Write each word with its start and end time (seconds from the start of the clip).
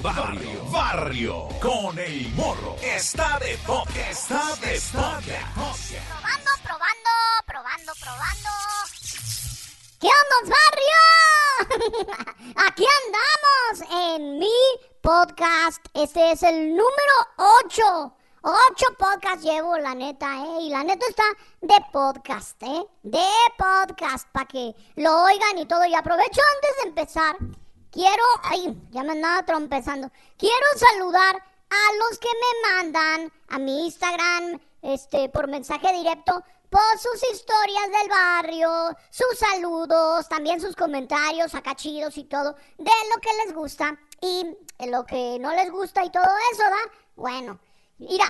Barrio, 0.00 0.64
barrio, 0.70 1.48
con 1.60 1.98
el 1.98 2.28
morro. 2.34 2.76
Está 2.82 3.38
de 3.38 3.56
toque, 3.66 4.10
está 4.10 4.56
de 4.56 4.80
toque. 4.80 5.38
Probando, 6.08 6.50
probando, 6.62 7.10
probando, 7.46 7.92
probando. 8.00 8.50
¿Qué 10.00 10.08
onda, 10.08 10.56
barrio? 10.56 11.02
Aquí 12.68 12.84
andamos 13.04 14.16
en 14.16 14.38
mi 14.38 14.60
podcast. 15.02 15.84
Este 15.94 16.32
es 16.32 16.42
el 16.42 16.70
número 16.70 17.14
8. 17.36 18.14
Ocho 18.42 18.86
podcasts 18.98 19.44
llevo, 19.44 19.76
la 19.78 19.94
neta, 19.94 20.36
¿eh? 20.44 20.60
Y 20.62 20.70
la 20.70 20.84
neta 20.84 21.04
está 21.08 21.24
de 21.60 21.74
podcast, 21.92 22.62
¿eh? 22.62 22.86
De 23.02 23.26
podcast, 23.58 24.28
para 24.30 24.46
que 24.46 24.74
lo 24.96 25.24
oigan 25.24 25.58
y 25.58 25.66
todo. 25.66 25.84
Y 25.84 25.94
aprovecho 25.94 26.40
antes 26.54 26.82
de 26.82 26.88
empezar, 26.88 27.36
quiero... 27.90 28.22
Ay, 28.42 28.76
ya 28.90 29.02
me 29.02 29.12
andaba 29.12 29.44
trompezando. 29.44 30.10
Quiero 30.36 30.66
saludar 30.76 31.36
a 31.36 31.94
los 31.98 32.18
que 32.18 32.28
me 32.28 32.68
mandan 32.70 33.32
a 33.48 33.58
mi 33.58 33.86
Instagram, 33.86 34.60
este, 34.82 35.28
por 35.28 35.48
mensaje 35.48 35.92
directo, 35.92 36.42
por 36.70 36.98
sus 36.98 37.22
historias 37.32 37.90
del 37.90 38.08
barrio, 38.08 38.96
sus 39.10 39.38
saludos, 39.38 40.28
también 40.28 40.60
sus 40.60 40.76
comentarios 40.76 41.54
acá 41.54 41.74
chidos 41.74 42.16
y 42.18 42.24
todo, 42.24 42.54
de 42.76 42.90
lo 43.14 43.20
que 43.20 43.30
les 43.44 43.54
gusta 43.54 43.98
y 44.20 44.44
lo 44.86 45.04
que 45.04 45.38
no 45.40 45.50
les 45.54 45.70
gusta 45.70 46.04
y 46.04 46.10
todo 46.10 46.28
eso, 46.52 46.62
¿da? 46.62 46.92
Bueno, 47.16 47.58
Mira, 47.98 48.26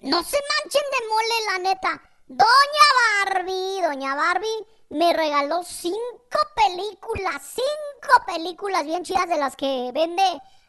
no 0.00 0.22
se 0.22 0.38
manchen 0.38 0.82
de 0.92 1.08
mole, 1.08 1.44
la 1.46 1.58
neta. 1.58 2.02
Doña 2.28 3.34
Barbie, 3.34 3.82
Doña 3.82 4.14
Barbie 4.14 4.66
me 4.90 5.12
regaló 5.12 5.62
cinco 5.64 5.98
películas, 6.54 7.42
cinco 7.54 8.24
películas 8.26 8.84
bien 8.84 9.04
chidas 9.04 9.28
de 9.28 9.36
las 9.36 9.54
que 9.56 9.90
vende 9.92 10.22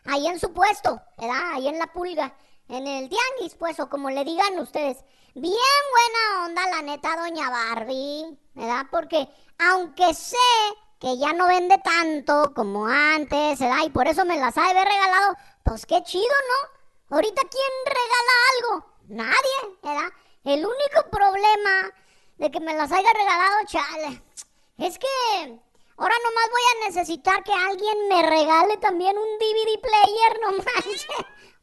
ahí 0.05 0.27
en 0.27 0.39
su 0.39 0.53
puesto, 0.53 1.01
¿verdad? 1.17 1.53
Ahí 1.53 1.67
en 1.67 1.79
la 1.79 1.87
pulga, 1.87 2.35
en 2.67 2.85
el 2.87 3.09
tianguis, 3.09 3.55
pues, 3.55 3.79
o 3.79 3.89
como 3.89 4.09
le 4.09 4.25
digan 4.25 4.59
ustedes. 4.59 4.97
Bien 5.35 5.53
buena 5.53 6.45
onda, 6.45 6.69
la 6.69 6.81
neta, 6.81 7.15
Doña 7.15 7.49
Barbie, 7.49 8.37
¿verdad? 8.53 8.85
Porque 8.91 9.29
aunque 9.57 10.13
sé 10.13 10.37
que 10.99 11.17
ya 11.17 11.31
no 11.31 11.47
vende 11.47 11.77
tanto 11.77 12.53
como 12.53 12.87
antes, 12.87 13.59
¿verdad? 13.59 13.85
Y 13.85 13.89
por 13.89 14.07
eso 14.07 14.25
me 14.25 14.37
las 14.37 14.57
ha 14.57 14.63
de 14.63 14.71
haber 14.71 14.87
regalado, 14.87 15.35
pues 15.63 15.85
qué 15.85 16.03
chido, 16.03 16.23
¿no? 16.25 17.15
Ahorita, 17.15 17.41
¿quién 17.49 17.85
regala 17.85 18.33
algo? 18.53 18.85
Nadie, 19.07 19.77
¿verdad? 19.81 20.09
El 20.43 20.65
único 20.65 21.09
problema 21.09 21.93
de 22.39 22.49
que 22.49 22.59
me 22.61 22.73
las 22.73 22.91
haya 22.91 23.09
regalado, 23.13 23.57
chale, 23.67 24.23
es 24.77 24.97
que 24.97 25.07
ahora 25.97 26.15
nomás 26.23 26.49
voy 26.49 26.61
a 26.71 26.87
necesitar 26.87 27.43
que 27.43 27.53
alguien 27.53 28.07
me 28.07 28.21
regale 28.23 28.77
también 28.77 29.17
un 29.17 29.37
DVD 29.37 29.79
player, 29.81 30.39
no 30.41 30.51
manches. 30.51 31.07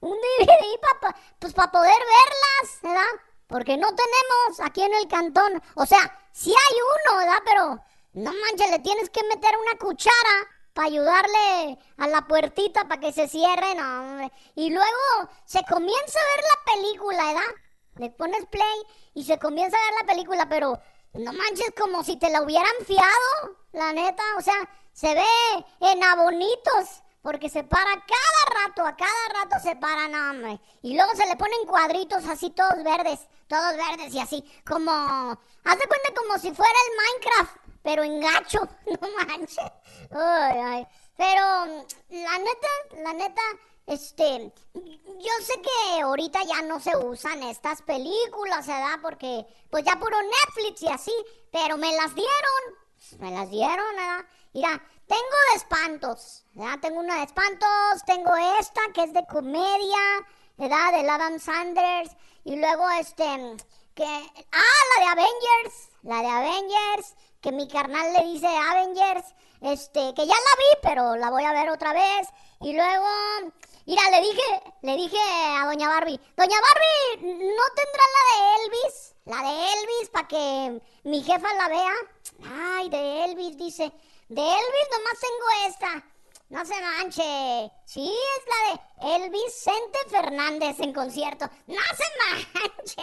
Un 0.00 0.16
DVD 0.18 0.80
para 1.00 1.16
pues 1.38 1.54
para 1.54 1.72
poder 1.72 1.98
verlas, 1.98 2.82
¿verdad? 2.82 3.20
Porque 3.46 3.78
no 3.78 3.88
tenemos 3.88 4.60
aquí 4.62 4.82
en 4.82 4.92
el 4.92 5.08
cantón. 5.08 5.62
O 5.74 5.86
sea, 5.86 5.98
sí 6.32 6.50
hay 6.50 6.76
uno, 6.76 7.18
¿verdad? 7.18 7.42
Pero 7.46 7.80
no 8.12 8.30
manches, 8.32 8.70
le 8.70 8.78
tienes 8.80 9.08
que 9.08 9.24
meter 9.24 9.56
una 9.56 9.78
cuchara 9.78 10.46
para 10.74 10.88
ayudarle 10.88 11.78
a 11.96 12.06
la 12.08 12.26
puertita 12.26 12.86
para 12.86 13.00
que 13.00 13.12
se 13.14 13.26
cierre, 13.26 13.74
no, 13.76 14.30
Y 14.54 14.68
luego 14.68 15.30
se 15.46 15.64
comienza 15.64 16.18
a 16.20 16.36
ver 16.36 16.44
la 16.44 16.72
película, 16.74 17.24
¿verdad? 17.24 17.54
Le 17.96 18.10
pones 18.10 18.44
play 18.46 18.82
y 19.16 19.24
se 19.24 19.38
comienza 19.38 19.76
a 19.78 19.80
ver 19.80 19.94
la 20.02 20.12
película, 20.12 20.46
pero 20.46 20.78
no 21.14 21.32
manches 21.32 21.72
como 21.76 22.04
si 22.04 22.16
te 22.18 22.28
la 22.28 22.42
hubieran 22.42 22.74
fiado, 22.86 23.56
la 23.72 23.90
neta, 23.94 24.22
o 24.38 24.42
sea, 24.42 24.68
se 24.92 25.14
ve 25.14 25.66
en 25.80 26.04
abonitos. 26.04 27.02
Porque 27.22 27.48
se 27.48 27.64
para 27.64 27.90
cada 27.90 28.66
rato, 28.66 28.86
a 28.86 28.94
cada 28.94 29.42
rato 29.42 29.56
se 29.60 29.74
para, 29.74 30.06
no, 30.06 30.30
hombre. 30.30 30.60
Y 30.82 30.94
luego 30.94 31.10
se 31.16 31.26
le 31.26 31.34
ponen 31.34 31.66
cuadritos 31.66 32.24
así, 32.26 32.50
todos 32.50 32.84
verdes, 32.84 33.26
todos 33.48 33.76
verdes 33.76 34.14
y 34.14 34.20
así, 34.20 34.44
como... 34.64 34.92
Haz 34.92 35.78
de 35.78 35.88
cuenta 35.88 36.14
como 36.14 36.38
si 36.38 36.52
fuera 36.52 36.78
el 36.86 36.96
Minecraft, 36.96 37.56
pero 37.82 38.04
en 38.04 38.20
gacho, 38.20 38.68
no 39.00 39.08
manches. 39.26 39.72
Pero 41.16 41.66
la 42.10 42.38
neta, 42.38 42.68
la 43.02 43.12
neta, 43.14 43.42
este, 43.86 44.52
yo 44.74 45.32
sé 45.42 45.54
que 45.62 46.02
ahorita 46.02 46.42
ya 46.42 46.62
no 46.62 46.80
se 46.80 46.96
usan 46.96 47.42
estas 47.44 47.82
películas, 47.82 48.66
¿verdad? 48.66 48.98
Porque 49.00 49.46
pues 49.70 49.84
ya 49.84 49.98
puro 49.98 50.16
Netflix 50.22 50.82
y 50.82 50.88
así, 50.88 51.14
pero 51.52 51.76
me 51.76 51.94
las 51.94 52.14
dieron, 52.14 53.20
me 53.20 53.30
las 53.30 53.50
dieron, 53.50 53.96
¿verdad? 53.96 54.24
Mira, 54.52 54.82
tengo 55.06 55.36
de 55.52 55.56
espantos, 55.56 56.44
¿verdad? 56.54 56.78
Tengo 56.80 57.00
una 57.00 57.16
de 57.16 57.24
espantos, 57.24 58.04
tengo 58.06 58.34
esta 58.58 58.80
que 58.92 59.04
es 59.04 59.12
de 59.12 59.26
comedia, 59.26 60.26
¿verdad? 60.56 60.92
Del 60.92 61.08
Adam 61.08 61.38
Sanders, 61.38 62.10
y 62.44 62.56
luego 62.56 62.88
este, 62.98 63.24
que, 63.94 64.04
ah, 64.04 64.82
la 64.94 65.04
de 65.04 65.10
Avengers, 65.10 65.88
la 66.02 66.22
de 66.22 66.28
Avengers, 66.28 67.14
que 67.40 67.52
mi 67.52 67.68
carnal 67.68 68.12
le 68.12 68.24
dice 68.24 68.46
Avengers, 68.46 69.34
este, 69.60 70.14
que 70.14 70.26
ya 70.26 70.34
la 70.34 70.56
vi, 70.58 70.78
pero 70.82 71.16
la 71.16 71.30
voy 71.30 71.44
a 71.44 71.52
ver 71.52 71.70
otra 71.70 71.92
vez. 71.92 72.28
Y 72.60 72.72
luego, 72.72 73.06
mira, 73.86 74.02
le 74.10 74.20
dije, 74.20 74.62
le 74.82 74.96
dije 74.96 75.18
a 75.58 75.66
doña 75.66 75.88
Barbie, 75.88 76.20
doña 76.36 76.58
Barbie, 76.60 77.34
¿no 77.34 77.64
tendrá 77.74 78.04
la 78.14 78.22
de 78.30 78.64
Elvis? 78.64 79.14
La 79.24 79.42
de 79.42 79.72
Elvis 79.72 80.10
para 80.12 80.28
que 80.28 80.80
mi 81.04 81.22
jefa 81.22 81.54
la 81.54 81.68
vea. 81.68 81.94
Ay, 82.76 82.88
de 82.90 83.24
Elvis, 83.24 83.56
dice. 83.56 83.92
De 84.28 84.40
Elvis 84.40 84.88
nomás 84.92 85.20
tengo 85.20 85.68
esta. 85.68 86.16
No 86.48 86.64
se 86.64 86.80
manche. 86.80 87.72
Sí, 87.84 88.08
es 88.08 88.44
la 88.46 89.16
de 89.16 89.24
El 89.24 89.30
Vicente 89.30 89.98
Fernández 90.08 90.78
en 90.78 90.92
concierto. 90.92 91.48
No 91.66 91.82
se 91.96 92.04
manche. 92.62 93.02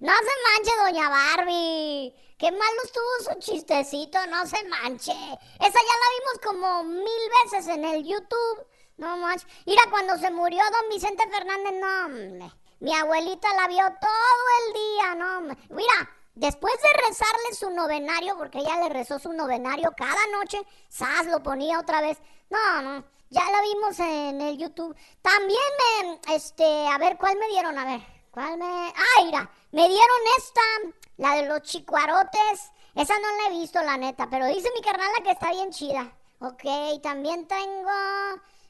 No 0.00 0.12
se 0.12 0.34
manche, 0.44 0.76
doña 0.84 1.08
Barbie. 1.08 2.12
Qué 2.36 2.50
malo 2.50 2.82
estuvo 2.84 3.32
su 3.32 3.38
chistecito, 3.38 4.18
no 4.26 4.44
se 4.44 4.62
manche. 4.64 5.12
Esa 5.12 5.38
ya 5.60 5.96
la 5.98 6.08
vimos 6.16 6.38
como 6.44 6.84
mil 6.84 7.30
veces 7.44 7.68
en 7.68 7.84
el 7.84 8.04
YouTube. 8.04 8.66
No 8.98 9.16
manches. 9.16 9.48
Mira, 9.64 9.82
cuando 9.90 10.18
se 10.18 10.30
murió 10.30 10.62
don 10.70 10.90
Vicente 10.90 11.24
Fernández, 11.30 11.72
no, 11.80 12.50
Mi 12.80 12.94
abuelita 12.94 13.48
la 13.54 13.68
vio 13.68 13.84
todo 14.00 14.66
el 14.66 14.72
día, 14.74 15.14
no, 15.14 15.40
Mira, 15.70 16.10
Después 16.38 16.72
de 16.74 17.08
rezarle 17.08 17.54
su 17.58 17.68
novenario, 17.70 18.38
porque 18.38 18.58
ella 18.58 18.76
le 18.76 18.90
rezó 18.90 19.18
su 19.18 19.32
novenario 19.32 19.92
cada 19.96 20.24
noche, 20.38 20.64
Sas 20.88 21.26
lo 21.26 21.42
ponía 21.42 21.80
otra 21.80 22.00
vez. 22.00 22.16
No, 22.48 22.80
no, 22.80 23.04
ya 23.28 23.42
la 23.50 23.60
vimos 23.60 23.98
en 23.98 24.40
el 24.40 24.56
YouTube. 24.56 24.96
También 25.20 25.58
me, 25.80 26.36
este, 26.36 26.86
a 26.86 26.96
ver, 26.96 27.18
¿cuál 27.18 27.36
me 27.38 27.48
dieron? 27.48 27.76
A 27.76 27.84
ver, 27.84 28.00
¿cuál 28.30 28.56
me...? 28.56 28.64
Ah, 28.64 29.24
mira, 29.24 29.50
me 29.72 29.88
dieron 29.88 30.18
esta, 30.36 30.60
la 31.16 31.34
de 31.34 31.48
los 31.48 31.62
chicuarotes. 31.62 32.70
Esa 32.94 33.14
no 33.18 33.28
la 33.36 33.48
he 33.48 33.58
visto, 33.58 33.82
la 33.82 33.96
neta, 33.96 34.30
pero 34.30 34.46
dice 34.46 34.70
mi 34.76 34.80
carnala 34.80 35.18
que 35.24 35.32
está 35.32 35.50
bien 35.50 35.72
chida. 35.72 36.16
Ok, 36.38 36.62
también 37.02 37.48
tengo, 37.48 37.90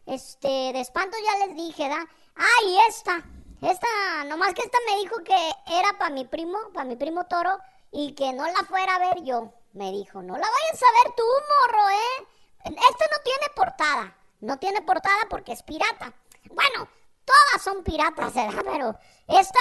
este, 0.08 0.48
de 0.48 0.80
espanto 0.80 1.16
ya 1.22 1.46
les 1.46 1.56
dije, 1.56 1.88
¿da? 1.88 2.06
Ah, 2.36 2.64
y 2.66 2.78
esta. 2.88 3.22
Esta, 3.60 4.24
nomás 4.26 4.54
que 4.54 4.62
esta 4.62 4.78
me 4.86 5.00
dijo 5.00 5.16
que 5.24 5.50
era 5.66 5.98
para 5.98 6.10
mi 6.10 6.24
primo, 6.24 6.58
para 6.72 6.84
mi 6.84 6.96
primo 6.96 7.24
Toro, 7.26 7.58
y 7.90 8.14
que 8.14 8.32
no 8.32 8.46
la 8.46 8.64
fuera 8.68 8.96
a 8.96 8.98
ver 8.98 9.22
yo. 9.24 9.52
Me 9.72 9.90
dijo, 9.90 10.22
no 10.22 10.34
la 10.34 10.46
vayas 10.46 10.82
a 10.82 11.04
ver 11.04 11.14
tú, 11.14 11.24
morro, 11.24 11.88
¿eh? 11.90 12.26
Esta 12.64 13.04
no 13.10 13.22
tiene 13.24 13.46
portada. 13.54 14.16
No 14.40 14.58
tiene 14.58 14.82
portada 14.82 15.18
porque 15.28 15.52
es 15.52 15.62
pirata. 15.62 16.12
Bueno, 16.50 16.88
todas 17.24 17.62
son 17.62 17.82
piratas, 17.82 18.32
¿verdad? 18.34 18.62
Pero 18.64 18.94
esta 19.26 19.60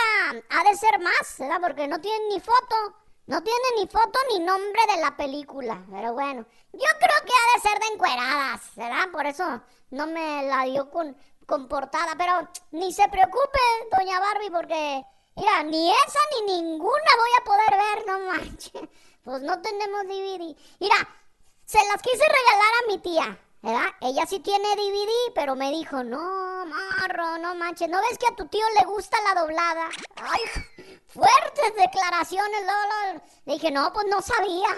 ha 0.49 0.63
de 0.63 0.75
ser 0.75 0.99
más, 0.99 1.35
¿verdad? 1.39 1.59
Porque 1.61 1.87
no 1.87 1.99
tiene 1.99 2.27
ni 2.29 2.39
foto. 2.39 2.95
No 3.25 3.43
tiene 3.43 3.65
ni 3.77 3.87
foto 3.87 4.19
ni 4.31 4.39
nombre 4.39 4.81
de 4.95 5.01
la 5.01 5.17
película. 5.17 5.83
Pero 5.91 6.13
bueno, 6.13 6.45
yo 6.71 6.87
creo 6.99 7.25
que 7.25 7.33
ha 7.33 7.55
de 7.55 7.69
ser 7.69 7.79
de 7.79 7.93
encueradas, 7.93 8.61
¿verdad? 8.75 9.11
Por 9.11 9.25
eso 9.25 9.61
no 9.89 10.07
me 10.07 10.43
la 10.43 10.63
dio 10.63 10.89
con 10.89 11.15
comportada. 11.47 12.13
Pero 12.17 12.47
ni 12.71 12.93
se 12.93 13.07
preocupe, 13.07 13.59
doña 13.97 14.19
Barbie, 14.19 14.51
porque, 14.51 15.03
mira, 15.35 15.63
ni 15.63 15.91
esa 15.91 16.19
ni 16.35 16.53
ninguna 16.53 17.11
voy 17.17 17.29
a 17.39 17.43
poder 17.43 17.79
ver, 17.79 18.07
no 18.07 18.19
manches. 18.19 18.81
Pues 19.23 19.41
no 19.41 19.61
tenemos 19.61 20.03
DVD. 20.03 20.55
Mira, 20.79 20.95
se 21.65 21.79
las 21.87 22.01
quise 22.01 22.23
regalar 22.23 22.73
a 22.83 22.87
mi 22.87 22.97
tía, 22.99 23.39
¿verdad? 23.61 23.89
Ella 23.99 24.25
sí 24.25 24.39
tiene 24.39 24.75
DVD, 24.75 25.33
pero 25.35 25.55
me 25.55 25.69
dijo, 25.71 26.03
no, 26.03 26.65
marro, 26.65 27.37
no 27.39 27.55
manches, 27.55 27.89
¿no 27.89 27.99
ves 28.01 28.17
que 28.17 28.27
a 28.27 28.35
tu 28.35 28.47
tío 28.47 28.63
le 28.79 28.85
gusta 28.85 29.17
la 29.23 29.41
doblada? 29.41 29.89
Ay, 30.15 30.41
fuertes 31.07 31.75
declaraciones, 31.75 32.61
Lolo. 32.61 33.21
Le 33.45 33.53
dije, 33.53 33.71
no, 33.71 33.91
pues 33.91 34.05
no 34.09 34.21
sabía, 34.21 34.69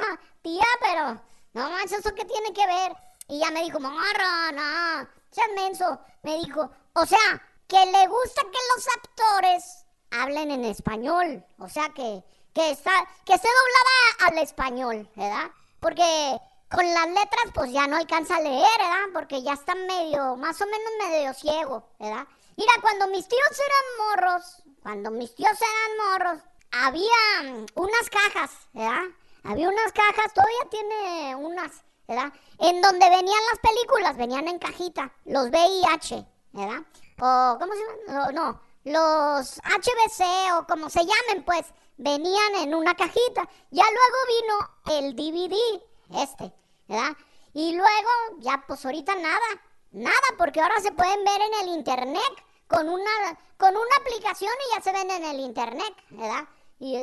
tía, 0.42 0.66
pero 0.82 1.22
no 1.54 1.70
manches, 1.70 2.00
¿eso 2.00 2.16
qué 2.16 2.26
tiene 2.26 2.52
que 2.52 2.66
ver? 2.66 2.96
Y 3.30 3.40
ya 3.40 3.52
me 3.52 3.64
dijo, 3.64 3.80
marro, 3.80 4.52
no, 4.54 5.08
seas 5.32 5.50
menso. 5.56 6.00
Me 6.24 6.38
dijo, 6.38 6.70
o 6.94 7.06
sea, 7.06 7.42
que 7.68 7.86
le 7.86 8.08
gusta 8.08 8.42
que 8.42 8.58
los 8.76 8.88
actores 8.98 9.86
hablen 10.12 10.52
en 10.52 10.66
español. 10.66 11.46
O 11.60 11.70
sea, 11.70 11.90
que, 11.90 12.24
que, 12.54 12.72
está, 12.72 12.92
que 13.26 13.34
esté 13.34 13.48
doblada 13.48 14.32
al 14.32 14.44
español, 14.44 15.10
¿verdad? 15.16 15.52
Porque 15.80 16.40
con 16.70 16.86
las 16.94 17.08
letras 17.08 17.46
pues 17.54 17.72
ya 17.72 17.88
no 17.88 17.98
alcanza 17.98 18.38
a 18.38 18.42
leer, 18.42 18.78
¿verdad? 18.80 19.06
Porque 19.14 19.42
ya 19.42 19.54
está 19.54 19.76
medio, 19.76 20.36
más 20.36 20.60
o 20.62 20.66
menos 20.66 20.92
medio 21.00 21.34
ciego, 21.34 21.88
¿verdad? 22.00 22.28
Mira, 22.58 22.72
cuando 22.82 23.08
mis 23.08 23.28
tíos 23.28 23.42
eran 23.52 24.08
morros, 24.08 24.64
cuando 24.82 25.12
mis 25.12 25.34
tíos 25.34 25.58
eran 25.62 25.98
morros, 26.12 26.44
había 26.72 27.66
unas 27.76 28.10
cajas, 28.10 28.52
¿verdad? 28.74 29.04
Había 29.44 29.70
unas 29.70 29.92
cajas, 29.94 30.34
todavía 30.34 30.70
tiene 30.70 31.36
unas, 31.36 31.72
¿verdad? 32.10 32.34
En 32.58 32.82
donde 32.82 33.08
venían 33.08 33.40
las 33.52 33.60
películas, 33.62 34.18
venían 34.18 34.48
en 34.48 34.58
cajita, 34.58 35.14
los 35.26 35.50
VIH, 35.50 36.26
¿verdad? 36.54 36.82
O, 37.22 37.58
¿cómo 37.60 37.72
se 37.74 37.80
llama? 38.08 38.32
No, 38.32 38.62
los 38.84 39.58
HBC 39.58 40.58
o 40.58 40.66
como 40.66 40.90
se 40.90 41.02
llamen, 41.02 41.46
pues, 41.46 41.68
venían 41.98 42.56
en 42.56 42.74
una 42.74 42.96
cajita. 42.96 43.48
Ya 43.70 43.84
luego 43.84 44.18
vino 44.28 44.98
el 44.98 45.16
DVD, 45.16 45.84
este, 46.20 46.52
¿verdad? 46.88 47.16
Y 47.54 47.76
luego, 47.76 48.10
ya 48.40 48.64
pues 48.66 48.84
ahorita 48.84 49.14
nada, 49.14 49.62
nada, 49.92 50.28
porque 50.40 50.62
ahora 50.62 50.80
se 50.82 50.92
pueden 50.92 51.24
ver 51.24 51.42
en 51.42 51.68
el 51.68 51.76
internet 51.76 52.44
con 52.68 52.90
una, 52.90 53.40
con 53.58 53.78
una 53.78 53.96
aplicación 54.02 54.52
y 54.68 54.76
ya 54.76 54.82
se 54.82 54.92
ven 54.92 55.12
en 55.12 55.24
el 55.26 55.40
internet, 55.42 55.94
¿verdad? 56.10 56.48
Y 56.80 56.96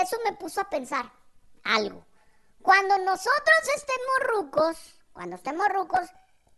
eso 0.00 0.16
me 0.24 0.32
puso 0.32 0.62
a 0.62 0.70
pensar 0.70 1.12
algo. 1.62 2.06
Cuando 2.66 2.98
nosotros 2.98 3.58
estemos 3.76 4.34
rucos, 4.34 4.76
cuando 5.12 5.36
estemos 5.36 5.68
rucos, 5.68 6.00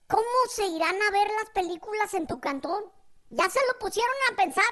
¿cómo 0.06 0.24
se 0.48 0.64
irán 0.64 0.96
a 1.02 1.10
ver 1.10 1.28
las 1.38 1.50
películas 1.50 2.14
en 2.14 2.26
tu 2.26 2.40
cantón? 2.40 2.82
¿Ya 3.28 3.46
se 3.50 3.60
lo 3.66 3.78
pusieron 3.78 4.14
a 4.32 4.36
pensar? 4.36 4.64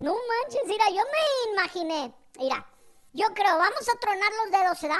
No 0.00 0.12
manches, 0.12 0.66
mira, 0.66 0.84
yo 0.88 0.96
me 0.96 1.52
imaginé, 1.52 2.12
mira, 2.36 2.66
yo 3.12 3.24
creo, 3.34 3.56
vamos 3.56 3.88
a 3.88 4.00
tronar 4.00 4.32
los 4.42 4.50
dedos, 4.50 4.82
¿verdad? 4.82 4.98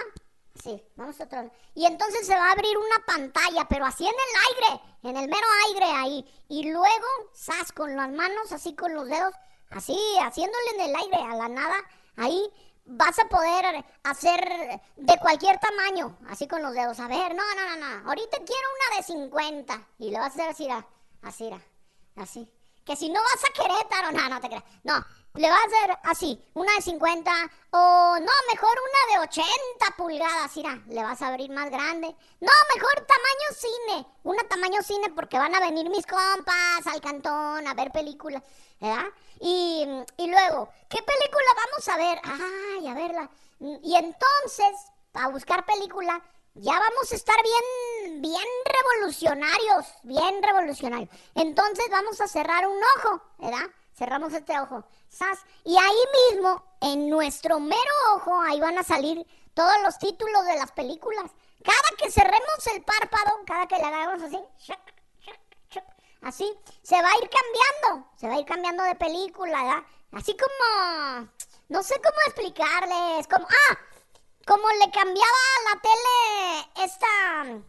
Sí, 0.62 0.80
vamos 0.94 1.20
a 1.20 1.28
tronar. 1.28 1.50
Y 1.74 1.84
entonces 1.86 2.24
se 2.24 2.36
va 2.36 2.50
a 2.50 2.52
abrir 2.52 2.78
una 2.78 3.04
pantalla, 3.04 3.66
pero 3.68 3.84
así 3.84 4.06
en 4.06 4.14
el 4.14 4.70
aire, 4.70 4.82
en 5.02 5.16
el 5.16 5.28
mero 5.28 5.46
aire 5.66 5.86
ahí. 5.86 6.44
Y 6.46 6.70
luego, 6.70 7.06
sas, 7.32 7.72
con 7.72 7.96
las 7.96 8.10
manos, 8.10 8.52
así 8.52 8.76
con 8.76 8.94
los 8.94 9.08
dedos, 9.08 9.34
así, 9.70 9.98
haciéndole 10.22 10.70
en 10.76 10.80
el 10.82 10.94
aire, 10.94 11.16
a 11.16 11.34
la 11.34 11.48
nada, 11.48 11.76
ahí 12.16 12.48
vas 12.90 13.18
a 13.18 13.28
poder 13.28 13.84
hacer 14.02 14.80
de 14.96 15.18
cualquier 15.18 15.58
tamaño, 15.58 16.16
así 16.28 16.46
con 16.48 16.62
los 16.62 16.74
dedos. 16.74 16.98
A 17.00 17.08
ver, 17.08 17.34
no, 17.34 17.42
no, 17.54 17.76
no, 17.76 17.76
no. 17.76 18.08
Ahorita 18.08 18.38
quiero 18.38 18.68
una 18.88 18.96
de 18.96 19.02
50. 19.02 19.88
Y 19.98 20.10
lo 20.10 20.18
vas 20.18 20.38
a 20.38 20.48
hacer 20.48 20.48
así, 20.50 20.68
así, 21.22 21.50
así. 22.16 22.50
Que 22.84 22.96
si 22.96 23.08
no 23.08 23.20
vas 23.20 23.44
a 23.44 23.52
Querétaro, 23.52 24.12
no, 24.12 24.28
no 24.28 24.40
te 24.40 24.48
creas. 24.48 24.64
No, 24.82 25.04
le 25.34 25.48
vas 25.48 25.60
a 25.60 25.66
hacer 25.66 25.98
así, 26.04 26.44
una 26.54 26.72
de 26.74 26.82
50 26.82 27.30
o 27.70 28.16
no, 28.18 28.32
mejor 28.52 28.70
una 28.70 29.14
de 29.14 29.28
80 29.28 29.46
pulgadas, 29.96 30.56
mira, 30.56 30.82
le 30.88 31.02
vas 31.02 31.22
a 31.22 31.28
abrir 31.28 31.50
más 31.50 31.70
grande. 31.70 32.08
No, 32.40 32.50
mejor 32.74 32.94
tamaño 33.06 33.48
cine, 33.54 34.06
una 34.24 34.42
tamaño 34.44 34.82
cine 34.82 35.10
porque 35.10 35.38
van 35.38 35.54
a 35.54 35.60
venir 35.60 35.88
mis 35.88 36.06
compas 36.06 36.86
al 36.86 37.00
cantón 37.00 37.66
a 37.66 37.74
ver 37.74 37.92
películas, 37.92 38.42
¿verdad? 38.80 39.06
Y, 39.40 39.86
y 40.16 40.30
luego, 40.30 40.68
¿qué 40.88 41.02
película 41.02 41.46
vamos 41.56 41.88
a 41.88 41.96
ver? 41.96 42.20
Ay, 42.24 42.88
a 42.88 42.94
verla. 42.94 43.30
Y 43.60 43.94
entonces, 43.94 44.90
a 45.14 45.28
buscar 45.28 45.64
película, 45.64 46.20
ya 46.54 46.72
vamos 46.72 47.12
a 47.12 47.14
estar 47.14 47.36
bien, 47.42 48.20
bien 48.20 48.46
revolucionarios, 48.64 49.86
bien 50.02 50.42
revolucionarios. 50.42 51.10
Entonces 51.34 51.86
vamos 51.90 52.20
a 52.20 52.26
cerrar 52.26 52.66
un 52.66 52.78
ojo, 52.96 53.22
¿verdad? 53.38 53.70
Cerramos 53.94 54.32
este 54.32 54.58
ojo. 54.58 54.84
¡Sas! 55.08 55.38
Y 55.64 55.76
ahí 55.76 56.30
mismo, 56.30 56.64
en 56.80 57.10
nuestro 57.10 57.60
mero 57.60 57.92
ojo, 58.14 58.40
ahí 58.42 58.60
van 58.60 58.78
a 58.78 58.82
salir 58.82 59.26
todos 59.54 59.74
los 59.82 59.98
títulos 59.98 60.44
de 60.46 60.56
las 60.56 60.72
películas. 60.72 61.30
Cada 61.62 61.96
que 61.98 62.10
cerremos 62.10 62.66
el 62.74 62.82
párpado, 62.82 63.30
cada 63.46 63.66
que 63.66 63.76
le 63.76 63.84
hagamos 63.84 64.22
así, 64.22 64.38
así, 66.22 66.58
se 66.82 67.02
va 67.02 67.08
a 67.08 67.18
ir 67.22 67.28
cambiando, 67.28 68.10
se 68.16 68.28
va 68.28 68.34
a 68.34 68.38
ir 68.38 68.46
cambiando 68.46 68.82
de 68.84 68.94
película, 68.94 69.62
¿verdad? 69.62 69.82
Así 70.12 70.36
como, 70.36 71.28
no 71.68 71.82
sé 71.82 71.94
cómo 71.96 72.16
explicarles, 72.26 73.28
como, 73.28 73.46
ah, 73.46 73.78
como 74.46 74.68
le 74.70 74.90
cambiaba 74.90 75.38
la 75.72 75.80
tele 75.80 76.84
esta 76.84 77.06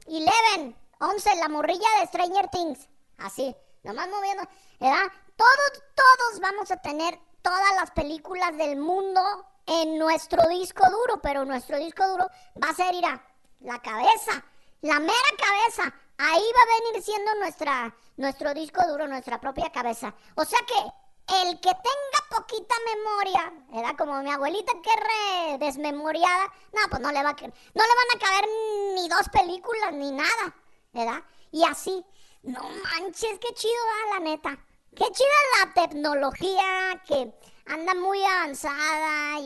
Eleven, 0.08 0.76
11, 1.00 1.36
la 1.36 1.50
morrilla 1.50 1.88
de 2.00 2.08
Stranger 2.08 2.48
Things. 2.50 2.88
Así, 3.18 3.56
nomás 3.84 4.08
moviendo, 4.10 4.44
¿verdad? 4.80 5.12
Todos, 5.42 5.84
todos 5.96 6.40
vamos 6.40 6.70
a 6.70 6.78
tener 6.78 7.20
todas 7.42 7.74
las 7.80 7.90
películas 7.90 8.56
del 8.58 8.78
mundo 8.78 9.22
en 9.66 9.98
nuestro 9.98 10.48
disco 10.50 10.88
duro, 10.92 11.20
pero 11.20 11.46
nuestro 11.46 11.80
disco 11.80 12.08
duro 12.10 12.28
va 12.64 12.70
a 12.70 12.76
ser, 12.76 12.94
irá, 12.94 13.20
la 13.62 13.82
cabeza, 13.82 14.46
la 14.82 15.00
mera 15.00 15.32
cabeza. 15.40 15.96
Ahí 16.20 16.44
va 16.44 16.62
a 16.62 16.92
venir 16.92 17.04
siendo 17.04 17.34
nuestra, 17.40 17.92
nuestro 18.18 18.54
disco 18.54 18.86
duro, 18.88 19.08
nuestra 19.08 19.40
propia 19.40 19.72
cabeza. 19.72 20.14
O 20.36 20.46
sea 20.46 20.60
que 20.60 21.42
el 21.42 21.60
que 21.60 21.72
tenga 21.72 22.40
poquita 22.40 22.76
memoria, 22.94 23.54
era 23.74 23.98
como 23.98 24.22
mi 24.22 24.30
abuelita 24.30 24.74
que 24.84 24.92
re 24.92 25.58
desmemoriada, 25.58 26.54
no, 26.72 26.82
pues 26.88 27.02
no 27.02 27.12
le 27.12 27.24
va 27.24 27.30
a, 27.32 27.34
no 27.34 27.42
le 27.42 27.96
van 28.00 28.16
a 28.16 28.20
caber 28.20 28.50
ni 28.94 29.10
dos 29.10 29.28
películas 29.30 29.92
ni 29.94 30.12
nada, 30.12 30.56
¿verdad? 30.94 31.24
Y 31.52 31.64
así, 31.64 32.06
no 32.44 32.62
manches, 32.62 33.40
qué 33.40 33.56
chido 33.56 33.74
va 33.88 34.20
la 34.20 34.20
neta. 34.20 34.60
Qué 34.96 35.06
chida 35.06 35.64
la 35.64 35.74
tecnología 35.74 37.02
que 37.08 37.34
anda 37.66 37.94
muy 37.96 38.22
avanzada. 38.24 39.38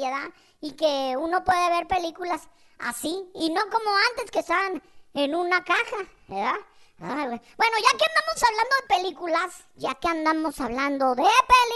Y 0.59 0.71
que 0.71 1.15
uno 1.17 1.43
puede 1.43 1.69
ver 1.69 1.87
películas 1.87 2.49
así 2.79 3.29
y 3.35 3.51
no 3.51 3.61
como 3.69 3.95
antes 4.09 4.31
que 4.31 4.39
estaban 4.39 4.81
en 5.13 5.35
una 5.35 5.63
caja, 5.63 5.97
¿verdad? 6.27 6.55
bueno, 6.97 7.77
ya 7.77 7.97
que 7.97 8.05
andamos 8.05 8.43
hablando 8.43 8.75
de 8.81 8.95
películas, 8.95 9.63
ya 9.75 9.93
que 9.95 10.07
andamos 10.07 10.59
hablando 10.59 11.13
de 11.13 11.29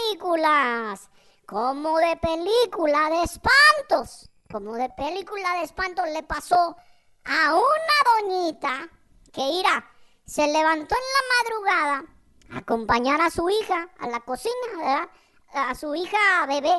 películas, 0.08 1.08
como 1.46 1.98
de 1.98 2.16
película 2.16 3.10
de 3.10 3.22
espantos, 3.22 4.30
como 4.50 4.74
de 4.74 4.88
película 4.90 5.58
de 5.58 5.64
espantos 5.64 6.08
le 6.08 6.22
pasó 6.24 6.76
a 7.24 7.54
una 7.54 8.26
doñita 8.28 8.88
que 9.32 9.42
ira, 9.42 9.88
se 10.26 10.48
levantó 10.48 10.94
en 10.96 11.06
la 11.14 11.34
madrugada 11.36 12.19
acompañar 12.54 13.20
a 13.20 13.30
su 13.30 13.48
hija 13.48 13.88
a 13.98 14.08
la 14.08 14.20
cocina, 14.20 14.54
¿verdad? 14.76 15.08
A 15.52 15.74
su 15.74 15.94
hija 15.94 16.46
bebé 16.46 16.74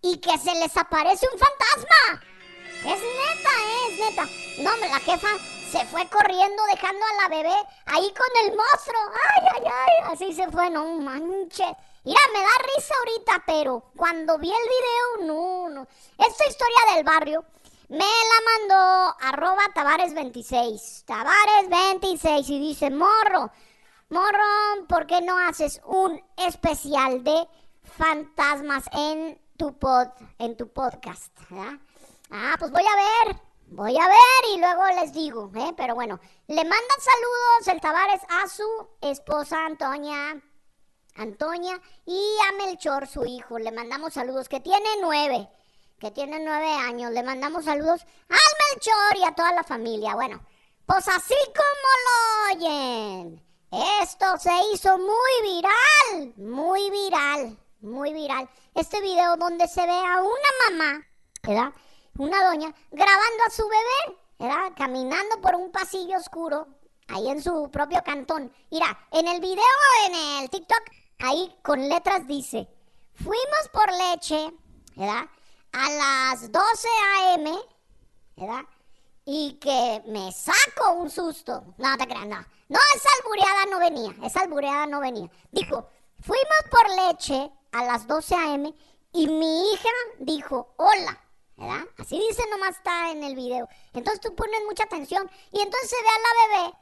y 0.00 0.18
que 0.18 0.36
se 0.38 0.54
les 0.54 0.76
aparece 0.76 1.26
un 1.32 1.38
fantasma. 1.38 2.24
Es 2.84 3.00
neta, 3.00 3.50
es 3.88 3.98
neta. 4.00 4.24
No, 4.62 4.76
la 4.86 4.98
jefa 5.00 5.28
se 5.70 5.86
fue 5.86 6.08
corriendo 6.08 6.62
dejando 6.70 7.04
a 7.06 7.22
la 7.22 7.28
bebé 7.28 7.54
ahí 7.86 8.12
con 8.12 8.44
el 8.44 8.56
monstruo. 8.56 9.00
Ay, 9.34 9.46
ay, 9.54 9.62
ay, 9.66 10.12
así 10.12 10.32
se 10.32 10.50
fue, 10.50 10.68
no 10.70 10.84
manches. 10.98 11.76
Mira, 12.04 12.20
me 12.32 12.40
da 12.40 12.48
risa 12.74 12.94
ahorita, 12.98 13.42
pero 13.46 13.92
cuando 13.96 14.36
vi 14.38 14.50
el 14.50 14.68
video, 14.68 15.28
no, 15.28 15.68
no. 15.68 15.86
Esta 16.18 16.46
historia 16.46 16.94
del 16.94 17.04
barrio 17.04 17.44
me 17.88 17.98
la 17.98 18.68
mandó 18.68 19.16
arroba 19.20 19.62
Tavares26. 19.72 21.04
Tavares26 21.06 22.48
y 22.48 22.58
dice, 22.58 22.90
morro, 22.90 23.52
morro, 24.12 24.86
¿por 24.88 25.06
qué 25.06 25.20
no 25.22 25.36
haces 25.38 25.80
un 25.84 26.22
especial 26.36 27.24
de 27.24 27.48
fantasmas 27.82 28.84
en 28.92 29.40
tu 29.56 29.78
pod, 29.78 30.08
en 30.38 30.56
tu 30.56 30.70
podcast? 30.72 31.36
Ah, 32.30 32.54
pues 32.58 32.70
voy 32.70 32.84
a 32.84 33.26
ver. 33.26 33.36
Voy 33.68 33.96
a 33.96 34.06
ver 34.06 34.54
y 34.54 34.58
luego 34.58 34.86
les 35.00 35.14
digo, 35.14 35.50
¿eh? 35.56 35.72
Pero 35.74 35.94
bueno, 35.94 36.20
le 36.46 36.56
mandan 36.56 37.00
saludos 37.00 37.68
el 37.68 37.80
Tavares 37.80 38.20
a 38.28 38.46
su 38.46 38.88
esposa 39.00 39.64
Antonia, 39.64 40.42
Antonia 41.14 41.80
y 42.04 42.36
a 42.48 42.52
Melchor, 42.52 43.06
su 43.06 43.24
hijo. 43.24 43.58
Le 43.58 43.72
mandamos 43.72 44.12
saludos, 44.12 44.50
que 44.50 44.60
tiene 44.60 44.88
nueve, 45.00 45.48
que 45.98 46.10
tiene 46.10 46.38
nueve 46.40 46.70
años. 46.70 47.12
Le 47.12 47.22
mandamos 47.22 47.64
saludos 47.64 48.02
al 48.28 48.38
Melchor 48.74 49.16
y 49.16 49.24
a 49.24 49.34
toda 49.34 49.52
la 49.52 49.64
familia. 49.64 50.16
Bueno, 50.16 50.44
pues 50.84 51.08
así 51.08 51.34
como 51.46 52.58
lo 52.58 52.66
oyen, 52.66 53.51
esto 54.02 54.26
se 54.38 54.52
hizo 54.72 54.98
muy 54.98 55.42
viral, 55.42 56.34
muy 56.36 56.90
viral, 56.90 57.58
muy 57.80 58.12
viral. 58.12 58.48
Este 58.74 59.00
video 59.00 59.36
donde 59.36 59.66
se 59.66 59.86
ve 59.86 59.92
a 59.92 60.20
una 60.22 60.78
mamá, 60.78 61.06
¿verdad? 61.42 61.72
una 62.18 62.44
doña 62.44 62.74
grabando 62.90 63.44
a 63.46 63.50
su 63.50 63.62
bebé, 63.62 64.18
¿verdad? 64.38 64.72
Caminando 64.76 65.40
por 65.40 65.54
un 65.54 65.70
pasillo 65.70 66.18
oscuro, 66.18 66.66
ahí 67.08 67.28
en 67.28 67.42
su 67.42 67.70
propio 67.70 68.02
cantón. 68.04 68.52
Mira, 68.70 68.98
en 69.10 69.28
el 69.28 69.40
video, 69.40 69.64
en 70.06 70.14
el 70.42 70.50
TikTok, 70.50 70.82
ahí 71.20 71.54
con 71.62 71.88
letras 71.88 72.26
dice, 72.26 72.68
fuimos 73.14 73.68
por 73.72 73.90
leche, 73.92 74.52
¿verdad? 74.96 75.26
A 75.72 75.90
las 75.90 76.52
12 76.52 76.88
a.m., 77.16 77.58
¿verdad? 78.36 78.64
Y 79.24 79.54
que 79.54 80.02
me 80.06 80.32
saco 80.32 80.92
un 80.94 81.08
susto. 81.08 81.74
No 81.78 81.96
te 81.96 82.06
creas, 82.06 82.26
no. 82.26 82.44
No, 82.72 82.78
esa 82.96 83.08
albureada 83.18 83.66
no 83.66 83.78
venía, 83.78 84.26
esa 84.26 84.40
albureada 84.40 84.86
no 84.86 85.00
venía. 85.00 85.30
Dijo, 85.50 85.86
fuimos 86.20 86.62
por 86.70 86.88
leche 87.06 87.52
a 87.70 87.84
las 87.84 88.06
12 88.06 88.34
a.m. 88.34 88.74
y 89.12 89.28
mi 89.28 89.72
hija 89.72 89.90
dijo, 90.20 90.72
hola. 90.78 91.18
¿verdad? 91.54 91.84
Así 91.98 92.18
dice 92.18 92.42
nomás 92.50 92.76
está 92.76 93.10
en 93.10 93.24
el 93.24 93.36
video. 93.36 93.68
Entonces 93.92 94.22
tú 94.22 94.34
pones 94.34 94.58
mucha 94.66 94.84
atención 94.84 95.30
y 95.50 95.60
entonces 95.60 95.90
se 95.90 95.96
ve 96.02 96.08
a 96.08 96.56
la 96.56 96.62
bebé 96.64 96.78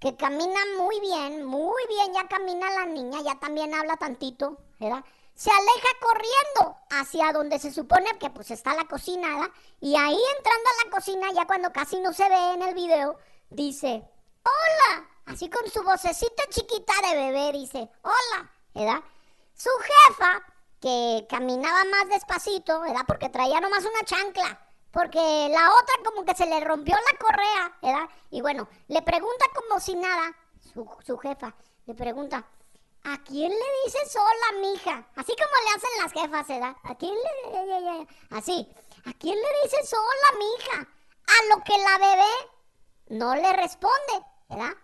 que 0.00 0.16
camina 0.16 0.60
muy 0.78 0.98
bien, 1.00 1.44
muy 1.44 1.86
bien, 1.88 2.14
ya 2.14 2.26
camina 2.26 2.70
la 2.70 2.86
niña, 2.86 3.20
ya 3.22 3.38
también 3.38 3.74
habla 3.74 3.98
tantito, 3.98 4.56
¿verdad? 4.80 5.04
Se 5.34 5.50
aleja 5.50 5.88
corriendo 6.00 6.78
hacia 6.90 7.32
donde 7.32 7.58
se 7.58 7.70
supone 7.70 8.06
que 8.18 8.30
pues 8.30 8.50
está 8.50 8.74
la 8.74 8.86
cocina. 8.86 9.52
Y 9.80 9.94
ahí 9.94 10.18
entrando 10.38 10.70
a 10.70 10.84
la 10.84 10.90
cocina, 10.90 11.32
ya 11.34 11.46
cuando 11.46 11.70
casi 11.70 12.00
no 12.00 12.14
se 12.14 12.26
ve 12.30 12.54
en 12.54 12.62
el 12.62 12.74
video, 12.74 13.18
dice, 13.50 14.08
hola, 14.42 15.08
así 15.26 15.48
con 15.50 15.68
su 15.70 15.82
vocecita 15.82 16.42
chiquita 16.50 16.92
de 17.02 17.16
bebé, 17.16 17.52
dice, 17.52 17.90
hola, 18.02 18.50
¿verdad? 18.74 19.02
Su 19.54 19.70
jefa, 20.08 20.42
que 20.84 21.26
caminaba 21.30 21.82
más 21.84 22.08
despacito, 22.10 22.80
¿verdad? 22.80 23.04
Porque 23.06 23.30
traía 23.30 23.58
nomás 23.58 23.84
una 23.84 24.04
chancla. 24.04 24.60
Porque 24.90 25.48
la 25.50 25.70
otra 25.72 25.94
como 26.04 26.24
que 26.24 26.34
se 26.34 26.46
le 26.46 26.60
rompió 26.60 26.94
la 26.94 27.18
correa, 27.18 27.78
¿verdad? 27.82 28.08
Y 28.30 28.42
bueno, 28.42 28.68
le 28.88 29.00
pregunta 29.00 29.46
como 29.54 29.80
si 29.80 29.96
nada, 29.96 30.36
su, 30.72 31.18
jefa, 31.18 31.54
le 31.86 31.94
pregunta, 31.94 32.46
¿a 33.02 33.18
quién 33.24 33.50
le 33.50 33.66
dices 33.84 34.14
hola, 34.14 34.60
mija? 34.60 35.08
Así 35.16 35.34
como 35.34 35.50
le 35.64 35.76
hacen 35.76 36.02
las 36.02 36.12
jefas, 36.12 36.48
¿verdad? 36.48 36.76
¿A 36.84 36.94
quién 36.96 37.14
le... 37.14 38.06
Así, 38.30 38.68
¿a 39.06 39.12
quién 39.14 39.36
le 39.36 39.62
dices 39.64 39.92
hola, 39.94 40.38
mija? 40.38 40.80
A 40.80 41.56
lo 41.56 41.64
que 41.64 41.78
la 41.78 41.98
bebé 41.98 43.18
no 43.18 43.34
le 43.34 43.52
responde, 43.54 44.26
¿verdad? 44.50 44.74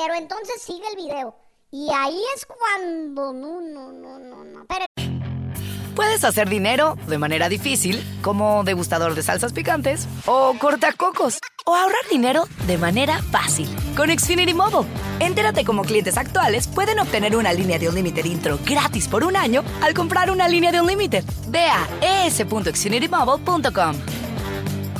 Pero 0.00 0.14
entonces 0.14 0.62
sigue 0.62 0.86
el 0.90 0.96
video. 0.96 1.34
Y 1.72 1.88
ahí 1.92 2.20
es 2.36 2.46
cuando... 2.46 3.32
No, 3.32 3.60
no, 3.60 3.90
no, 3.92 4.18
no, 4.18 4.44
no. 4.44 4.66
Puedes 5.96 6.22
hacer 6.22 6.48
dinero 6.48 6.96
de 7.08 7.18
manera 7.18 7.48
difícil, 7.48 8.00
como 8.22 8.62
degustador 8.62 9.16
de 9.16 9.24
salsas 9.24 9.52
picantes, 9.52 10.06
o 10.26 10.54
cortacocos, 10.56 11.40
o 11.66 11.74
ahorrar 11.74 12.08
dinero 12.08 12.44
de 12.68 12.78
manera 12.78 13.20
fácil 13.32 13.68
con 13.96 14.16
Xfinity 14.16 14.54
Mobile. 14.54 14.88
Entérate 15.18 15.64
cómo 15.64 15.82
clientes 15.82 16.16
actuales 16.16 16.68
pueden 16.68 17.00
obtener 17.00 17.34
una 17.34 17.52
línea 17.52 17.80
de 17.80 17.88
un 17.88 17.96
límite 17.96 18.20
intro 18.20 18.60
gratis 18.64 19.08
por 19.08 19.24
un 19.24 19.34
año 19.34 19.64
al 19.82 19.94
comprar 19.94 20.30
una 20.30 20.46
línea 20.46 20.70
de 20.70 20.80
un 20.80 20.86
límite. 20.86 21.24
Ve 21.48 21.66
a 21.66 21.88
es.xfinitymobile.com. 22.26 23.96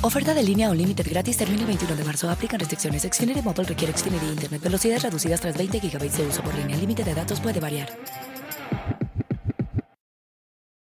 Oferta 0.00 0.32
de 0.32 0.44
línea 0.44 0.70
o 0.70 0.74
límite 0.74 1.02
gratis 1.02 1.36
termina 1.36 1.62
el 1.62 1.66
21 1.66 1.96
de 1.96 2.04
marzo. 2.04 2.30
Aplican 2.30 2.60
restricciones. 2.60 3.02
Xfinity 3.02 3.42
Mobile 3.42 3.64
requiere 3.64 3.92
Xfinity 3.92 4.26
Internet. 4.26 4.62
Velocidades 4.62 5.02
reducidas 5.02 5.40
tras 5.40 5.58
20 5.58 5.80
GB 5.80 5.98
de 5.98 6.26
uso 6.28 6.40
por 6.40 6.54
línea. 6.54 6.76
El 6.76 6.82
límite 6.82 7.02
de 7.02 7.14
datos 7.14 7.40
puede 7.40 7.58
variar. 7.58 7.88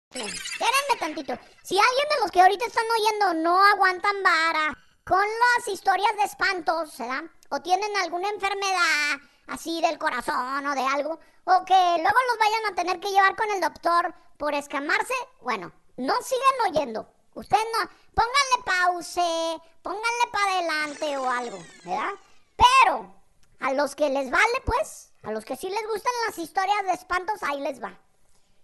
Espérenme 0.09 0.95
tantito. 0.99 1.37
Si 1.61 1.77
alguien 1.77 2.07
de 2.09 2.21
los 2.23 2.31
que 2.31 2.41
ahorita 2.41 2.65
están 2.65 2.85
oyendo 2.97 3.43
no 3.43 3.63
aguantan 3.63 4.23
vara 4.23 4.75
con 5.03 5.21
las 5.21 5.67
historias 5.67 6.15
de 6.17 6.23
espantos, 6.23 6.97
¿verdad? 6.97 7.25
O 7.49 7.61
tienen 7.61 7.95
alguna 7.97 8.29
enfermedad 8.29 9.21
así 9.45 9.81
del 9.81 9.99
corazón 9.99 10.65
o 10.65 10.73
de 10.73 10.81
algo, 10.81 11.19
o 11.43 11.63
que 11.63 11.73
luego 11.75 12.19
los 12.27 12.39
vayan 12.39 12.71
a 12.71 12.75
tener 12.75 12.99
que 12.99 13.11
llevar 13.11 13.35
con 13.35 13.51
el 13.51 13.61
doctor 13.61 14.15
por 14.37 14.55
escamarse, 14.55 15.13
bueno, 15.41 15.71
no 15.95 16.15
sigan 16.23 16.73
oyendo. 16.73 17.14
Usted 17.35 17.57
no, 17.57 17.89
pónganle 18.13 18.63
pause, 18.65 19.61
pónganle 19.81 20.25
para 20.31 20.51
adelante 20.53 21.17
o 21.17 21.29
algo, 21.29 21.57
¿verdad? 21.83 22.13
Pero 22.55 23.13
a 23.59 23.73
los 23.73 23.93
que 23.93 24.09
les 24.09 24.31
vale, 24.31 24.61
pues, 24.65 25.11
a 25.21 25.31
los 25.31 25.43
que 25.43 25.57
sí 25.57 25.69
les 25.69 25.85
gustan 25.87 26.13
las 26.27 26.37
historias 26.37 26.83
de 26.85 26.93
espantos, 26.93 27.43
ahí 27.43 27.59
les 27.59 27.83
va. 27.83 27.89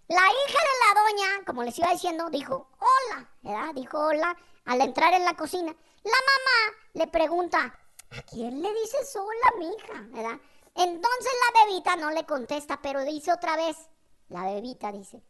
La 0.08 0.22
hija 0.22 0.60
de 0.60 0.80
la 0.86 1.02
doña, 1.02 1.46
como 1.46 1.64
les 1.64 1.78
iba 1.80 1.92
diciendo, 1.92 2.30
dijo, 2.30 2.70
hola, 2.80 3.30
¿verdad? 3.42 3.74
Dijo 3.76 4.00
hola 4.00 4.38
al 4.64 4.80
entrar 4.80 5.14
en 5.14 5.26
la 5.26 5.36
cocina. 5.36 5.76
La 6.04 6.12
mamá 6.12 6.78
le 6.94 7.08
pregunta, 7.08 7.78
¿a 8.10 8.22
quién 8.24 8.62
le 8.62 8.74
dices 8.74 9.14
hola, 9.18 9.52
mija? 9.58 10.02
¿verdad? 10.12 10.40
Entonces 10.76 11.32
la 11.46 11.66
bebita 11.66 11.96
no 11.98 12.12
le 12.12 12.26
contesta, 12.26 12.82
pero 12.82 13.02
dice 13.04 13.34
otra 13.34 13.58
vez, 13.58 13.76
la 14.30 14.46
bebita 14.46 14.94
dice, 14.94 15.22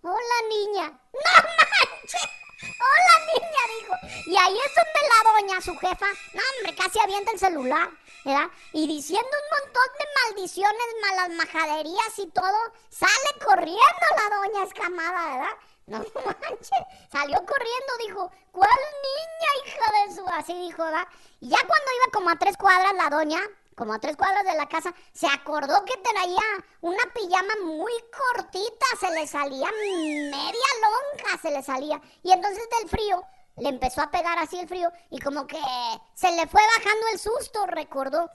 hola 0.00 0.16
niña. 0.48 0.86
¡No 1.12 1.42
manches! 1.42 2.45
Hola 2.62 3.14
niña, 3.34 3.62
dijo. 3.78 3.94
Y 4.26 4.36
ahí 4.36 4.58
es 4.58 4.74
donde 4.74 5.00
la 5.12 5.30
doña, 5.30 5.60
su 5.60 5.76
jefa, 5.76 6.06
no 6.32 6.40
hombre, 6.56 6.74
casi 6.74 6.98
avienta 7.00 7.32
el 7.32 7.38
celular, 7.38 7.90
¿verdad? 8.24 8.48
Y 8.72 8.86
diciendo 8.88 9.28
un 9.28 9.58
montón 9.58 9.88
de 9.98 10.06
maldiciones, 10.22 10.86
malas 11.02 11.30
majaderías 11.36 12.18
y 12.18 12.26
todo, 12.28 12.72
sale 12.88 13.44
corriendo 13.44 14.06
la 14.16 14.36
doña 14.36 14.64
escamada, 14.64 15.36
¿verdad? 15.36 15.56
No 15.86 15.98
manches, 16.24 16.80
salió 17.12 17.36
corriendo, 17.44 17.92
dijo, 18.06 18.32
¿cuál 18.52 18.78
niña, 19.02 19.66
hija 19.66 20.06
de 20.06 20.14
su? 20.14 20.26
Así 20.28 20.54
dijo, 20.54 20.82
¿verdad? 20.82 21.06
Y 21.40 21.50
ya 21.50 21.58
cuando 21.58 21.92
iba 21.94 22.12
como 22.12 22.30
a 22.30 22.36
tres 22.36 22.56
cuadras 22.56 22.94
la 22.94 23.10
doña, 23.10 23.40
como 23.76 23.92
a 23.92 24.00
tres 24.00 24.16
cuadras 24.16 24.44
de 24.44 24.54
la 24.54 24.66
casa, 24.68 24.92
se 25.12 25.26
acordó 25.26 25.84
que 25.84 25.96
traía 25.98 26.42
una 26.80 27.02
pijama 27.14 27.54
muy 27.62 27.92
cortita, 28.10 28.86
se 28.98 29.10
le 29.10 29.26
salía 29.26 29.70
media 29.70 30.68
lonja, 30.82 31.38
se 31.40 31.50
le 31.50 31.62
salía. 31.62 32.00
Y 32.22 32.32
entonces 32.32 32.66
del 32.80 32.88
frío, 32.88 33.22
le 33.56 33.68
empezó 33.68 34.00
a 34.00 34.10
pegar 34.10 34.38
así 34.38 34.58
el 34.58 34.66
frío 34.66 34.90
y 35.10 35.20
como 35.20 35.46
que 35.46 35.60
se 36.14 36.30
le 36.32 36.46
fue 36.46 36.62
bajando 36.76 37.06
el 37.12 37.18
susto, 37.18 37.66
recordó. 37.66 38.30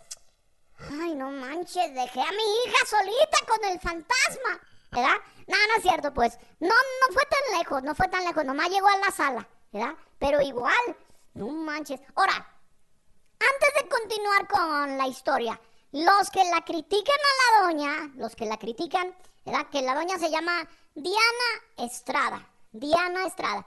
Ay, 1.02 1.16
no 1.16 1.32
manches, 1.32 1.94
dejé 1.94 2.22
a 2.22 2.32
mi 2.32 2.44
hija 2.66 2.86
solita 2.88 3.38
con 3.48 3.66
el 3.70 3.80
fantasma, 3.80 4.62
¿verdad? 4.92 5.18
No, 5.48 5.58
no 5.58 5.76
es 5.78 5.82
cierto, 5.82 6.14
pues. 6.14 6.38
No, 6.60 6.70
no 6.70 7.14
fue 7.14 7.24
tan 7.26 7.58
lejos, 7.58 7.84
no 7.84 7.96
fue 7.96 8.08
tan 8.10 8.24
lejos, 8.24 8.46
nomás 8.46 8.70
llegó 8.70 8.88
a 8.88 8.98
la 8.98 9.12
sala, 9.12 9.48
¿verdad? 9.72 9.96
Pero 10.20 10.40
igual, 10.42 10.96
no 11.34 11.48
manches. 11.48 12.00
Ahora, 12.16 12.48
antes 13.42 13.84
de 13.84 13.90
continuar 13.90 14.48
con 14.48 14.98
la 14.98 15.08
historia, 15.08 15.60
los 15.92 16.30
que 16.30 16.44
la 16.46 16.62
critican 16.64 17.16
a 17.16 17.34
la 17.42 17.68
doña, 17.68 18.12
los 18.16 18.36
que 18.36 18.46
la 18.46 18.58
critican, 18.58 19.16
¿verdad? 19.46 19.68
Que 19.70 19.82
la 19.82 19.96
doña 19.96 20.18
se 20.18 20.30
llama 20.30 20.68
Diana 20.94 21.50
Estrada. 21.78 22.48
Diana 22.72 23.26
Estrada. 23.26 23.66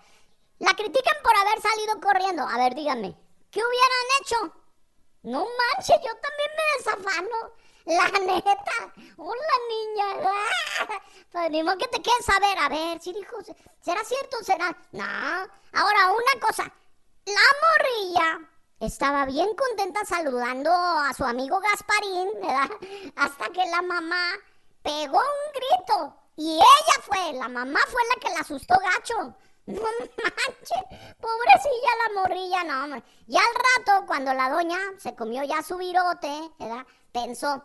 La 0.59 0.73
critican 0.75 1.16
por 1.23 1.37
haber 1.37 1.61
salido 1.61 2.00
corriendo. 2.00 2.43
A 2.43 2.57
ver, 2.57 2.75
díganme, 2.75 3.14
¿qué 3.50 3.61
hubieran 3.61 4.07
hecho? 4.21 4.37
No 5.23 5.40
manches, 5.40 5.97
yo 6.02 6.12
también 6.21 6.50
me 6.57 6.78
desafano. 6.78 7.37
La 7.87 8.19
neta. 8.35 8.93
Hola, 9.16 9.54
niña. 9.69 10.31
Pues 11.33 11.50
ni 11.50 11.62
que 11.62 11.88
te 11.88 12.00
quieres 12.00 12.25
saber. 12.25 12.57
A 12.59 12.69
ver, 12.69 13.00
si 13.00 13.12
dijo, 13.12 13.37
¿será 13.81 14.04
cierto 14.04 14.37
o 14.40 14.45
será? 14.45 14.76
No. 14.93 15.02
Ahora, 15.02 16.12
una 16.12 16.40
cosa. 16.40 16.62
La 17.26 17.40
morrilla 17.64 18.53
estaba 18.81 19.25
bien 19.26 19.49
contenta 19.54 20.04
saludando 20.04 20.71
a 20.71 21.12
su 21.14 21.25
amigo 21.25 21.61
Gasparín, 21.61 22.28
¿verdad? 22.35 22.71
Hasta 23.16 23.49
que 23.50 23.64
la 23.66 23.83
mamá 23.83 24.33
pegó 24.83 25.19
un 25.19 25.52
grito. 25.52 26.16
Y 26.37 26.57
ella 26.57 27.02
fue, 27.02 27.33
la 27.35 27.49
mamá 27.49 27.78
fue 27.88 28.02
la 28.14 28.21
que 28.21 28.35
la 28.35 28.40
asustó 28.40 28.75
gacho. 28.78 29.35
No 29.66 29.81
manches, 29.81 31.16
pobrecilla 31.21 31.90
la 32.07 32.21
morrilla, 32.21 32.64
no, 32.64 32.85
hombre. 32.85 33.02
Ya 33.26 33.40
al 33.40 33.87
rato, 33.87 34.07
cuando 34.07 34.35
la 34.35 34.50
doña 34.50 34.78
se 34.99 35.14
comió 35.14 35.43
ya 35.43 35.62
su 35.62 35.78
virote, 35.78 36.50
¿verdad? 36.59 36.85
Pensó, 37.12 37.64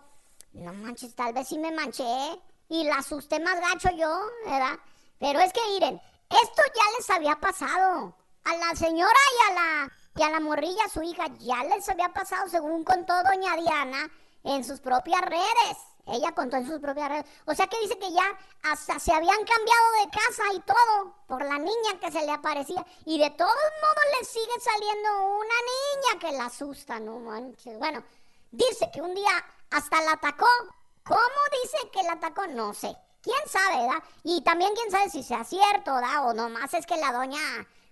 no 0.53 0.73
manches, 0.73 1.13
tal 1.15 1.33
vez 1.33 1.47
sí 1.47 1.57
me 1.57 1.71
manché 1.71 2.39
y 2.69 2.85
la 2.85 2.97
asusté 2.97 3.39
más 3.39 3.59
gacho 3.59 3.89
yo, 3.97 4.17
¿verdad? 4.45 4.79
Pero 5.19 5.41
es 5.41 5.51
que 5.51 5.59
miren, 5.67 5.99
esto 6.29 6.61
ya 6.73 6.97
les 6.97 7.09
había 7.09 7.35
pasado 7.35 8.15
a 8.45 8.55
la 8.55 8.75
señora 8.75 9.19
y 9.33 9.51
a 9.51 9.55
la 9.55 9.91
y 10.19 10.23
a 10.23 10.29
la 10.29 10.41
morrilla, 10.41 10.89
su 10.91 11.01
hija, 11.01 11.27
ya 11.39 11.63
les 11.63 11.87
había 11.87 12.09
pasado, 12.09 12.49
según 12.49 12.83
contó 12.83 13.13
doña 13.23 13.55
Diana, 13.55 14.11
en 14.43 14.65
sus 14.65 14.81
propias 14.81 15.21
redes. 15.21 15.77
Ella 16.07 16.33
contó 16.33 16.57
en 16.57 16.67
sus 16.67 16.79
propias 16.81 17.07
redes. 17.07 17.25
O 17.45 17.55
sea 17.55 17.67
que 17.67 17.79
dice 17.79 17.97
que 17.97 18.11
ya 18.11 18.25
hasta 18.63 18.99
se 18.99 19.13
habían 19.13 19.37
cambiado 19.37 19.91
de 20.03 20.09
casa 20.11 20.43
y 20.55 20.59
todo 20.59 21.15
por 21.25 21.45
la 21.45 21.57
niña 21.57 21.99
que 22.01 22.11
se 22.11 22.25
le 22.25 22.33
aparecía. 22.33 22.85
Y 23.05 23.17
de 23.17 23.29
todos 23.29 23.53
modos 23.81 24.03
le 24.19 24.25
sigue 24.25 24.59
saliendo 24.59 25.27
una 25.27 25.55
niña 25.71 26.19
que 26.19 26.37
la 26.37 26.45
asusta, 26.47 26.99
no 26.99 27.19
manches. 27.19 27.79
Bueno, 27.79 28.03
dice 28.51 28.89
que 28.91 29.01
un 29.01 29.15
día 29.15 29.45
hasta 29.71 30.01
la 30.01 30.13
atacó. 30.13 30.47
¿Cómo 31.05 31.19
dice 31.63 31.77
que 31.93 32.03
la 32.03 32.13
atacó? 32.13 32.45
No 32.47 32.73
sé. 32.73 32.93
¿Quién 33.21 33.39
sabe, 33.47 33.83
verdad? 33.83 34.03
Y 34.23 34.41
también 34.41 34.73
quién 34.75 34.91
sabe 34.91 35.09
si 35.09 35.23
sea 35.23 35.45
cierto, 35.45 35.95
¿verdad? 35.95 36.27
O 36.27 36.33
nomás 36.33 36.73
es 36.73 36.85
que 36.85 36.97
la 36.97 37.13
doña 37.13 37.39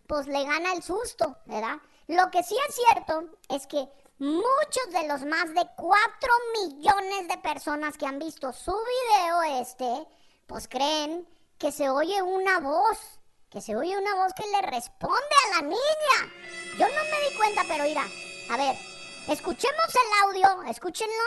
pues 0.08 0.28
le 0.28 0.44
gana 0.44 0.74
el 0.74 0.84
susto, 0.84 1.38
¿verdad? 1.46 1.78
Lo 2.08 2.32
que 2.32 2.42
sí 2.42 2.56
es 2.70 2.76
cierto 2.76 3.30
es 3.50 3.68
que 3.68 3.86
muchos 4.18 4.92
de 4.94 5.08
los 5.10 5.26
más 5.26 5.54
de 5.54 5.68
4 5.76 6.34
millones 6.62 7.28
de 7.28 7.38
personas 7.40 7.98
que 7.98 8.06
han 8.06 8.18
visto 8.18 8.54
su 8.54 8.72
video 8.72 9.62
este, 9.62 10.08
pues 10.46 10.70
creen 10.70 11.28
que 11.58 11.74
se 11.74 11.90
oye 11.90 12.22
una 12.22 12.60
voz, 12.60 13.20
que 13.50 13.60
se 13.60 13.76
oye 13.76 13.98
una 13.98 14.16
voz 14.16 14.32
que 14.34 14.48
le 14.50 14.62
responde 14.72 15.18
a 15.18 15.56
la 15.56 15.62
niña. 15.64 16.34
Yo 16.80 16.88
no 16.88 17.04
me 17.04 17.30
di 17.30 17.38
cuenta, 17.38 17.64
pero 17.68 17.84
mira, 17.84 18.06
a 18.52 18.58
ver, 18.58 18.78
escuchemos 19.28 19.88
el 19.94 20.24
audio, 20.24 20.64
escúchenlo 20.70 21.24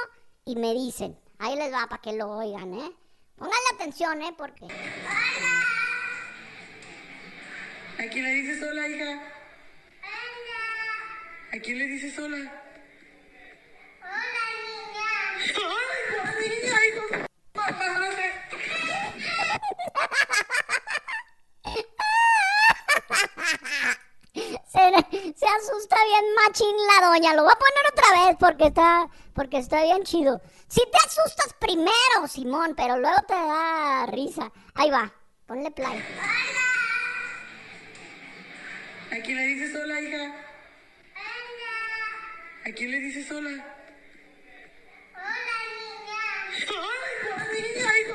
y 0.47 0.57
me 0.57 0.73
dicen. 0.73 1.21
Ahí 1.39 1.57
les 1.57 1.73
va 1.73 1.87
para 1.89 2.01
que 2.01 2.15
lo 2.15 2.31
oigan, 2.31 2.73
¿eh? 2.73 2.97
Pónganle 3.37 3.67
atención, 3.75 4.23
¿eh? 4.23 4.35
Porque... 4.37 4.67
¿A 7.99 8.11
quién 8.11 8.25
le 8.25 8.31
dices 8.31 8.63
hola, 8.63 8.89
hija? 8.89 9.40
¿A 11.53 11.59
quién 11.59 11.79
le 11.79 11.87
dices 11.87 12.17
hola? 12.17 12.37
Hola, 14.03 14.45
niña. 14.63 15.11
¡Ay, 15.37 16.01
la 16.17 16.31
niña, 16.41 16.77
hijo 16.87 17.03
madre! 17.55 18.27
Se, 24.69 25.35
se 25.37 25.47
asusta 25.47 25.97
bien 26.05 26.35
machín 26.37 26.77
la 26.87 27.09
doña. 27.09 27.35
Lo 27.35 27.43
voy 27.43 27.53
a 27.53 27.59
poner 27.59 27.85
otra 27.93 28.27
vez 28.27 28.37
porque 28.39 28.67
está, 28.67 29.09
porque 29.35 29.59
está 29.59 29.83
bien 29.83 30.05
chido. 30.05 30.41
Si 30.69 30.81
te 30.89 30.99
asustas 31.05 31.53
primero, 31.59 32.29
Simón, 32.29 32.75
pero 32.77 32.97
luego 32.97 33.21
te 33.27 33.35
da 33.35 34.07
risa. 34.07 34.53
Ahí 34.75 34.91
va, 34.91 35.13
ponle 35.47 35.73
play. 35.73 36.01
¿A 39.11 39.17
quién 39.17 39.37
le 39.37 39.43
dices 39.43 39.75
hola, 39.75 40.01
hija? 40.01 40.50
¿A 42.71 42.73
quién 42.73 42.93
le 42.93 43.01
dices 43.01 43.29
hola? 43.33 43.51
Hola, 45.17 45.57
niña. 45.75 46.21
¡Ay, 46.55 47.15
la 47.27 47.45
niña, 47.53 47.89
hijo! 47.99 48.15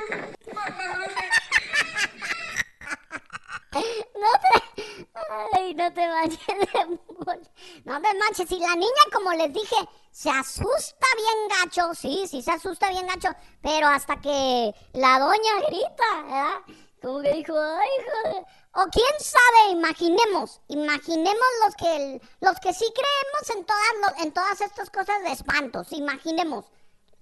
No 4.16 4.32
te, 4.40 4.48
ay, 5.58 5.74
no 5.74 5.92
te 5.92 6.08
manches 6.08 6.46
de. 6.46 6.98
No 7.84 8.00
te 8.00 8.14
manches. 8.18 8.48
Si 8.48 8.58
la 8.58 8.74
niña, 8.74 9.02
como 9.12 9.32
les 9.34 9.52
dije, 9.52 9.76
se 10.10 10.30
asusta 10.30 11.06
bien 11.16 11.48
gacho. 11.50 11.94
Sí, 11.94 12.24
sí 12.26 12.40
se 12.40 12.52
asusta 12.52 12.88
bien 12.88 13.06
gacho. 13.06 13.28
Pero 13.60 13.88
hasta 13.88 14.18
que 14.22 14.74
la 14.94 15.18
doña 15.18 15.66
grita, 15.68 16.22
¿verdad? 16.22 16.60
Como 17.02 17.20
que 17.20 17.32
dijo, 17.32 17.54
ay, 17.58 17.88
hijo 18.00 18.36
de-". 18.36 18.46
O 18.72 18.86
quién 18.90 19.20
sabe, 19.20 19.70
imaginemos. 19.70 20.60
Imaginemos 20.68 21.46
los 21.64 21.74
que, 21.76 22.20
los 22.40 22.60
que 22.60 22.74
sí 22.74 22.84
creemos 22.94 23.50
en 23.56 23.64
todas, 23.64 24.24
en 24.24 24.32
todas 24.32 24.60
estas 24.60 24.90
cosas 24.90 25.22
de 25.22 25.32
espantos. 25.32 25.92
Imaginemos. 25.92 26.66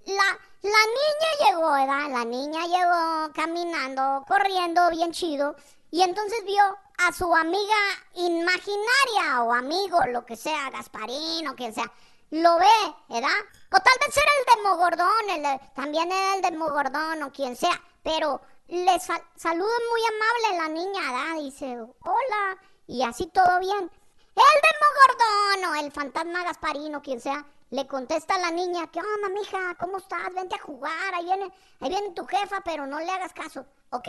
La, 0.06 0.38
la 0.62 0.70
niña 0.70 1.50
llegó, 1.50 1.72
¿verdad? 1.72 2.10
La 2.10 2.24
niña 2.24 2.66
llegó 2.66 3.32
caminando, 3.34 4.24
corriendo 4.26 4.90
bien 4.90 5.12
chido. 5.12 5.56
Y 5.90 6.02
entonces 6.02 6.44
vio 6.44 6.62
a 6.98 7.12
su 7.12 7.32
amiga 7.34 7.76
imaginaria 8.14 9.42
o 9.42 9.52
amigo, 9.52 9.98
lo 10.08 10.24
que 10.26 10.36
sea, 10.36 10.70
Gasparín 10.70 11.46
o 11.48 11.54
quien 11.54 11.72
sea. 11.72 11.90
Lo 12.30 12.58
ve, 12.58 12.94
¿verdad? 13.08 13.30
O 13.70 13.76
tal 13.76 13.94
vez 14.04 14.16
era 14.16 14.30
el 14.40 14.56
Demogordón, 14.56 15.30
el 15.30 15.60
también 15.74 16.10
era 16.10 16.34
el 16.34 16.42
Demogordón 16.42 17.22
o 17.22 17.32
quien 17.32 17.54
sea. 17.54 17.80
Pero 18.02 18.40
le 18.68 18.98
sal- 19.00 19.24
saluda 19.36 19.72
muy 19.90 20.02
amable 20.06 20.62
la 20.62 20.68
niña, 20.68 21.12
¿verdad? 21.12 21.42
Dice, 21.42 21.78
hola. 22.00 22.58
Y 22.86 23.02
así 23.02 23.26
todo 23.26 23.58
bien. 23.60 23.90
El 24.36 24.60
Demogordón 24.62 25.70
o 25.70 25.84
el 25.84 25.92
fantasma 25.92 26.42
Gasparino, 26.44 27.00
quien 27.02 27.20
sea, 27.20 27.46
le 27.70 27.86
contesta 27.86 28.34
a 28.34 28.38
la 28.38 28.50
niña, 28.50 28.90
¿qué 28.90 29.00
onda, 29.00 29.28
mija? 29.28 29.74
¿Cómo 29.78 29.98
estás? 29.98 30.32
Vente 30.34 30.56
a 30.56 30.62
jugar, 30.62 31.14
ahí 31.14 31.24
viene, 31.24 31.52
ahí 31.80 31.88
viene 31.88 32.10
tu 32.10 32.26
jefa, 32.26 32.60
pero 32.62 32.86
no 32.86 32.98
le 33.00 33.10
hagas 33.10 33.32
caso. 33.32 33.64
Ok, 33.90 34.08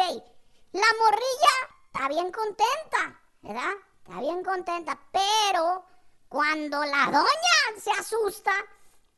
la 0.71 0.87
morrilla 0.99 1.55
está 1.85 2.07
bien 2.09 2.31
contenta, 2.31 3.19
¿verdad? 3.41 3.73
Está 4.03 4.19
bien 4.19 4.43
contenta, 4.43 4.99
pero 5.11 5.85
cuando 6.27 6.83
la 6.83 7.05
doña 7.05 7.79
se 7.81 7.91
asusta, 7.91 8.51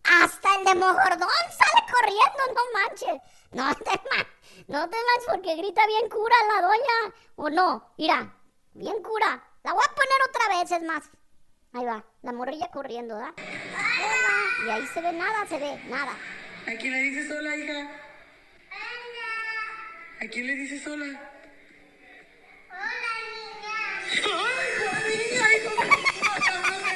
hasta 0.08 0.56
el 0.56 0.66
demogordón 0.66 1.30
sale 1.52 1.82
corriendo, 1.92 2.42
no 2.56 2.62
manches. 2.80 3.22
No 3.52 3.76
te 3.76 3.92
manches, 4.10 4.68
no 4.68 4.90
te 4.90 4.98
manches 4.98 5.28
porque 5.30 5.56
grita 5.56 5.86
bien 5.88 6.10
cura 6.10 6.36
la 6.54 6.62
doña, 6.68 7.16
o 7.36 7.50
no, 7.50 7.94
mira, 7.98 8.34
bien 8.74 9.02
cura. 9.02 9.44
La 9.64 9.74
voy 9.74 9.84
a 9.84 9.96
poner 9.96 10.22
otra 10.30 10.48
vez, 10.60 10.72
es 10.72 10.84
más. 10.84 11.04
Ahí 11.74 11.86
va, 11.86 12.04
la 12.22 12.32
morrilla 12.32 12.70
corriendo. 12.72 13.16
Hola. 13.16 13.34
Y 14.66 14.70
ahí 14.70 14.88
se 14.88 15.02
ve 15.02 15.14
nada, 15.14 15.46
se 15.48 15.58
ve 15.58 15.78
nada. 15.86 16.12
¿A 16.66 16.72
quién 16.80 16.92
le 16.92 17.00
dices 17.00 17.32
hola, 17.32 17.56
hija? 17.56 17.92
¿A 20.20 20.28
quién 20.30 20.48
le 20.48 20.56
dices? 20.56 20.88
Hola, 20.88 21.06
niña. 21.06 21.22
¡Ay, 24.10 24.70
la 24.86 25.00
niña, 25.08 25.46
hijo 25.58 25.70
de 25.70 25.86
su 25.86 26.60
madre! 26.62 26.92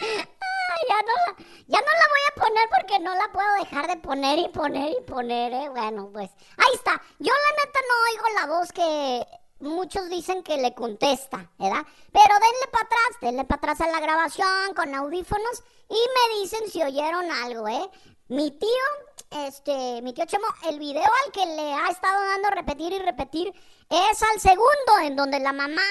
Ay, 0.00 0.82
ya 0.88 0.98
no, 1.02 1.14
la, 1.26 1.36
ya 1.66 1.80
no 1.80 1.92
la 1.92 2.06
voy 2.08 2.22
a 2.28 2.35
poner 2.46 2.68
porque 2.68 2.98
no 3.00 3.14
la 3.14 3.32
puedo 3.32 3.54
dejar 3.60 3.86
de 3.88 3.96
poner 3.96 4.38
y 4.38 4.48
poner 4.48 4.92
y 4.92 5.02
poner, 5.04 5.52
¿eh? 5.52 5.68
Bueno, 5.68 6.10
pues 6.12 6.30
ahí 6.56 6.74
está. 6.74 7.00
Yo 7.18 7.32
la 7.32 7.64
neta 7.64 7.80
no 7.88 7.94
oigo 8.10 8.40
la 8.40 8.58
voz 8.58 8.72
que 8.72 9.26
muchos 9.60 10.08
dicen 10.08 10.42
que 10.42 10.56
le 10.56 10.74
contesta, 10.74 11.50
¿verdad? 11.58 11.84
Pero 12.12 12.34
denle 12.34 12.66
para 12.70 12.84
atrás, 12.84 13.20
denle 13.20 13.44
para 13.44 13.58
atrás 13.58 13.80
a 13.80 13.90
la 13.90 14.00
grabación 14.00 14.74
con 14.74 14.94
audífonos 14.94 15.62
y 15.88 15.94
me 15.94 16.40
dicen 16.40 16.68
si 16.70 16.82
oyeron 16.82 17.30
algo, 17.30 17.68
¿eh? 17.68 17.90
Mi 18.28 18.50
tío, 18.50 19.46
este, 19.46 20.02
mi 20.02 20.12
tío 20.12 20.26
Chemo, 20.26 20.46
el 20.68 20.78
video 20.78 21.10
al 21.24 21.32
que 21.32 21.46
le 21.46 21.74
ha 21.74 21.88
estado 21.88 22.20
dando 22.20 22.50
repetir 22.50 22.92
y 22.92 22.98
repetir 22.98 23.52
es 23.88 24.22
al 24.22 24.40
segundo, 24.40 24.98
en 25.02 25.16
donde 25.16 25.40
la 25.40 25.52
mamá 25.52 25.82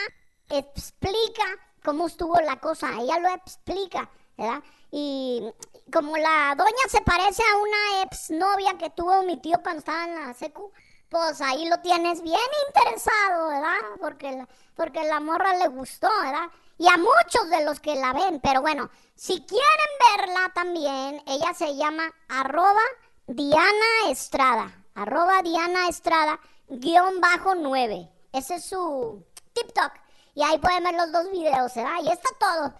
explica 0.49 1.43
cómo 1.83 2.07
estuvo 2.07 2.35
la 2.41 2.59
cosa, 2.59 2.91
ella 2.99 3.19
lo 3.19 3.29
explica, 3.29 4.09
¿verdad? 4.37 4.63
Y 4.91 5.43
como 5.91 6.17
la 6.17 6.55
doña 6.57 6.71
se 6.89 7.01
parece 7.01 7.43
a 7.43 7.57
una 7.57 8.03
exnovia 8.03 8.77
que 8.77 8.89
tuvo 8.89 9.23
mi 9.23 9.37
tío 9.37 9.61
cuando 9.61 9.79
estaba 9.79 10.05
en 10.05 10.15
la 10.15 10.33
secu, 10.33 10.71
pues 11.09 11.39
ahí 11.41 11.67
lo 11.69 11.79
tienes 11.79 12.21
bien 12.21 12.39
interesado, 12.67 13.47
¿verdad? 13.49 13.77
Porque 13.99 14.31
la, 14.31 14.47
porque 14.75 15.03
la 15.03 15.19
morra 15.19 15.55
le 15.57 15.67
gustó, 15.67 16.09
¿verdad? 16.21 16.49
Y 16.77 16.87
a 16.87 16.97
muchos 16.97 17.49
de 17.49 17.63
los 17.63 17.79
que 17.79 17.95
la 17.95 18.13
ven, 18.13 18.39
pero 18.41 18.61
bueno, 18.61 18.89
si 19.15 19.45
quieren 19.45 20.17
verla 20.17 20.51
también, 20.53 21.23
ella 21.27 21.53
se 21.53 21.75
llama 21.75 22.11
arroba 22.27 22.81
Diana 23.27 24.09
Estrada, 24.09 24.85
arroba 24.93 25.41
Diana 25.41 25.87
Estrada, 25.87 26.39
guion 26.67 27.21
bajo 27.21 27.55
9. 27.55 28.09
Ese 28.33 28.55
es 28.55 28.65
su 28.65 29.23
TikTok. 29.53 29.93
Y 30.33 30.43
ahí 30.43 30.57
pueden 30.57 30.83
ver 30.83 30.95
los 30.95 31.11
dos 31.13 31.31
videos, 31.31 31.73
¿verdad? 31.75 31.93
Ahí 31.93 32.09
está 32.09 32.29
todo. 32.37 32.73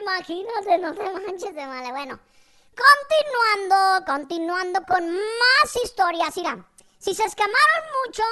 Imagínate, 0.00 0.78
no 0.78 0.94
te 0.94 1.12
manches 1.12 1.54
de 1.54 1.66
male. 1.66 1.92
Bueno, 1.92 2.18
continuando, 2.74 4.04
continuando 4.04 4.82
con 4.84 5.08
más 5.14 5.76
historias. 5.82 6.36
Mira, 6.36 6.66
si 6.98 7.14
se 7.14 7.24
escamaron 7.24 7.84
mucho, 8.04 8.22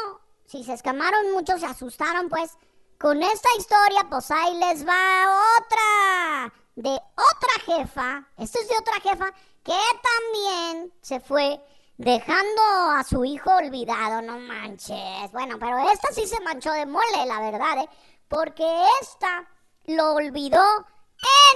si 0.47 0.65
se 0.65 0.73
escamaron 0.73 1.33
mucho, 1.33 1.59
se 1.59 1.67
asustaron, 1.67 2.29
pues, 2.29 2.59
con 2.99 3.23
esta 3.23 3.49
historia, 3.57 4.07
pues 4.09 4.31
ahí 4.31 4.57
les 4.57 4.87
va 4.87 5.29
otra. 5.59 6.53
De 6.75 6.91
otra 6.91 7.77
jefa. 7.77 8.27
Esta 8.39 8.59
es 8.61 8.69
de 8.69 8.79
otra 8.79 8.95
jefa 9.01 9.33
que 9.63 9.79
también 10.03 10.93
se 11.03 11.21
fue 11.21 11.61
dejando 11.99 12.63
a 12.97 13.05
su 13.05 13.25
hijo 13.25 13.51
olvidado, 13.55 14.23
no 14.23 14.39
manches. 14.39 15.31
Bueno, 15.33 15.59
pero 15.61 15.79
esta 15.91 16.13
sí 16.13 16.27
se 16.27 16.41
manchó 16.41 16.73
de 16.73 16.87
mole, 16.87 17.27
la 17.27 17.41
verdad, 17.41 17.79
¿eh? 17.79 17.89
Porque 18.29 18.65
esta 19.03 19.47
lo 19.87 20.15
olvidó 20.15 20.63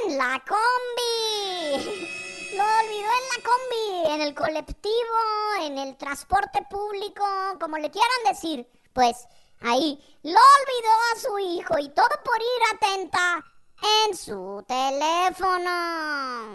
en 0.05 0.19
la 0.19 0.43
combi. 0.47 2.13
Lo 2.57 2.63
olvidó 2.63 3.11
en 3.11 3.29
la 3.35 3.43
combi, 3.45 4.15
en 4.15 4.21
el 4.23 4.35
colectivo, 4.35 5.17
en 5.61 5.77
el 5.77 5.97
transporte 5.97 6.65
público, 6.71 7.25
como 7.61 7.77
le 7.77 7.91
quieran 7.91 8.25
decir. 8.31 8.67
Pues 8.95 9.27
ahí 9.61 10.01
lo 10.23 10.31
olvidó 10.31 10.93
a 11.13 11.19
su 11.21 11.39
hijo 11.39 11.79
y 11.79 11.91
todo 11.91 12.09
por 12.25 12.41
ir 12.41 12.63
atenta 12.75 13.45
en 14.07 14.17
su 14.17 14.65
teléfono. 14.67 15.71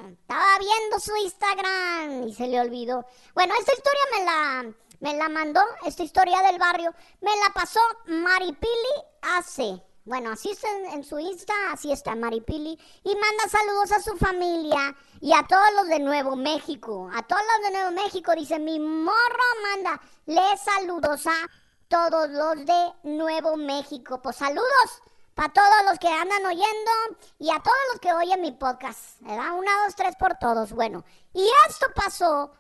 Estaba 0.10 0.58
viendo 0.60 1.00
su 1.00 1.16
Instagram 1.18 2.28
y 2.28 2.34
se 2.34 2.48
le 2.48 2.62
olvidó. 2.62 3.06
Bueno, 3.36 3.54
esta 3.60 3.74
historia 3.74 4.02
me 4.18 4.26
la, 4.26 4.74
me 5.02 5.18
la 5.18 5.30
mandó, 5.30 5.62
esta 5.86 6.02
historia 6.02 6.42
del 6.42 6.58
barrio, 6.58 6.96
me 7.20 7.36
la 7.36 7.54
pasó 7.54 7.82
Maripili 8.08 9.04
hace. 9.22 9.84
Bueno, 10.12 10.32
así 10.32 10.52
está 10.52 10.68
en, 10.92 11.06
su 11.06 11.18
Insta, 11.20 11.54
así 11.72 11.90
está 11.90 12.16
Maripili. 12.16 12.78
Y 13.06 13.16
manda 13.16 13.48
saludos 13.50 13.94
a 13.94 14.02
su 14.02 14.18
familia 14.18 14.94
y 15.22 15.32
a 15.32 15.42
todos 15.48 15.74
los 15.78 15.88
de 15.88 16.00
Nuevo 16.00 16.36
México. 16.36 17.10
A 17.16 17.26
todos 17.26 17.42
los 17.42 17.72
de 17.72 17.78
Nuevo 17.78 17.92
México, 17.92 18.34
dice 18.36 18.60
mi 18.60 18.78
morro 18.78 19.46
manda. 19.72 20.02
Le 20.26 20.58
saludos 20.58 21.26
a 21.28 21.50
todos 21.88 22.30
los 22.30 22.66
de 22.66 22.94
Nuevo 23.04 23.56
México. 23.56 24.22
Pues 24.22 24.36
saludos 24.36 25.02
para 25.34 25.54
todos 25.54 25.86
los 25.90 25.98
que 25.98 26.10
andan 26.10 26.46
oyendo 26.46 26.92
y 27.40 27.50
a 27.50 27.64
todos 27.64 27.80
los 27.94 28.02
que 28.02 28.12
oyen 28.12 28.42
mi 28.42 28.52
podcast. 28.52 29.22
¿Verdad? 29.22 29.54
Una, 29.58 29.72
dos, 29.86 29.96
tres 29.96 30.18
por 30.18 30.36
todos. 30.36 30.74
Bueno, 30.74 31.06
y 31.34 31.50
esto 31.70 31.86
pasó 31.96 32.52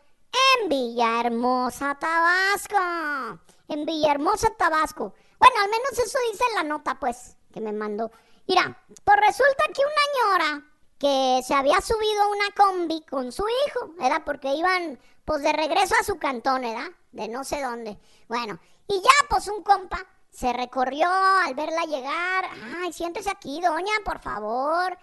en 0.61 0.69
Villahermosa, 0.69 1.95
Tabasco. 1.99 3.41
En 3.67 3.85
Villahermosa, 3.85 4.51
Tabasco. 4.51 5.13
Bueno, 5.37 5.55
al 5.61 5.69
menos 5.69 5.91
eso 5.99 6.17
dice 6.31 6.45
la 6.55 6.63
nota, 6.63 6.97
pues, 6.97 7.35
que 7.51 7.61
me 7.61 7.73
mandó. 7.73 8.11
Mira, 8.47 8.77
pues 9.03 9.17
resulta 9.19 9.63
que 9.73 9.81
una 9.81 10.37
ñora 10.39 10.71
que 10.97 11.41
se 11.43 11.53
había 11.53 11.81
subido 11.81 12.23
a 12.23 12.27
una 12.27 12.51
combi 12.55 13.01
con 13.01 13.31
su 13.31 13.43
hijo, 13.47 13.93
¿verdad? 13.97 14.21
Porque 14.23 14.53
iban, 14.53 14.99
pues, 15.25 15.41
de 15.41 15.51
regreso 15.51 15.95
a 15.99 16.03
su 16.03 16.19
cantón, 16.19 16.61
¿verdad? 16.61 16.91
De 17.11 17.27
no 17.27 17.43
sé 17.43 17.61
dónde. 17.61 17.97
Bueno, 18.27 18.59
y 18.87 19.01
ya, 19.01 19.27
pues, 19.29 19.47
un 19.47 19.63
compa 19.63 20.05
se 20.29 20.53
recorrió 20.53 21.09
al 21.09 21.53
verla 21.55 21.83
llegar. 21.83 22.45
Ay, 22.77 22.93
siéntese 22.93 23.29
aquí, 23.29 23.61
doña, 23.61 23.93
por 24.05 24.19
favor. 24.19 24.97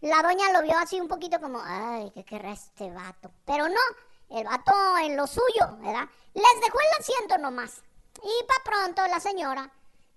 la 0.00 0.22
doña 0.22 0.52
lo 0.52 0.62
vio 0.62 0.78
así 0.78 1.00
un 1.00 1.08
poquito 1.08 1.40
como, 1.40 1.60
ay, 1.62 2.10
¿qué 2.14 2.24
querrá 2.24 2.52
este 2.52 2.90
vato? 2.90 3.30
Pero 3.44 3.68
no, 3.68 3.80
el 4.30 4.44
vato 4.44 4.72
en 5.02 5.16
lo 5.16 5.26
suyo, 5.26 5.76
¿verdad? 5.78 6.08
Les 6.32 6.60
dejó 6.64 6.78
el 6.80 7.00
asiento 7.00 7.38
nomás. 7.38 7.82
Y 8.22 8.46
para 8.46 8.64
pronto 8.64 9.06
la 9.08 9.20
señora, 9.20 9.70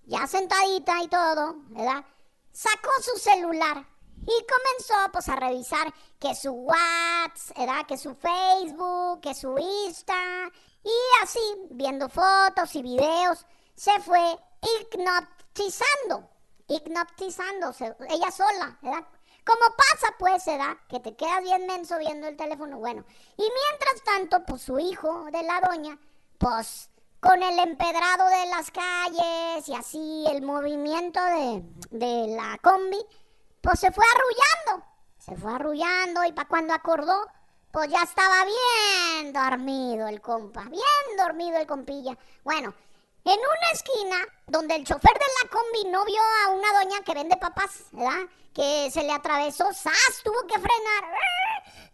ya 0.06 0.26
sentadita 0.26 1.02
y 1.02 1.08
todo, 1.08 1.56
¿verdad? 1.68 2.04
Sacó 2.52 2.90
su 3.02 3.18
celular 3.18 3.86
y 4.22 4.46
comenzó 4.46 5.12
pues 5.12 5.28
a 5.28 5.36
revisar 5.36 5.92
que 6.18 6.34
su 6.34 6.50
WhatsApp, 6.52 7.58
¿verdad? 7.58 7.86
Que 7.86 7.98
su 7.98 8.14
Facebook, 8.14 9.20
que 9.20 9.34
su 9.34 9.56
Insta 9.58 10.50
y 10.82 11.22
así, 11.22 11.40
viendo 11.70 12.08
fotos 12.08 12.74
y 12.74 12.82
videos, 12.82 13.46
se 13.74 13.98
fue 14.00 14.38
hipnotizando, 14.80 16.30
hipnotizándose, 16.68 17.96
ella 18.08 18.30
sola, 18.30 18.78
¿verdad? 18.82 19.04
Como 19.44 19.76
pasa, 19.76 20.14
pues, 20.18 20.44
¿verdad? 20.46 20.76
Que 20.88 21.00
te 21.00 21.14
quedas 21.16 21.42
bien 21.42 21.66
menso 21.66 21.98
viendo 21.98 22.26
el 22.26 22.36
teléfono. 22.36 22.78
Bueno, 22.78 23.04
y 23.36 23.42
mientras 23.42 24.02
tanto, 24.04 24.44
pues 24.46 24.62
su 24.62 24.78
hijo 24.78 25.26
de 25.30 25.42
la 25.42 25.60
doña, 25.60 25.98
pues 26.38 26.90
con 27.24 27.42
el 27.42 27.58
empedrado 27.58 28.28
de 28.28 28.46
las 28.50 28.70
calles 28.70 29.66
y 29.66 29.74
así 29.74 30.26
el 30.30 30.42
movimiento 30.42 31.18
de, 31.24 31.62
de 31.90 32.36
la 32.36 32.58
combi, 32.62 33.02
pues 33.62 33.80
se 33.80 33.90
fue 33.90 34.04
arrullando. 34.14 34.86
Se 35.18 35.34
fue 35.34 35.54
arrullando 35.54 36.22
y 36.24 36.32
para 36.32 36.48
cuando 36.48 36.74
acordó, 36.74 37.26
pues 37.72 37.88
ya 37.88 38.02
estaba 38.02 38.44
bien 38.44 39.32
dormido 39.32 40.06
el 40.06 40.20
compa, 40.20 40.64
bien 40.64 41.16
dormido 41.16 41.56
el 41.56 41.66
compilla. 41.66 42.18
Bueno, 42.42 42.74
en 43.24 43.38
una 43.38 43.70
esquina 43.72 44.16
donde 44.46 44.76
el 44.76 44.84
chofer 44.84 45.14
de 45.14 45.24
la 45.42 45.50
combi 45.50 45.84
no 45.90 46.04
vio 46.04 46.20
a 46.20 46.50
una 46.50 46.72
doña 46.74 47.02
que 47.04 47.14
vende 47.14 47.38
papas, 47.38 47.84
¿verdad? 47.92 48.28
Que 48.52 48.90
se 48.90 49.02
le 49.02 49.12
atravesó, 49.12 49.72
¡zas! 49.72 50.20
Tuvo 50.22 50.46
que 50.46 50.58
frenar. 50.58 51.14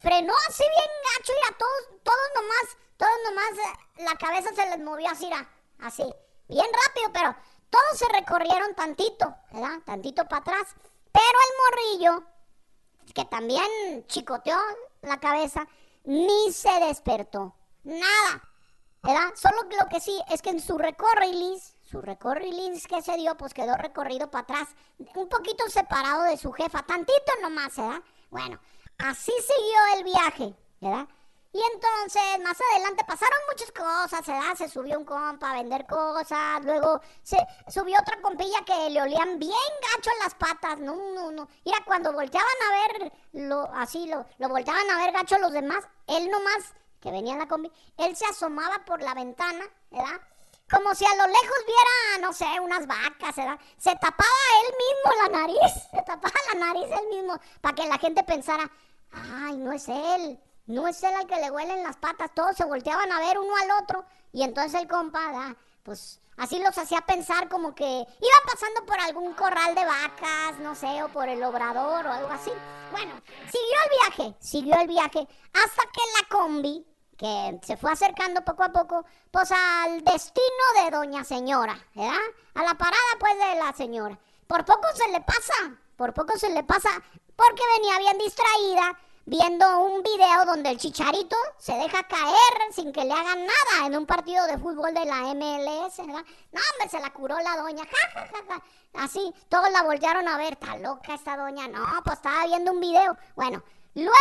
Frenó 0.01 0.35
así 0.49 0.65
bien 0.65 0.91
gacho 1.19 1.33
y 1.33 1.53
a 1.53 1.57
todos, 1.57 2.03
todos 2.03 2.31
nomás, 2.35 2.77
todos 3.01 3.19
nomás, 3.25 3.53
eh, 3.53 4.05
la 4.05 4.15
cabeza 4.17 4.55
se 4.55 4.69
les 4.69 4.79
movió 4.79 5.09
así, 5.09 5.31
así, 5.79 6.05
bien 6.49 6.67
rápido, 6.87 7.11
pero 7.15 7.35
todos 7.71 7.99
se 7.99 8.07
recorrieron 8.13 8.75
tantito, 8.75 9.35
¿verdad? 9.51 9.79
Tantito 9.87 10.29
para 10.29 10.43
atrás. 10.43 10.75
Pero 11.11 11.39
el 11.47 11.99
morrillo, 11.99 12.25
que 13.15 13.25
también 13.25 14.07
chicoteó 14.07 14.59
la 15.01 15.19
cabeza, 15.19 15.67
ni 16.05 16.53
se 16.53 16.73
despertó. 16.81 17.55
Nada. 17.85 18.43
¿verdad? 19.03 19.33
Solo 19.35 19.57
lo 19.81 19.89
que 19.89 19.99
sí 19.99 20.21
es 20.29 20.43
que 20.43 20.51
en 20.51 20.61
su 20.61 20.77
recorrido, 20.77 21.59
su 21.81 22.03
recorrido 22.03 22.79
que 22.87 23.01
se 23.01 23.17
dio, 23.17 23.35
pues 23.39 23.55
quedó 23.55 23.77
recorrido 23.79 24.31
para 24.31 24.43
atrás, 24.43 24.69
un 24.99 25.27
poquito 25.27 25.67
separado 25.71 26.25
de 26.25 26.37
su 26.37 26.53
jefa, 26.53 26.83
tantito 26.83 27.33
nomás, 27.41 27.77
¿verdad? 27.77 28.03
Bueno, 28.29 28.61
así 28.99 29.33
siguió 29.33 29.97
el 29.97 30.05
viaje, 30.05 30.55
¿verdad? 30.83 31.09
Y 31.53 31.61
entonces, 31.75 32.23
más 32.45 32.57
adelante 32.71 33.05
pasaron 33.05 33.39
muchas 33.51 33.73
cosas, 33.73 34.25
¿verdad? 34.25 34.55
Se 34.57 34.69
subió 34.69 34.97
un 34.99 35.05
compa 35.05 35.51
a 35.51 35.55
vender 35.55 35.85
cosas, 35.85 36.65
luego 36.65 37.01
se 37.25 37.39
subió 37.69 37.99
otra 38.01 38.21
compilla 38.23 38.65
que 38.65 38.89
le 38.91 39.03
olían 39.03 39.37
bien 39.39 39.53
gacho 39.93 40.11
las 40.23 40.35
patas, 40.37 40.79
no, 40.79 40.95
no, 41.13 41.33
no. 41.33 41.49
Mira, 41.65 41.79
cuando 41.85 42.13
volteaban 42.13 42.49
a 42.69 42.99
ver, 43.03 43.13
lo, 43.33 43.63
así, 43.75 44.07
lo, 44.07 44.25
lo 44.39 44.49
volteaban 44.49 44.89
a 44.91 44.99
ver 44.99 45.13
gacho 45.13 45.39
los 45.39 45.51
demás, 45.51 45.85
él 46.07 46.31
nomás 46.31 46.73
que 47.01 47.11
venía 47.11 47.33
en 47.33 47.41
la 47.41 47.49
combi, 47.49 47.73
él 47.97 48.15
se 48.15 48.27
asomaba 48.27 48.85
por 48.85 49.03
la 49.03 49.15
ventana, 49.15 49.65
¿verdad? 49.91 50.21
Como 50.71 50.95
si 50.95 51.05
a 51.05 51.17
lo 51.17 51.27
lejos 51.27 51.57
viera, 51.67 52.27
no 52.27 52.33
sé, 52.33 52.61
unas 52.61 52.87
vacas, 52.87 53.35
¿verdad? 53.35 53.59
Se 53.77 53.91
tapaba 53.97 54.29
él 54.63 54.75
mismo 54.79 55.23
la 55.23 55.39
nariz, 55.41 55.73
se 55.91 56.03
tapaba 56.03 56.35
la 56.53 56.61
nariz 56.67 56.85
él 56.85 57.09
mismo, 57.09 57.41
para 57.61 57.75
que 57.75 57.89
la 57.89 57.99
gente 57.99 58.23
pensara, 58.23 58.71
ay, 59.11 59.57
no 59.57 59.73
es 59.73 59.89
él, 59.89 60.39
no 60.71 60.89
es 60.89 61.03
él 61.03 61.15
al 61.15 61.27
que 61.27 61.41
le 61.41 61.51
huelen 61.51 61.83
las 61.83 61.97
patas, 61.97 62.35
todos 62.35 62.57
se 62.57 62.65
volteaban 62.65 63.11
a 63.13 63.21
ver 63.21 63.39
uno 63.39 63.53
al 63.63 63.83
otro, 63.83 64.05
y 64.33 64.43
entonces 64.43 64.81
el 64.81 64.89
compa, 64.89 65.27
¿verdad? 65.27 65.57
pues 65.83 66.21
así 66.37 66.59
los 66.59 66.77
hacía 66.79 67.01
pensar 67.01 67.49
como 67.49 67.75
que 67.75 67.85
iban 67.85 68.43
pasando 68.47 68.85
por 68.87 69.01
algún 69.01 69.33
corral 69.35 69.75
de 69.75 69.85
vacas, 69.85 70.59
no 70.61 70.75
sé, 70.75 71.03
o 71.03 71.09
por 71.09 71.29
el 71.29 71.43
obrador 71.43 72.07
o 72.07 72.13
algo 72.13 72.31
así. 72.31 72.53
Bueno, 72.91 73.21
siguió 73.47 73.77
el 73.85 73.91
viaje, 73.91 74.37
siguió 74.41 74.77
el 74.81 74.89
viaje, 74.89 75.27
hasta 75.53 75.83
que 75.83 76.01
la 76.21 76.29
combi 76.29 76.87
que 77.17 77.61
se 77.63 77.77
fue 77.77 77.93
acercando 77.93 78.43
poco 78.45 78.63
a 78.65 78.73
poco, 78.73 79.05
pues 79.31 79.53
al 79.53 80.03
destino 80.03 80.83
de 80.83 80.91
doña 80.91 81.23
señora, 81.23 81.79
¿verdad? 81.95 82.17
A 82.55 82.63
la 82.63 82.75
parada, 82.75 82.97
pues, 83.19 83.35
de 83.37 83.57
la 83.57 83.73
señora. 83.75 84.19
Por 84.47 84.65
poco 84.65 84.89
se 84.95 85.07
le 85.11 85.21
pasa, 85.21 85.77
por 85.97 86.15
poco 86.15 86.39
se 86.39 86.49
le 86.49 86.65
pasa, 86.65 86.89
porque 87.37 87.63
venía 87.77 87.99
bien 87.99 88.17
distraída 88.17 88.99
viendo 89.25 89.81
un 89.81 90.03
video 90.03 90.45
donde 90.47 90.71
el 90.71 90.79
chicharito 90.79 91.37
se 91.59 91.73
deja 91.75 92.03
caer 92.05 92.73
sin 92.75 92.93
que 92.93 93.05
le 93.05 93.13
hagan 93.13 93.47
nada 93.47 93.87
en 93.87 93.97
un 93.97 94.07
partido 94.07 94.47
de 94.47 94.59
fútbol 94.59 94.93
de 94.95 95.05
la 95.05 95.35
MLS, 95.35 95.97
¿verdad? 95.99 96.25
No, 96.53 96.61
hombre, 96.73 96.89
se 96.91 97.01
la 97.01 97.13
curó 97.13 97.39
la 97.41 97.57
doña, 97.57 97.85
ja, 97.85 98.63
Así, 98.95 99.33
todos 99.49 99.71
la 99.71 99.83
voltearon 99.83 100.27
a 100.27 100.37
ver, 100.37 100.55
está 100.55 100.77
loca 100.77 101.15
esta 101.15 101.37
doña, 101.37 101.69
no, 101.69 101.85
pues 102.05 102.17
estaba 102.17 102.47
viendo 102.47 102.73
un 102.73 102.81
video. 102.81 103.17
Bueno, 103.37 103.63
Luego, 103.95 104.13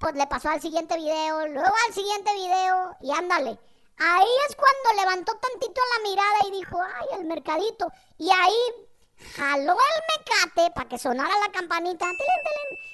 pues 0.00 0.14
le 0.14 0.26
pasó 0.26 0.48
al 0.48 0.60
siguiente 0.60 0.96
video, 0.96 1.46
luego 1.46 1.74
al 1.86 1.94
siguiente 1.94 2.34
video 2.34 2.96
y 3.00 3.12
ándale. 3.12 3.58
Ahí 3.98 4.28
es 4.48 4.56
cuando 4.56 5.00
levantó 5.00 5.32
tantito 5.36 5.80
la 5.96 6.10
mirada 6.10 6.38
y 6.48 6.50
dijo, 6.58 6.82
ay, 6.82 7.20
el 7.20 7.26
mercadito. 7.26 7.92
Y 8.18 8.30
ahí 8.30 8.88
jaló 9.36 9.74
el 9.74 10.02
mecate 10.18 10.72
para 10.74 10.88
que 10.88 10.98
sonara 10.98 11.32
la 11.46 11.52
campanita. 11.52 12.06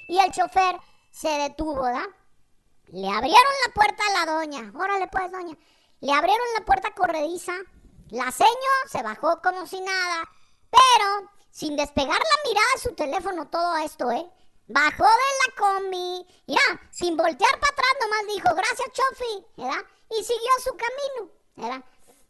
y 0.07 0.19
el 0.19 0.31
chofer 0.31 0.79
se 1.19 1.27
detuvo, 1.27 1.81
¿verdad? 1.81 2.07
Le 2.87 3.09
abrieron 3.09 3.53
la 3.67 3.73
puerta 3.73 4.03
a 4.07 4.25
la 4.25 4.31
doña. 4.31 4.71
Órale 4.73 5.07
pues, 5.07 5.29
doña. 5.29 5.57
Le 5.99 6.13
abrieron 6.13 6.47
la 6.57 6.63
puerta 6.63 6.91
corrediza. 6.95 7.51
La 8.09 8.31
seño 8.31 8.71
se 8.89 9.03
bajó 9.03 9.41
como 9.41 9.67
si 9.67 9.81
nada. 9.81 10.23
Pero 10.71 11.29
sin 11.51 11.75
despegar 11.75 12.17
la 12.17 12.49
mirada 12.49 12.67
de 12.73 12.81
su 12.81 12.95
teléfono 12.95 13.49
todo 13.49 13.75
esto, 13.77 14.09
¿eh? 14.11 14.25
Bajó 14.67 15.03
de 15.03 15.09
la 15.41 15.55
combi, 15.57 16.25
ya, 16.47 16.79
sin 16.91 17.17
voltear 17.17 17.59
para 17.59 17.73
atrás, 17.73 17.91
nomás 18.01 18.35
dijo, 18.35 18.55
gracias, 18.55 18.89
Chofi, 18.93 19.45
¿verdad? 19.57 19.83
Y 20.11 20.23
siguió 20.23 20.51
su 20.63 20.77
camino, 20.77 21.31
¿verdad? 21.55 21.83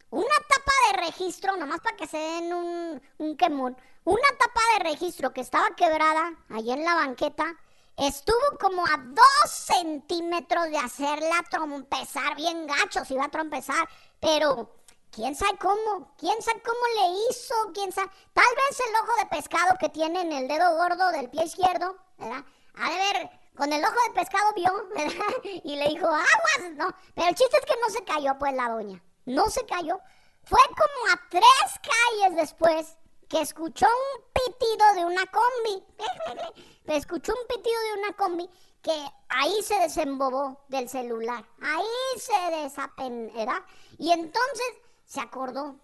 Una 0.10 0.36
tapa 0.47 0.71
de 0.88 1.06
registro, 1.06 1.58
nomás 1.58 1.82
para 1.82 1.97
que 1.97 2.08
se 2.08 2.17
den 2.17 2.54
un, 2.54 3.02
un 3.17 3.38
quemón, 3.38 3.78
una 4.06 4.28
tapa 4.39 4.62
de 4.78 4.89
registro 4.89 5.34
que 5.34 5.41
estaba 5.41 5.75
quebrada 5.75 6.32
allí 6.49 6.71
en 6.71 6.86
la 6.86 6.95
banqueta, 6.95 7.56
estuvo 7.99 8.57
como 8.59 8.85
a 8.85 8.97
dos 8.97 9.51
centímetros 9.51 10.69
de 10.69 10.77
hacerla 10.77 11.43
trompezar, 11.49 12.35
bien 12.35 12.65
gacho, 12.67 13.03
se 13.05 13.15
iba 13.15 13.25
a 13.25 13.29
trompezar, 13.29 13.88
pero 14.19 14.73
quién 15.12 15.35
sabe 15.35 15.57
cómo, 15.57 16.13
quién 16.17 16.41
sabe 16.41 16.62
cómo 16.62 16.79
le 16.95 17.29
hizo, 17.29 17.55
quién 17.73 17.91
sabe, 17.91 18.09
tal 18.33 18.55
vez 18.55 18.79
el 18.79 18.95
ojo 19.03 19.12
de 19.19 19.25
pescado 19.38 19.77
que 19.79 19.89
tiene 19.89 20.21
en 20.21 20.31
el 20.31 20.47
dedo 20.47 20.75
gordo 20.75 21.12
del 21.12 21.29
pie 21.29 21.45
izquierdo, 21.45 21.97
¿verdad? 22.17 22.45
A 22.75 22.89
ver, 22.89 23.29
con 23.55 23.73
el 23.73 23.83
ojo 23.83 23.97
de 24.07 24.13
pescado 24.13 24.53
vio, 24.55 24.71
¿verdad? 24.95 25.35
Y 25.43 25.75
le 25.75 25.89
dijo, 25.89 26.07
aguas, 26.07 26.71
no. 26.75 26.95
Pero 27.13 27.27
el 27.27 27.35
chiste 27.35 27.57
es 27.57 27.65
que 27.65 27.79
no 27.81 27.89
se 27.89 28.03
cayó, 28.05 28.38
pues, 28.39 28.53
la 28.53 28.69
doña. 28.69 29.03
No 29.25 29.49
se 29.49 29.65
cayó. 29.65 29.99
Fue 30.43 30.62
como 30.69 31.13
a 31.13 31.21
tres 31.29 31.43
calles 31.83 32.38
después 32.38 32.97
que 33.30 33.42
escuchó 33.42 33.86
un 33.86 34.24
pitido 34.34 34.94
de 34.96 35.06
una 35.06 35.24
combi. 35.28 35.84
escuchó 36.88 37.32
un 37.34 37.48
pitido 37.48 37.80
de 37.82 38.02
una 38.02 38.13
combi 38.13 38.50
que 38.82 39.08
ahí 39.30 39.62
se 39.62 39.80
desembobó 39.80 40.65
del 40.68 40.89
celular. 40.89 41.46
Ahí 41.62 42.20
se 42.20 42.58
desapen, 42.58 43.32
¿verdad? 43.34 43.63
Y 43.98 44.12
entonces 44.12 44.68
se 45.06 45.22
acordó. 45.22 45.76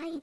Ay, 0.00 0.22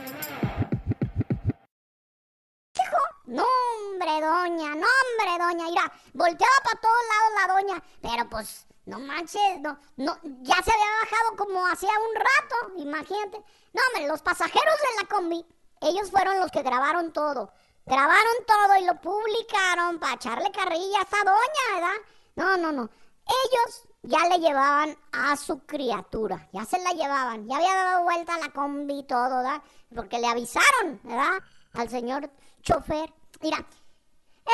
Doña, 4.51 4.75
no, 4.75 4.87
hombre, 4.87 5.45
doña. 5.45 5.65
Mira, 5.69 5.91
volteaba 6.13 6.55
para 6.63 6.81
todos 6.81 7.01
lados 7.11 7.33
la 7.39 7.53
doña. 7.53 7.83
Pero 8.01 8.29
pues, 8.29 8.67
no 8.85 8.99
manches, 8.99 9.59
no, 9.61 9.77
no, 9.97 10.17
ya 10.41 10.55
se 10.55 10.71
había 10.71 10.85
bajado 11.03 11.35
como 11.37 11.67
hacía 11.67 11.89
un 11.89 12.15
rato, 12.15 12.81
imagínate. 12.81 13.43
No, 13.73 13.81
hombre, 13.87 14.07
los 14.07 14.21
pasajeros 14.21 14.75
de 14.75 15.01
la 15.01 15.07
combi, 15.07 15.45
ellos 15.81 16.11
fueron 16.11 16.39
los 16.39 16.51
que 16.51 16.63
grabaron 16.63 17.11
todo. 17.13 17.51
Grabaron 17.85 18.45
todo 18.45 18.77
y 18.77 18.85
lo 18.85 19.01
publicaron 19.01 19.99
para 19.99 20.13
echarle 20.13 20.51
carrilla 20.51 20.99
a 20.99 21.03
esa 21.03 21.17
doña, 21.17 21.75
¿verdad? 21.75 22.01
No, 22.35 22.57
no, 22.57 22.71
no. 22.71 22.89
Ellos 23.27 23.83
ya 24.03 24.27
le 24.29 24.39
llevaban 24.39 24.97
a 25.11 25.35
su 25.35 25.59
criatura, 25.65 26.47
ya 26.53 26.65
se 26.65 26.79
la 26.79 26.91
llevaban, 26.91 27.47
ya 27.47 27.57
había 27.57 27.73
dado 27.73 28.03
vuelta 28.03 28.35
a 28.35 28.39
la 28.39 28.49
combi 28.49 28.99
y 28.99 29.03
todo, 29.03 29.37
¿verdad? 29.37 29.63
Porque 29.95 30.19
le 30.19 30.27
avisaron, 30.27 30.99
¿verdad? 31.03 31.39
Al 31.73 31.89
señor 31.89 32.29
chofer. 32.61 33.11
Mira, 33.41 33.65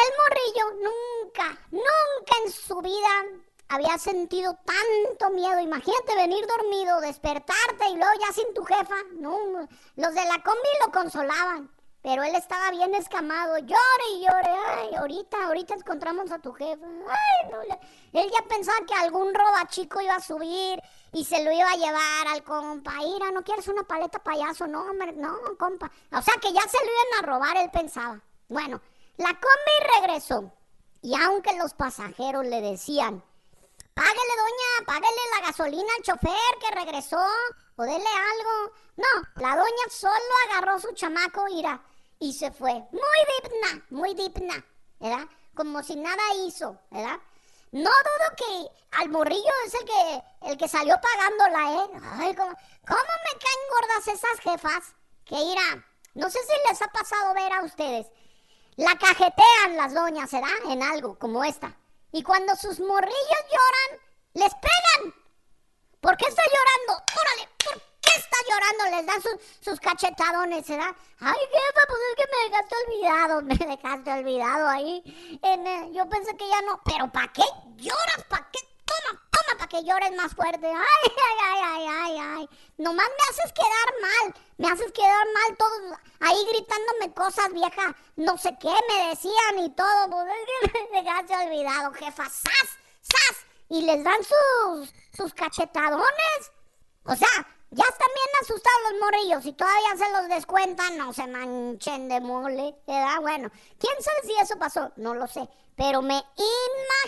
el 0.06 0.14
morrillo 0.20 0.90
nunca, 0.90 1.60
nunca 1.72 2.34
en 2.46 2.52
su 2.52 2.82
vida 2.82 3.44
había 3.70 3.98
sentido 3.98 4.58
tanto 4.66 5.30
miedo. 5.32 5.60
Imagínate 5.60 6.16
venir 6.16 6.46
dormido, 6.48 7.02
despertarte 7.02 7.90
y 7.90 7.96
luego 7.96 8.12
ya 8.20 8.34
sin 8.34 8.54
tu 8.54 8.64
jefa. 8.64 8.96
No, 9.14 9.38
los 9.96 10.14
de 10.14 10.26
la 10.26 10.42
combi 10.44 10.70
lo 10.86 10.92
consolaban. 10.92 11.72
Pero 12.04 12.24
él 12.24 12.36
estaba 12.36 12.72
bien 12.72 12.94
escamado, 12.96 13.58
llore 13.58 14.08
y 14.14 14.22
llore. 14.22 14.50
Ay, 14.78 14.96
ahorita, 14.96 15.46
ahorita 15.46 15.74
encontramos 15.74 16.32
a 16.32 16.40
tu 16.40 16.54
jefa. 16.54 16.86
Ay, 16.86 17.52
no, 17.52 17.62
él 17.62 18.32
ya 18.32 18.48
pensaba 18.48 18.78
que 18.88 18.94
algún 18.94 19.34
robachico 19.34 20.00
iba 20.00 20.16
a 20.16 20.22
subir 20.22 20.82
y 21.12 21.26
se 21.26 21.44
lo 21.44 21.52
iba 21.52 21.70
a 21.70 21.76
llevar 21.76 22.28
al 22.30 22.44
compa. 22.44 22.94
Ira, 23.04 23.32
¿no 23.32 23.44
quieres 23.44 23.68
una 23.68 23.84
paleta 23.84 24.20
payaso? 24.20 24.68
No, 24.68 24.84
hombre, 24.84 25.12
no, 25.14 25.38
compa. 25.58 25.92
O 26.14 26.22
sea 26.22 26.36
que 26.40 26.54
ya 26.54 26.62
se 26.62 26.78
lo 26.78 26.86
iban 26.86 27.20
a 27.20 27.28
robar, 27.28 27.58
él 27.58 27.72
pensaba. 27.72 28.22
Bueno, 28.48 28.80
la 29.18 29.30
combi 29.30 30.00
regresó. 30.00 30.52
Y 31.02 31.16
aunque 31.16 31.56
los 31.58 31.74
pasajeros 31.74 32.46
le 32.46 32.62
decían, 32.62 33.24
págale, 33.94 34.34
doña, 34.38 34.86
págale 34.86 35.22
la 35.36 35.48
gasolina 35.48 35.90
al 35.98 36.04
chofer 36.04 36.58
que 36.60 36.76
regresó, 36.76 37.24
o 37.76 37.84
dele 37.84 38.06
algo. 38.08 38.74
No, 38.98 39.42
la 39.42 39.56
doña 39.56 39.90
solo 39.90 40.14
agarró 40.50 40.80
su 40.80 40.94
chamaco, 40.94 41.48
ira, 41.50 41.82
y 42.20 42.34
se 42.34 42.52
fue. 42.52 42.74
Muy 42.74 43.22
digna, 43.42 43.86
muy 43.90 44.14
digna, 44.16 44.66
¿verdad? 45.00 45.28
Como 45.56 45.84
si 45.84 45.96
nada 45.96 46.22
hizo, 46.46 46.80
¿verdad? 46.92 47.20
No 47.72 47.90
dudo 47.90 48.36
que 48.38 48.98
al 48.98 49.10
morrillo 49.10 49.52
es 49.66 49.74
el 49.74 49.86
que, 49.86 50.24
el 50.50 50.58
que 50.58 50.68
salió 50.68 50.96
pagándola, 51.02 51.84
¿eh? 51.84 52.36
¿cómo, 52.36 52.56
¿cómo 52.88 53.14
me 53.26 53.40
caen 53.40 53.70
gordas 53.72 54.08
esas 54.08 54.40
jefas? 54.42 54.96
Que 55.26 55.36
irá, 55.36 55.86
no 56.14 56.30
sé 56.30 56.40
si 56.40 56.70
les 56.70 56.82
ha 56.82 56.88
pasado 56.88 57.34
ver 57.34 57.54
a 57.54 57.64
ustedes. 57.64 58.08
La 58.78 58.96
cajetean 58.96 59.76
las 59.76 59.92
doñas, 59.92 60.32
¿verdad? 60.32 60.50
En 60.70 60.84
algo 60.84 61.18
como 61.18 61.44
esta. 61.44 61.76
Y 62.12 62.22
cuando 62.22 62.56
sus 62.56 62.80
morrillos 62.80 63.44
lloran, 63.52 64.02
les 64.34 64.54
pegan. 64.54 65.16
¿Por 66.00 66.16
qué 66.16 66.26
está 66.28 66.44
llorando? 66.44 67.04
Órale, 67.20 67.50
¿por 67.66 67.82
qué 68.02 68.20
está 68.20 68.38
llorando? 68.48 68.98
Les 68.98 69.06
dan 69.08 69.22
sus, 69.24 69.66
sus 69.66 69.80
cachetadones, 69.80 70.68
¿verdad? 70.68 70.96
Ay, 71.20 71.40
jefa, 71.40 71.82
pues 71.88 72.00
es 72.10 72.16
que 72.16 72.32
me 72.32 72.50
dejaste 72.50 72.76
olvidado. 72.86 73.42
Me 73.68 73.76
dejaste 73.78 74.14
olvidado 74.14 74.70
ahí. 74.70 75.40
En, 75.42 75.66
eh, 75.66 75.90
yo 75.94 76.08
pensé 76.08 76.38
que 76.38 76.48
ya 76.48 76.62
no. 76.62 76.80
¿Pero 76.86 77.12
para 77.12 77.34
qué 77.34 77.44
lloras? 77.78 78.24
¿Para 78.30 78.48
qué? 78.52 78.60
Toma, 78.88 79.22
toma, 79.32 79.58
para 79.58 79.68
que 79.68 79.84
llores 79.84 80.16
más 80.16 80.34
fuerte. 80.34 80.68
Ay, 80.74 81.12
ay, 81.28 81.38
ay, 81.50 81.62
ay, 81.64 81.88
ay, 81.88 82.20
ay. 82.38 82.50
Nomás 82.78 83.08
me 83.08 83.24
haces 83.30 83.54
quedar 83.54 83.90
mal. 84.02 84.42
Me 84.58 84.68
haces 84.70 84.92
quedar 84.92 85.26
mal 85.34 85.58
todos 85.58 86.00
ahí 86.20 86.46
gritándome 86.52 87.14
cosas, 87.14 87.54
vieja. 87.54 87.96
No 88.16 88.38
sé 88.38 88.58
qué 88.60 88.74
me 88.90 89.10
decían 89.10 89.60
y 89.60 89.70
todo. 89.76 90.10
Pues 90.10 90.28
es 90.28 90.72
que 90.72 90.88
me 90.92 91.04
dejaste 91.04 91.36
olvidado, 91.36 91.94
jefa. 91.94 92.24
¡Sas! 92.24 92.70
¡Sas! 93.02 93.38
Y 93.70 93.82
les 93.82 94.04
dan 94.04 94.20
sus, 94.24 94.94
sus 95.16 95.34
cachetadones. 95.34 96.52
O 97.04 97.16
sea, 97.16 97.48
ya 97.72 97.84
están 97.84 98.08
bien 98.16 98.30
asustados 98.42 98.82
los 98.92 99.00
morrillos 99.02 99.46
y 99.46 99.54
todavía 99.54 99.98
se 99.98 100.12
los 100.12 100.30
descuentan, 100.30 100.98
no 100.98 101.14
se 101.14 101.28
manchen 101.28 102.08
de 102.08 102.22
mole, 102.22 102.76
¿verdad? 102.88 103.20
Bueno, 103.22 103.50
¿quién 103.78 103.94
sabe 104.02 104.22
si 104.24 104.34
eso 104.42 104.58
pasó? 104.58 104.92
No 104.96 105.14
lo 105.14 105.28
sé, 105.28 105.48
pero 105.76 106.02
me 106.02 106.24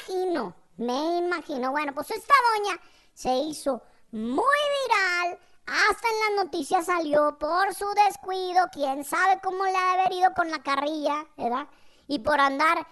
imagino, 0.07 0.55
me 0.79 1.17
imagino. 1.17 1.71
Bueno, 1.71 1.93
pues 1.93 2.09
esta 2.11 2.33
doña 2.55 2.79
se 3.13 3.33
hizo 3.35 3.81
muy 4.11 4.59
viral, 4.87 5.39
hasta 5.67 6.07
en 6.07 6.35
las 6.35 6.45
noticias 6.45 6.85
salió 6.85 7.37
por 7.37 7.75
su 7.75 7.85
descuido, 8.07 8.65
quién 8.71 9.03
sabe 9.03 9.39
cómo 9.43 9.65
le 9.65 9.75
ha 9.75 9.95
de 9.95 10.01
haber 10.01 10.13
ido 10.13 10.33
con 10.35 10.49
la 10.49 10.63
carrilla, 10.63 11.25
¿verdad? 11.37 11.67
Y 12.07 12.19
por 12.19 12.39
andar 12.39 12.87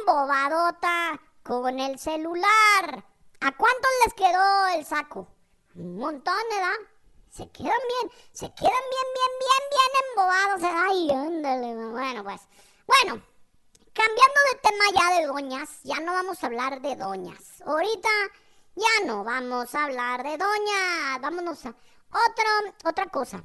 embobadota 0.00 1.20
con 1.42 1.78
el 1.78 1.98
celular. 1.98 3.04
¿A 3.40 3.52
cuántos 3.56 3.90
les 4.04 4.14
quedó 4.14 4.66
el 4.74 4.84
saco? 4.86 5.28
Un 5.74 5.98
montón, 5.98 6.34
¿verdad? 6.50 6.76
Se 7.28 7.50
quedan 7.50 7.66
bien, 7.68 8.12
se 8.32 8.46
quedan 8.54 8.70
bien, 8.70 9.08
bien, 9.14 9.32
bien, 9.40 9.62
bien 9.70 9.90
embobados. 10.08 10.84
Ay, 10.88 11.10
ándale, 11.10 11.90
bueno, 11.90 12.24
pues. 12.24 12.40
Bueno, 12.86 13.22
cambiando 13.96 14.40
de 14.52 14.58
tema 14.60 14.84
ya 14.94 15.20
de 15.20 15.26
doñas, 15.26 15.80
ya 15.82 16.00
no 16.00 16.12
vamos 16.12 16.42
a 16.42 16.46
hablar 16.46 16.80
de 16.82 16.96
doñas. 16.96 17.62
Ahorita 17.64 18.08
ya 18.74 19.06
no 19.06 19.24
vamos 19.24 19.74
a 19.74 19.84
hablar 19.84 20.22
de 20.22 20.36
doñas. 20.36 21.20
Vámonos 21.20 21.64
a 21.64 21.70
otra, 21.70 22.74
otra 22.84 23.06
cosa. 23.06 23.42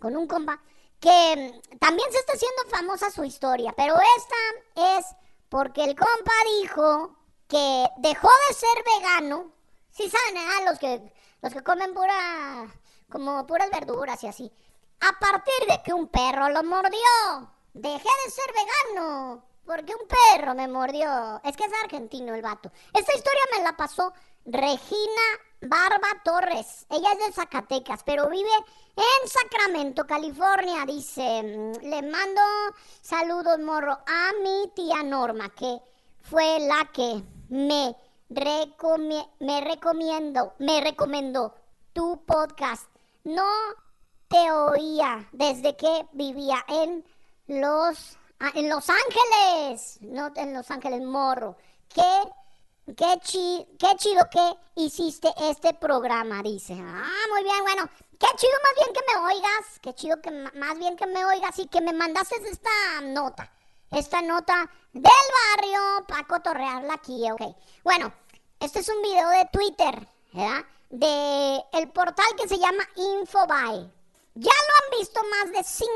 Con 0.00 0.16
un 0.16 0.26
compa 0.26 0.60
que 0.98 1.60
también 1.78 2.10
se 2.10 2.18
está 2.18 2.32
haciendo 2.32 2.76
famosa 2.76 3.10
su 3.10 3.22
historia, 3.22 3.72
pero 3.76 3.94
esta 4.16 4.98
es 4.98 5.06
porque 5.48 5.84
el 5.84 5.94
compa 5.94 6.32
dijo 6.60 7.16
que 7.48 7.86
dejó 7.98 8.28
de 8.48 8.54
ser 8.54 8.84
vegano. 8.84 9.52
Sí 9.90 10.10
saben, 10.10 10.36
¿eh? 10.36 10.64
los 10.66 10.78
que 10.78 11.12
los 11.42 11.52
que 11.52 11.62
comen 11.62 11.94
pura 11.94 12.66
como 13.08 13.46
puras 13.46 13.70
verduras 13.70 14.22
y 14.24 14.26
así. 14.26 14.52
A 15.00 15.18
partir 15.20 15.68
de 15.68 15.80
que 15.84 15.92
un 15.92 16.08
perro 16.08 16.48
lo 16.48 16.64
mordió. 16.64 17.52
Dejé 17.72 18.08
de 18.24 18.30
ser 18.30 18.52
vegano. 18.52 19.44
Porque 19.66 19.92
un 19.94 20.06
perro 20.06 20.54
me 20.54 20.68
mordió. 20.68 21.40
Es 21.44 21.56
que 21.56 21.64
es 21.64 21.72
argentino 21.82 22.34
el 22.34 22.42
vato. 22.42 22.70
Esta 22.94 23.14
historia 23.14 23.42
me 23.56 23.64
la 23.64 23.76
pasó 23.76 24.12
Regina 24.44 25.22
Barba 25.60 26.22
Torres. 26.24 26.86
Ella 26.88 27.12
es 27.12 27.26
de 27.26 27.32
Zacatecas, 27.32 28.04
pero 28.04 28.28
vive 28.28 28.48
en 28.96 29.28
Sacramento, 29.28 30.06
California. 30.06 30.84
Dice, 30.86 31.42
mm, 31.42 31.84
le 31.84 32.02
mando 32.02 32.40
saludos, 33.00 33.58
morro, 33.58 33.98
a 34.06 34.30
mi 34.42 34.70
tía 34.74 35.02
Norma, 35.02 35.48
que 35.50 35.80
fue 36.22 36.60
la 36.60 36.88
que 36.92 37.22
me, 37.48 37.96
me 39.40 39.60
recomiendo, 39.60 40.54
me 40.58 40.80
recomendó 40.80 41.54
tu 41.92 42.24
podcast. 42.24 42.88
No 43.24 43.50
te 44.28 44.52
oía 44.52 45.28
desde 45.32 45.76
que 45.76 46.06
vivía 46.12 46.64
en 46.68 47.04
los 47.48 48.18
ah, 48.40 48.52
en 48.54 48.68
Los 48.68 48.88
Ángeles, 48.88 49.98
no 50.00 50.32
en 50.34 50.54
Los 50.54 50.70
Ángeles, 50.70 51.02
morro. 51.02 51.56
Qué, 51.94 52.94
qué, 52.96 53.18
qué 53.78 53.96
chido 53.96 54.28
que 54.30 54.54
hiciste 54.76 55.32
este 55.38 55.74
programa, 55.74 56.42
dice. 56.42 56.74
Ah, 56.74 57.24
muy 57.30 57.44
bien, 57.44 57.62
bueno. 57.62 57.88
Qué 58.18 58.26
chido 58.36 58.52
más 58.62 58.74
bien 58.76 58.94
que 58.94 59.12
me 59.12 59.26
oigas. 59.26 59.80
Qué 59.82 59.94
chido 59.94 60.20
que 60.22 60.30
más 60.30 60.78
bien 60.78 60.96
que 60.96 61.06
me 61.06 61.24
oigas 61.24 61.58
y 61.58 61.66
que 61.66 61.80
me 61.80 61.92
mandaste 61.92 62.36
esta 62.48 63.00
nota. 63.02 63.52
Esta 63.90 64.22
nota 64.22 64.70
del 64.92 65.12
barrio 65.56 66.06
para 66.08 66.26
cotorrearla 66.26 66.94
aquí, 66.94 67.30
ok. 67.30 67.42
Bueno, 67.84 68.12
este 68.58 68.80
es 68.80 68.88
un 68.88 69.02
video 69.02 69.28
de 69.28 69.48
Twitter, 69.52 70.08
¿verdad? 70.32 70.64
De 70.88 71.62
el 71.72 71.90
portal 71.90 72.26
que 72.36 72.48
se 72.48 72.58
llama 72.58 72.88
Infobae. 72.96 73.92
Ya 74.34 74.52
lo 74.52 74.94
han 74.94 74.98
visto 74.98 75.20
más 75.30 75.52
de 75.52 75.64
5 75.64 75.90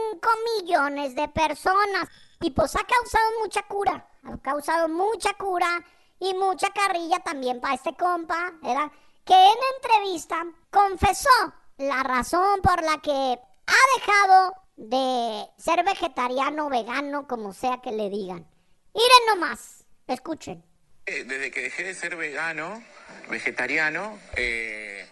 millones 0.60 1.14
de 1.14 1.28
personas 1.28 2.08
y 2.40 2.50
pues 2.50 2.74
ha 2.74 2.84
causado 2.84 3.24
mucha 3.42 3.62
cura, 3.62 4.06
ha 4.24 4.38
causado 4.38 4.88
mucha 4.88 5.34
cura 5.34 5.84
y 6.18 6.32
mucha 6.34 6.70
carrilla 6.70 7.18
también 7.20 7.60
para 7.60 7.74
este 7.74 7.94
compa, 7.94 8.52
¿verdad? 8.62 8.90
Que 9.24 9.34
en 9.34 9.58
entrevista 9.76 10.42
confesó 10.70 11.28
la 11.76 12.02
razón 12.02 12.60
por 12.62 12.82
la 12.82 12.98
que 12.98 13.10
ha 13.10 13.98
dejado 13.98 14.54
de 14.76 15.46
ser 15.58 15.84
vegetariano, 15.84 16.70
vegano, 16.70 17.26
como 17.28 17.52
sea 17.52 17.80
que 17.82 17.92
le 17.92 18.08
digan. 18.08 18.46
Miren 18.94 19.26
nomás, 19.28 19.84
escuchen. 20.06 20.64
Eh, 21.06 21.24
Desde 21.24 21.50
que 21.50 21.60
dejé 21.62 21.84
de 21.84 21.94
ser 21.94 22.16
vegano, 22.16 22.82
vegetariano, 23.28 24.18
eh, 24.36 25.06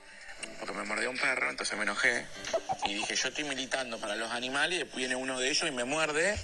porque 0.59 0.75
me 0.75 0.85
mordió 0.85 1.11
un 1.11 1.19
perro, 1.19 1.51
entonces 1.51 1.77
me 1.77 1.85
enojé. 1.85 2.27
Y 2.87 2.95
dije, 2.95 3.15
yo 3.15 3.29
estoy 3.29 3.45
militando 3.45 4.01
para 4.01 4.17
los 4.17 4.31
animales, 4.31 4.87
viene 4.95 5.15
uno 5.15 5.39
de 5.39 5.51
ellos 5.51 5.69
y 5.69 5.73
me 5.73 5.85
muerde. 5.85 6.39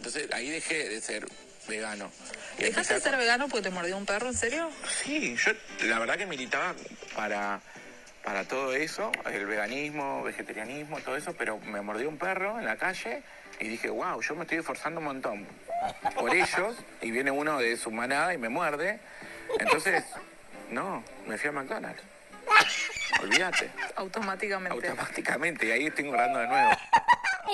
Entonces 0.00 0.32
ahí 0.32 0.48
dejé 0.48 0.88
de 0.88 0.98
ser 1.02 1.26
vegano. 1.68 2.10
Y 2.58 2.62
¿Dejaste 2.62 2.94
de 2.94 3.00
ser 3.00 3.18
vegano 3.18 3.48
porque 3.48 3.68
te 3.68 3.70
mordió 3.70 3.98
un 3.98 4.06
perro, 4.06 4.28
en 4.28 4.34
serio? 4.34 4.70
Sí, 5.04 5.36
yo 5.36 5.52
la 5.88 5.98
verdad 5.98 6.16
que 6.16 6.24
militaba 6.24 6.74
para, 7.14 7.60
para 8.24 8.44
todo 8.44 8.72
eso, 8.72 9.12
el 9.30 9.44
veganismo, 9.44 10.22
vegetarianismo, 10.22 11.00
todo 11.00 11.18
eso, 11.18 11.34
pero 11.34 11.58
me 11.58 11.82
mordió 11.82 12.08
un 12.08 12.16
perro 12.16 12.58
en 12.58 12.64
la 12.64 12.76
calle 12.76 13.22
y 13.60 13.68
dije, 13.68 13.90
wow, 13.90 14.22
yo 14.22 14.34
me 14.36 14.44
estoy 14.44 14.56
esforzando 14.58 15.00
un 15.00 15.04
montón 15.04 15.46
por 16.14 16.34
ellos 16.34 16.76
y 17.02 17.10
viene 17.10 17.30
uno 17.30 17.58
de 17.58 17.76
su 17.76 17.90
manada 17.90 18.32
y 18.32 18.38
me 18.38 18.48
muerde. 18.48 19.00
Entonces, 19.58 20.02
no, 20.70 21.04
me 21.26 21.36
fui 21.36 21.50
a 21.50 21.52
McDonald's. 21.52 22.02
Olvídate, 23.20 23.70
Automáticamente. 23.96 24.88
automáticamente, 24.88 25.66
y 25.66 25.70
ahí 25.72 25.86
estoy 25.88 26.06
engordando 26.06 26.38
de 26.38 26.46
nuevo. 26.46 26.70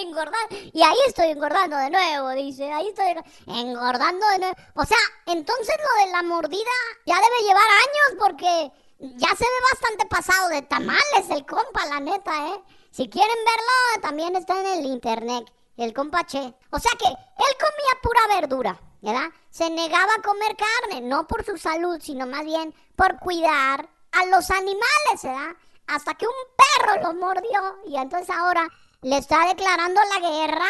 Engordar. 0.02 0.46
Y 0.50 0.82
ahí 0.82 0.96
estoy 1.06 1.30
engordando 1.30 1.76
de 1.76 1.90
nuevo, 1.90 2.30
dice. 2.30 2.70
Ahí 2.72 2.88
estoy 2.88 3.14
engordando 3.46 4.26
de 4.28 4.38
nuevo. 4.38 4.54
O 4.74 4.84
sea, 4.84 4.98
entonces 5.26 5.76
lo 5.78 6.06
de 6.06 6.12
la 6.12 6.22
mordida 6.22 6.70
ya 7.04 7.16
debe 7.16 7.48
llevar 7.48 7.62
años 7.62 8.18
porque 8.18 8.72
ya 8.98 9.28
se 9.28 9.44
ve 9.44 9.60
bastante 9.72 10.06
pasado 10.06 10.48
de 10.48 10.62
tamales 10.62 11.30
el 11.30 11.44
compa, 11.44 11.86
la 11.86 12.00
neta, 12.00 12.48
¿eh? 12.48 12.62
Si 12.90 13.08
quieren 13.08 13.36
verlo, 13.44 14.02
también 14.02 14.36
está 14.36 14.58
en 14.58 14.78
el 14.78 14.86
internet, 14.86 15.52
el 15.76 15.92
compa 15.92 16.24
Che. 16.24 16.54
O 16.70 16.78
sea 16.78 16.92
que 16.98 17.06
él 17.08 17.56
comía 17.60 18.00
pura 18.02 18.40
verdura, 18.40 18.80
¿verdad? 19.02 19.30
Se 19.50 19.68
negaba 19.68 20.14
a 20.14 20.22
comer 20.22 20.56
carne, 20.56 21.02
no 21.02 21.26
por 21.26 21.44
su 21.44 21.58
salud, 21.58 21.98
sino 22.00 22.26
más 22.26 22.44
bien 22.44 22.74
por 22.96 23.18
cuidar 23.18 23.88
a 24.12 24.24
los 24.26 24.50
animales, 24.50 25.22
¿verdad? 25.22 25.56
Hasta 25.88 26.14
que 26.14 26.26
un 26.26 26.32
perro 26.56 27.02
lo 27.02 27.14
mordió 27.14 27.78
y 27.86 27.96
entonces 27.96 28.30
ahora 28.30 28.66
le 29.06 29.18
está 29.18 29.46
declarando 29.46 30.00
la 30.02 30.18
guerra, 30.18 30.66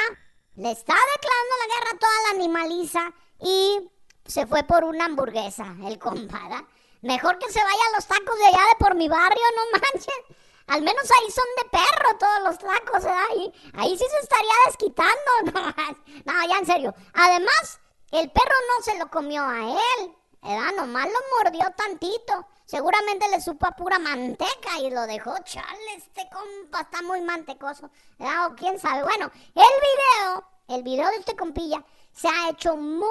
le 0.56 0.70
está 0.70 0.92
declarando 0.92 1.54
la 1.58 1.74
guerra 1.74 1.90
a 1.94 1.98
toda 1.98 2.12
la 2.22 2.30
animaliza 2.34 3.14
y 3.40 3.90
se 4.26 4.46
fue 4.46 4.62
por 4.64 4.84
una 4.84 5.06
hamburguesa, 5.06 5.74
el 5.86 5.98
compa, 5.98 6.40
¿verdad? 6.42 6.64
Mejor 7.00 7.38
que 7.38 7.50
se 7.50 7.64
vaya 7.64 7.82
a 7.88 7.96
los 7.96 8.06
tacos 8.06 8.38
de 8.38 8.44
allá 8.44 8.58
de 8.58 8.84
por 8.84 8.94
mi 8.94 9.08
barrio, 9.08 9.42
no 9.56 9.78
manches. 9.80 10.36
Al 10.66 10.82
menos 10.82 11.02
ahí 11.02 11.30
son 11.30 11.46
de 11.62 11.70
perro 11.70 12.18
todos 12.18 12.42
los 12.42 12.58
tacos, 12.58 13.04
¿verdad? 13.04 13.24
Ahí, 13.30 13.52
ahí 13.72 13.96
sí 13.96 14.04
se 14.10 14.18
estaría 14.18 14.52
desquitando, 14.66 15.14
no, 16.26 16.46
ya 16.46 16.58
en 16.58 16.66
serio. 16.66 16.94
Además, 17.14 17.80
el 18.10 18.30
perro 18.30 18.54
no 18.68 18.84
se 18.84 18.98
lo 18.98 19.10
comió 19.10 19.44
a 19.44 19.60
él, 19.60 20.15
¿verdad? 20.46 20.72
Nomás 20.76 21.06
lo 21.06 21.18
mordió 21.36 21.64
tantito. 21.76 22.46
Seguramente 22.64 23.28
le 23.28 23.40
supo 23.40 23.66
a 23.66 23.72
pura 23.72 23.98
manteca 23.98 24.78
y 24.80 24.90
lo 24.90 25.06
dejó, 25.06 25.34
chale, 25.44 25.94
este 25.96 26.28
compa 26.30 26.80
está 26.80 27.02
muy 27.02 27.20
mantecoso, 27.20 27.90
¿verdad? 28.18 28.46
O 28.46 28.54
quién 28.54 28.78
sabe. 28.78 29.02
Bueno, 29.02 29.30
el 29.54 29.62
video, 29.86 30.44
el 30.68 30.82
video 30.82 31.08
de 31.10 31.16
este 31.16 31.36
compilla 31.36 31.84
se 32.12 32.28
ha 32.28 32.50
hecho 32.50 32.76
muy 32.76 33.06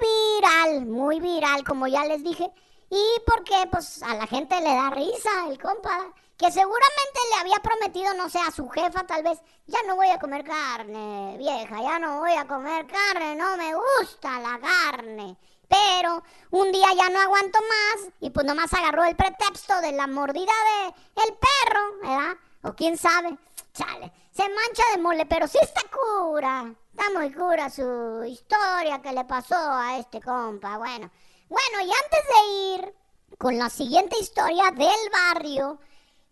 viral, 0.00 0.86
muy 0.86 1.20
viral, 1.20 1.64
como 1.64 1.86
ya 1.88 2.04
les 2.04 2.22
dije. 2.22 2.50
Y 2.88 3.04
porque, 3.26 3.66
pues, 3.70 4.02
a 4.02 4.14
la 4.14 4.26
gente 4.26 4.60
le 4.60 4.72
da 4.72 4.90
risa 4.90 5.48
el 5.48 5.60
compa, 5.60 6.14
que 6.38 6.52
seguramente 6.52 7.20
le 7.30 7.40
había 7.40 7.56
prometido, 7.56 8.14
no 8.14 8.28
sé, 8.28 8.38
a 8.38 8.52
su 8.52 8.68
jefa 8.68 9.04
tal 9.06 9.24
vez, 9.24 9.40
ya 9.66 9.82
no 9.86 9.96
voy 9.96 10.08
a 10.08 10.18
comer 10.18 10.44
carne, 10.44 11.36
vieja, 11.38 11.82
ya 11.82 11.98
no 11.98 12.20
voy 12.20 12.32
a 12.32 12.46
comer 12.46 12.86
carne, 12.86 13.34
no 13.34 13.56
me 13.56 13.72
gusta 13.74 14.38
la 14.38 14.60
carne. 14.60 15.36
Pero 15.68 16.22
un 16.50 16.70
día 16.70 16.86
ya 16.96 17.08
no 17.08 17.20
aguantó 17.20 17.58
más 17.58 18.12
y 18.20 18.30
pues 18.30 18.46
nomás 18.46 18.72
agarró 18.72 19.04
el 19.04 19.16
pretexto 19.16 19.80
de 19.80 19.92
la 19.92 20.06
mordida 20.06 20.52
de 20.52 21.22
el 21.24 21.34
perro, 21.34 21.98
¿verdad? 22.02 22.36
O 22.62 22.74
quién 22.74 22.96
sabe, 22.96 23.36
chale, 23.72 24.12
se 24.30 24.42
mancha 24.42 24.82
de 24.94 25.02
mole, 25.02 25.26
pero 25.26 25.48
sí 25.48 25.58
está 25.60 25.82
cura, 25.88 26.72
está 26.90 27.10
muy 27.18 27.32
cura 27.32 27.70
su 27.70 28.24
historia 28.24 29.02
que 29.02 29.12
le 29.12 29.24
pasó 29.24 29.56
a 29.56 29.98
este 29.98 30.20
compa, 30.20 30.78
bueno. 30.78 31.10
Bueno, 31.48 31.80
y 31.80 31.90
antes 31.90 32.24
de 32.28 32.52
ir 32.74 32.94
con 33.38 33.56
la 33.56 33.70
siguiente 33.70 34.18
historia 34.18 34.70
del 34.72 35.10
barrio, 35.12 35.78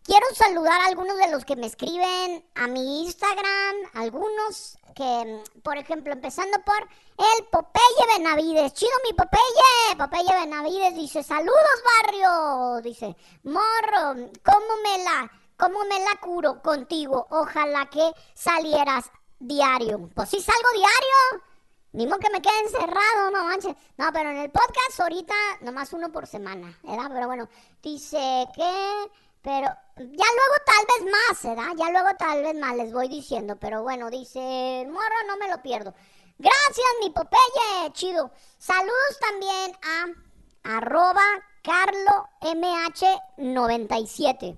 quiero 0.04 0.26
saludar 0.34 0.80
a 0.80 0.86
algunos 0.86 1.16
de 1.16 1.30
los 1.30 1.44
que 1.44 1.56
me 1.56 1.66
escriben 1.66 2.44
a 2.54 2.68
mi 2.68 3.04
Instagram, 3.04 3.76
algunos 3.94 4.78
que, 4.94 5.42
por 5.62 5.76
ejemplo, 5.76 6.12
empezando 6.12 6.58
por 6.64 6.80
el 6.82 7.44
Popeye 7.46 8.18
Benavides. 8.18 8.74
Chido 8.74 8.92
mi 9.04 9.12
Popeye, 9.14 9.96
Popeye 9.98 10.44
Benavides 10.44 10.94
dice, 10.94 11.22
saludos 11.22 11.82
barrio, 12.02 12.80
dice, 12.82 13.16
morro, 13.42 14.30
¿cómo 14.44 14.82
me 14.82 15.02
la, 15.02 15.30
cómo 15.56 15.80
me 15.84 15.98
la 16.00 16.20
curo 16.20 16.62
contigo? 16.62 17.26
Ojalá 17.30 17.86
que 17.86 18.12
salieras 18.34 19.10
diario. 19.38 20.10
Pues 20.14 20.28
sí 20.28 20.40
salgo 20.40 20.68
diario. 20.74 21.44
Ni 21.92 22.06
modo 22.06 22.18
que 22.18 22.30
me 22.30 22.42
quede 22.42 22.58
encerrado, 22.60 23.30
no 23.30 23.44
manches. 23.44 23.76
No, 23.96 24.12
pero 24.12 24.30
en 24.30 24.38
el 24.38 24.50
podcast 24.50 24.98
ahorita 24.98 25.34
nomás 25.60 25.92
uno 25.92 26.10
por 26.10 26.26
semana, 26.26 26.76
¿verdad? 26.82 27.10
Pero 27.12 27.26
bueno, 27.26 27.48
dice 27.80 28.46
que... 28.54 29.23
Pero 29.44 29.68
ya 29.96 30.04
luego 30.04 30.56
tal 30.64 30.84
vez 30.88 31.02
más, 31.12 31.42
¿verdad? 31.42 31.74
Ya 31.76 31.90
luego 31.90 32.08
tal 32.18 32.42
vez 32.42 32.58
más 32.58 32.74
les 32.76 32.94
voy 32.94 33.08
diciendo. 33.08 33.56
Pero 33.60 33.82
bueno, 33.82 34.08
dice, 34.08 34.86
morro, 34.88 35.16
no 35.26 35.36
me 35.36 35.50
lo 35.50 35.60
pierdo. 35.60 35.92
Gracias, 36.38 36.86
mi 37.02 37.10
Popeye, 37.10 37.92
chido. 37.92 38.30
Saludos 38.56 39.18
también 39.20 39.76
a 39.82 40.06
arroba 40.78 41.20
carlomh97. 41.62 44.56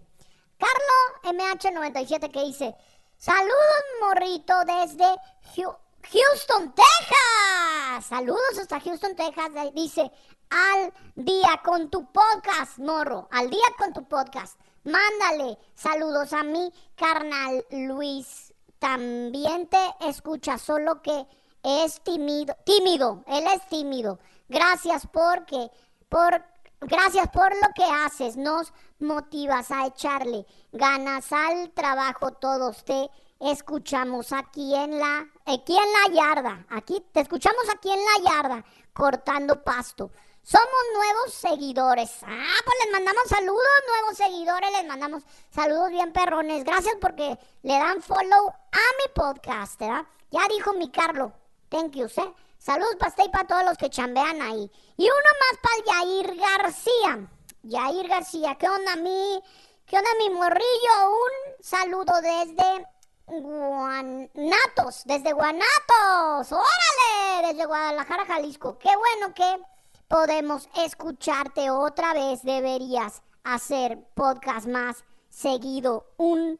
Carlo 0.56 0.94
MH97 1.36 2.30
que 2.30 2.44
dice, 2.44 2.76
saludos 3.18 3.82
morrito 4.00 4.54
desde 4.66 5.16
Houston, 5.56 6.72
Texas. 6.76 8.06
Saludos 8.08 8.56
hasta 8.60 8.78
Houston, 8.78 9.16
Texas. 9.16 9.50
Dice, 9.74 10.12
al 10.48 10.94
día 11.16 11.60
con 11.64 11.90
tu 11.90 12.12
podcast, 12.12 12.78
morro. 12.78 13.26
Al 13.32 13.50
día 13.50 13.66
con 13.76 13.92
tu 13.92 14.06
podcast. 14.06 14.56
Mándale 14.86 15.58
saludos 15.74 16.32
a 16.32 16.44
mi 16.44 16.72
carnal 16.94 17.66
Luis. 17.70 18.54
También 18.78 19.66
te 19.66 19.78
escucha, 20.00 20.58
solo 20.58 21.02
que 21.02 21.26
es 21.64 22.00
tímido. 22.04 22.54
Tímido, 22.64 23.24
él 23.26 23.44
es 23.52 23.68
tímido. 23.68 24.20
Gracias 24.48 25.08
porque, 25.12 25.72
por, 26.08 26.40
gracias 26.80 27.28
por 27.30 27.52
lo 27.56 27.68
que 27.74 27.82
haces. 27.82 28.36
Nos 28.36 28.72
motivas 29.00 29.72
a 29.72 29.86
echarle 29.86 30.46
ganas 30.70 31.32
al 31.32 31.72
trabajo 31.72 32.30
todos. 32.34 32.84
Te 32.84 33.10
escuchamos 33.40 34.32
aquí 34.32 34.72
en 34.72 35.00
la, 35.00 35.26
aquí 35.46 35.76
en 35.76 36.14
la 36.14 36.14
yarda. 36.14 36.66
Aquí 36.70 37.04
te 37.10 37.22
escuchamos 37.22 37.64
aquí 37.74 37.90
en 37.90 37.98
la 37.98 38.30
yarda, 38.30 38.64
cortando 38.92 39.64
pasto. 39.64 40.12
Somos 40.48 40.68
nuevos 40.94 41.34
seguidores. 41.34 42.22
Ah, 42.22 42.54
pues 42.64 42.76
les 42.84 42.92
mandamos 42.92 43.24
saludos, 43.28 43.82
nuevos 43.88 44.16
seguidores, 44.16 44.70
les 44.70 44.86
mandamos 44.86 45.24
saludos 45.50 45.90
bien 45.90 46.12
perrones. 46.12 46.62
Gracias 46.62 46.94
porque 47.00 47.36
le 47.62 47.72
dan 47.72 48.00
follow 48.00 48.50
a 48.50 48.78
mi 48.78 49.12
podcast, 49.12 49.80
¿verdad? 49.80 50.06
Ya 50.30 50.42
dijo 50.48 50.72
mi 50.74 50.88
Carlo. 50.92 51.32
Thank 51.68 51.96
you, 51.96 52.06
¿eh? 52.06 52.34
Saludos 52.58 52.94
para 52.96 53.08
usted 53.08 53.24
y 53.24 53.28
para 53.30 53.48
todos 53.48 53.64
los 53.64 53.76
que 53.76 53.90
chambean 53.90 54.40
ahí. 54.40 54.70
Y 54.96 55.02
uno 55.02 55.30
más 55.40 55.58
para 55.60 56.04
Yair 56.04 56.36
García. 56.36 57.28
Yair 57.64 58.06
García, 58.06 58.54
¿qué 58.54 58.68
onda 58.68 58.94
mi? 58.94 59.42
¿Qué 59.84 59.98
onda 59.98 60.10
mi 60.20 60.30
morrillo? 60.30 61.10
Un 61.10 61.64
saludo 61.64 62.12
desde 62.22 62.86
Guanatos, 63.26 65.02
desde 65.06 65.32
Guanatos. 65.32 66.52
¡Órale! 66.52 67.48
Desde 67.48 67.66
Guadalajara, 67.66 68.24
Jalisco. 68.26 68.78
Qué 68.78 68.90
bueno 68.96 69.34
que 69.34 69.75
podemos 70.08 70.68
escucharte 70.76 71.70
otra 71.70 72.12
vez. 72.14 72.42
Deberías 72.42 73.22
hacer 73.44 73.98
podcast 74.14 74.66
más 74.66 75.04
seguido. 75.28 76.06
Un, 76.16 76.58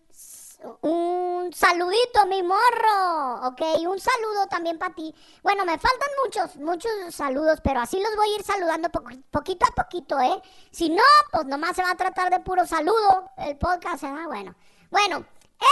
un 0.82 1.52
saludito, 1.52 2.26
mi 2.26 2.42
morro. 2.42 3.46
Ok, 3.48 3.60
un 3.86 3.98
saludo 4.00 4.46
también 4.50 4.78
para 4.78 4.94
ti. 4.94 5.14
Bueno, 5.42 5.64
me 5.64 5.78
faltan 5.78 6.08
muchos, 6.24 6.56
muchos 6.56 6.90
saludos, 7.10 7.60
pero 7.62 7.80
así 7.80 8.00
los 8.00 8.14
voy 8.16 8.30
a 8.30 8.36
ir 8.36 8.42
saludando 8.42 8.88
po- 8.90 9.02
poquito 9.30 9.66
a 9.66 9.74
poquito, 9.82 10.18
¿eh? 10.20 10.40
Si 10.70 10.90
no, 10.90 11.02
pues 11.32 11.46
nomás 11.46 11.76
se 11.76 11.82
va 11.82 11.90
a 11.90 11.96
tratar 11.96 12.30
de 12.30 12.40
puro 12.40 12.66
saludo 12.66 13.30
el 13.38 13.56
podcast, 13.58 14.04
¿eh? 14.04 14.12
Bueno, 14.26 14.54
bueno, 14.90 15.24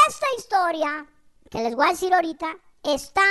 esta 0.09 0.27
historia 0.37 1.07
que 1.51 1.63
les 1.63 1.75
voy 1.75 1.87
a 1.87 1.91
decir 1.91 2.13
ahorita 2.15 2.47
está 2.83 3.23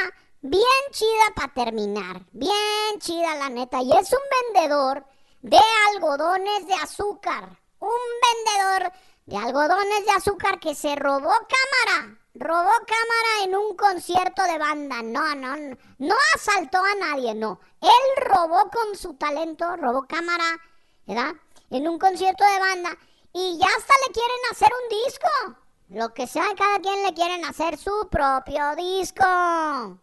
bien 0.43 0.83
chida 0.91 1.33
para 1.35 1.53
terminar. 1.53 2.21
Bien 2.31 2.99
chida, 2.99 3.35
la 3.35 3.49
neta. 3.49 3.81
Y 3.81 3.91
es 3.91 4.13
un 4.13 4.53
vendedor 4.53 5.05
de 5.41 5.59
algodones 5.93 6.67
de 6.67 6.75
azúcar. 6.75 7.59
Un 7.79 7.89
vendedor 8.21 8.93
de 9.25 9.37
algodones 9.37 10.05
de 10.05 10.11
azúcar 10.11 10.59
que 10.59 10.75
se 10.75 10.95
robó 10.95 11.31
cámara 11.31 12.19
robó 12.35 12.71
cámara 12.71 13.43
en 13.43 13.55
un 13.55 13.75
concierto 13.75 14.43
de 14.43 14.57
banda. 14.57 15.01
No, 15.01 15.35
no, 15.35 15.55
no, 15.55 15.77
no 15.99 16.15
asaltó 16.35 16.79
a 16.79 16.95
nadie, 16.95 17.35
no. 17.35 17.59
Él 17.81 18.25
robó 18.25 18.69
con 18.71 18.95
su 18.97 19.13
talento, 19.15 19.75
robó 19.77 20.05
cámara, 20.07 20.59
¿verdad? 21.05 21.33
En 21.69 21.87
un 21.87 21.99
concierto 21.99 22.43
de 22.43 22.59
banda 22.59 22.97
y 23.33 23.57
ya 23.57 23.67
hasta 23.67 23.93
le 24.05 24.13
quieren 24.13 24.39
hacer 24.51 24.69
un 24.83 25.05
disco. 25.05 25.62
Lo 25.89 26.13
que 26.13 26.27
sea, 26.27 26.45
cada 26.57 26.79
quien 26.79 27.03
le 27.03 27.13
quieren 27.13 27.45
hacer 27.45 27.77
su 27.77 28.07
propio 28.09 28.75
disco. 28.75 29.23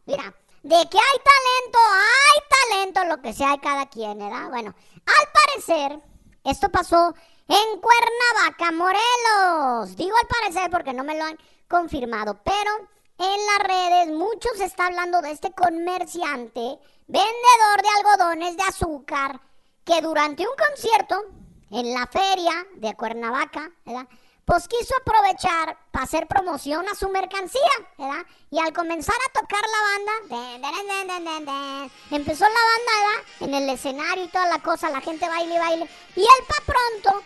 Mira, 0.06 0.34
de 0.62 0.76
que 0.88 0.98
hay 0.98 1.18
talento, 1.24 1.78
hay 1.96 2.40
talento, 2.68 3.04
lo 3.04 3.22
que 3.22 3.32
sea 3.32 3.58
cada 3.62 3.86
quien, 3.86 4.18
¿verdad? 4.18 4.48
Bueno, 4.50 4.74
al 5.06 5.28
parecer, 5.32 6.00
esto 6.44 6.68
pasó 6.70 7.14
en 7.48 7.80
Cuernavaca, 7.80 8.70
Morelos. 8.72 9.96
Digo 9.96 10.14
al 10.20 10.28
parecer 10.28 10.70
porque 10.70 10.92
no 10.92 11.02
me 11.02 11.16
lo 11.16 11.24
han 11.24 11.38
confirmado, 11.66 12.40
pero 12.44 12.70
en 13.18 13.46
las 13.46 13.58
redes 13.66 14.16
mucho 14.16 14.48
se 14.56 14.64
está 14.64 14.86
hablando 14.86 15.20
de 15.22 15.32
este 15.32 15.52
comerciante, 15.52 16.78
vendedor 17.06 17.82
de 17.82 17.88
algodones 17.98 18.56
de 18.56 18.62
azúcar, 18.62 19.40
que 19.84 20.00
durante 20.00 20.46
un 20.46 20.54
concierto 20.56 21.24
en 21.70 21.92
la 21.92 22.06
feria 22.06 22.66
de 22.76 22.94
Cuernavaca, 22.94 23.70
¿verdad? 23.84 24.08
Pues 24.50 24.66
quiso 24.66 24.96
aprovechar 24.96 25.78
para 25.92 26.02
hacer 26.02 26.26
promoción 26.26 26.84
a 26.88 26.96
su 26.96 27.08
mercancía, 27.08 27.70
¿verdad? 27.96 28.26
Y 28.50 28.58
al 28.58 28.72
comenzar 28.72 29.14
a 29.14 29.40
tocar 29.40 29.60
la 29.62 29.80
banda, 29.92 30.12
empezó 32.10 32.44
la 32.46 32.50
banda, 32.50 32.92
¿verdad? 32.96 33.24
En 33.42 33.54
el 33.54 33.70
escenario 33.70 34.24
y 34.24 34.28
toda 34.28 34.46
la 34.46 34.58
cosa, 34.58 34.90
la 34.90 35.00
gente 35.02 35.28
baile 35.28 35.54
y 35.54 35.58
baile. 35.58 35.90
Y 36.16 36.22
él 36.22 36.46
pa' 36.48 36.64
pronto 36.66 37.22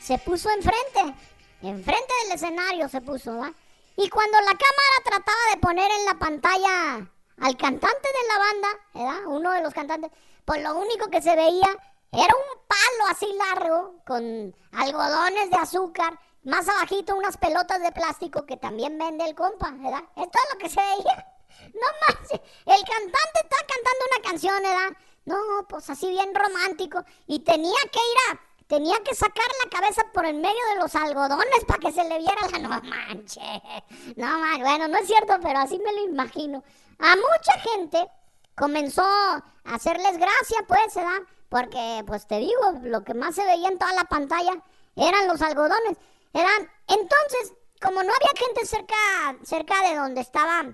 se 0.00 0.16
puso 0.16 0.48
enfrente, 0.48 1.14
enfrente 1.60 2.14
del 2.22 2.32
escenario 2.32 2.88
se 2.88 3.02
puso, 3.02 3.34
¿verdad? 3.34 3.52
Y 3.96 4.08
cuando 4.08 4.40
la 4.40 4.52
cámara 4.52 5.04
trataba 5.04 5.50
de 5.52 5.60
poner 5.60 5.90
en 5.90 6.06
la 6.06 6.14
pantalla 6.14 6.94
al 7.42 7.56
cantante 7.58 8.08
de 8.08 8.28
la 8.28 8.38
banda, 8.38 8.68
¿verdad? 8.94 9.26
Uno 9.26 9.50
de 9.50 9.60
los 9.60 9.74
cantantes, 9.74 10.10
pues 10.46 10.62
lo 10.62 10.76
único 10.76 11.10
que 11.10 11.20
se 11.20 11.36
veía 11.36 11.68
era 12.10 12.34
un 12.34 12.58
palo 12.66 13.10
así 13.10 13.26
largo 13.50 13.96
con 14.06 14.56
algodones 14.72 15.50
de 15.50 15.56
azúcar, 15.56 16.18
más 16.44 16.68
abajito 16.68 17.16
unas 17.16 17.36
pelotas 17.36 17.80
de 17.82 17.92
plástico 17.92 18.46
que 18.46 18.56
también 18.56 18.98
vende 18.98 19.24
el 19.24 19.34
compa, 19.34 19.70
¿verdad? 19.72 20.04
Es 20.16 20.30
todo 20.30 20.42
lo 20.52 20.58
que 20.58 20.68
se 20.68 20.80
veía. 20.80 21.30
No 21.72 21.86
más, 22.02 22.30
el 22.32 22.84
cantante 22.84 23.40
está 23.42 23.56
cantando 23.60 24.04
una 24.10 24.28
canción, 24.28 24.62
¿verdad? 24.62 24.96
No, 25.24 25.66
pues 25.68 25.88
así 25.88 26.08
bien 26.08 26.34
romántico 26.34 27.04
y 27.26 27.38
tenía 27.40 27.78
que 27.90 28.00
ir 28.00 28.36
a 28.36 28.40
Tenía 28.66 28.96
que 29.04 29.14
sacar 29.14 29.44
la 29.62 29.78
cabeza 29.78 30.02
por 30.12 30.24
el 30.24 30.36
medio 30.36 30.66
de 30.72 30.80
los 30.80 30.94
algodones 30.94 31.64
para 31.66 31.80
que 31.80 31.92
se 31.92 32.02
le 32.04 32.18
viera 32.18 32.34
la... 32.50 32.58
No 32.60 32.68
manches. 32.82 33.62
No 34.16 34.38
manches. 34.38 34.60
Bueno, 34.62 34.88
no 34.88 34.98
es 34.98 35.06
cierto, 35.06 35.34
pero 35.42 35.58
así 35.58 35.78
me 35.78 35.92
lo 35.92 36.04
imagino. 36.04 36.64
A 36.98 37.14
mucha 37.14 37.58
gente 37.60 38.10
comenzó 38.56 39.02
a 39.04 39.44
hacerles 39.64 40.16
gracia, 40.16 40.64
pues, 40.66 40.94
¿verdad? 40.94 41.20
Porque, 41.50 42.04
pues 42.06 42.26
te 42.26 42.38
digo, 42.38 42.80
lo 42.82 43.04
que 43.04 43.12
más 43.12 43.34
se 43.34 43.44
veía 43.44 43.68
en 43.68 43.78
toda 43.78 43.92
la 43.92 44.04
pantalla 44.04 44.52
eran 44.96 45.28
los 45.28 45.42
algodones. 45.42 45.98
Entonces, 46.34 47.52
como 47.80 48.02
no 48.02 48.12
había 48.12 48.46
gente 48.46 48.66
cerca, 48.66 48.94
cerca 49.44 49.88
de 49.88 49.96
donde 49.96 50.20
estaba 50.20 50.64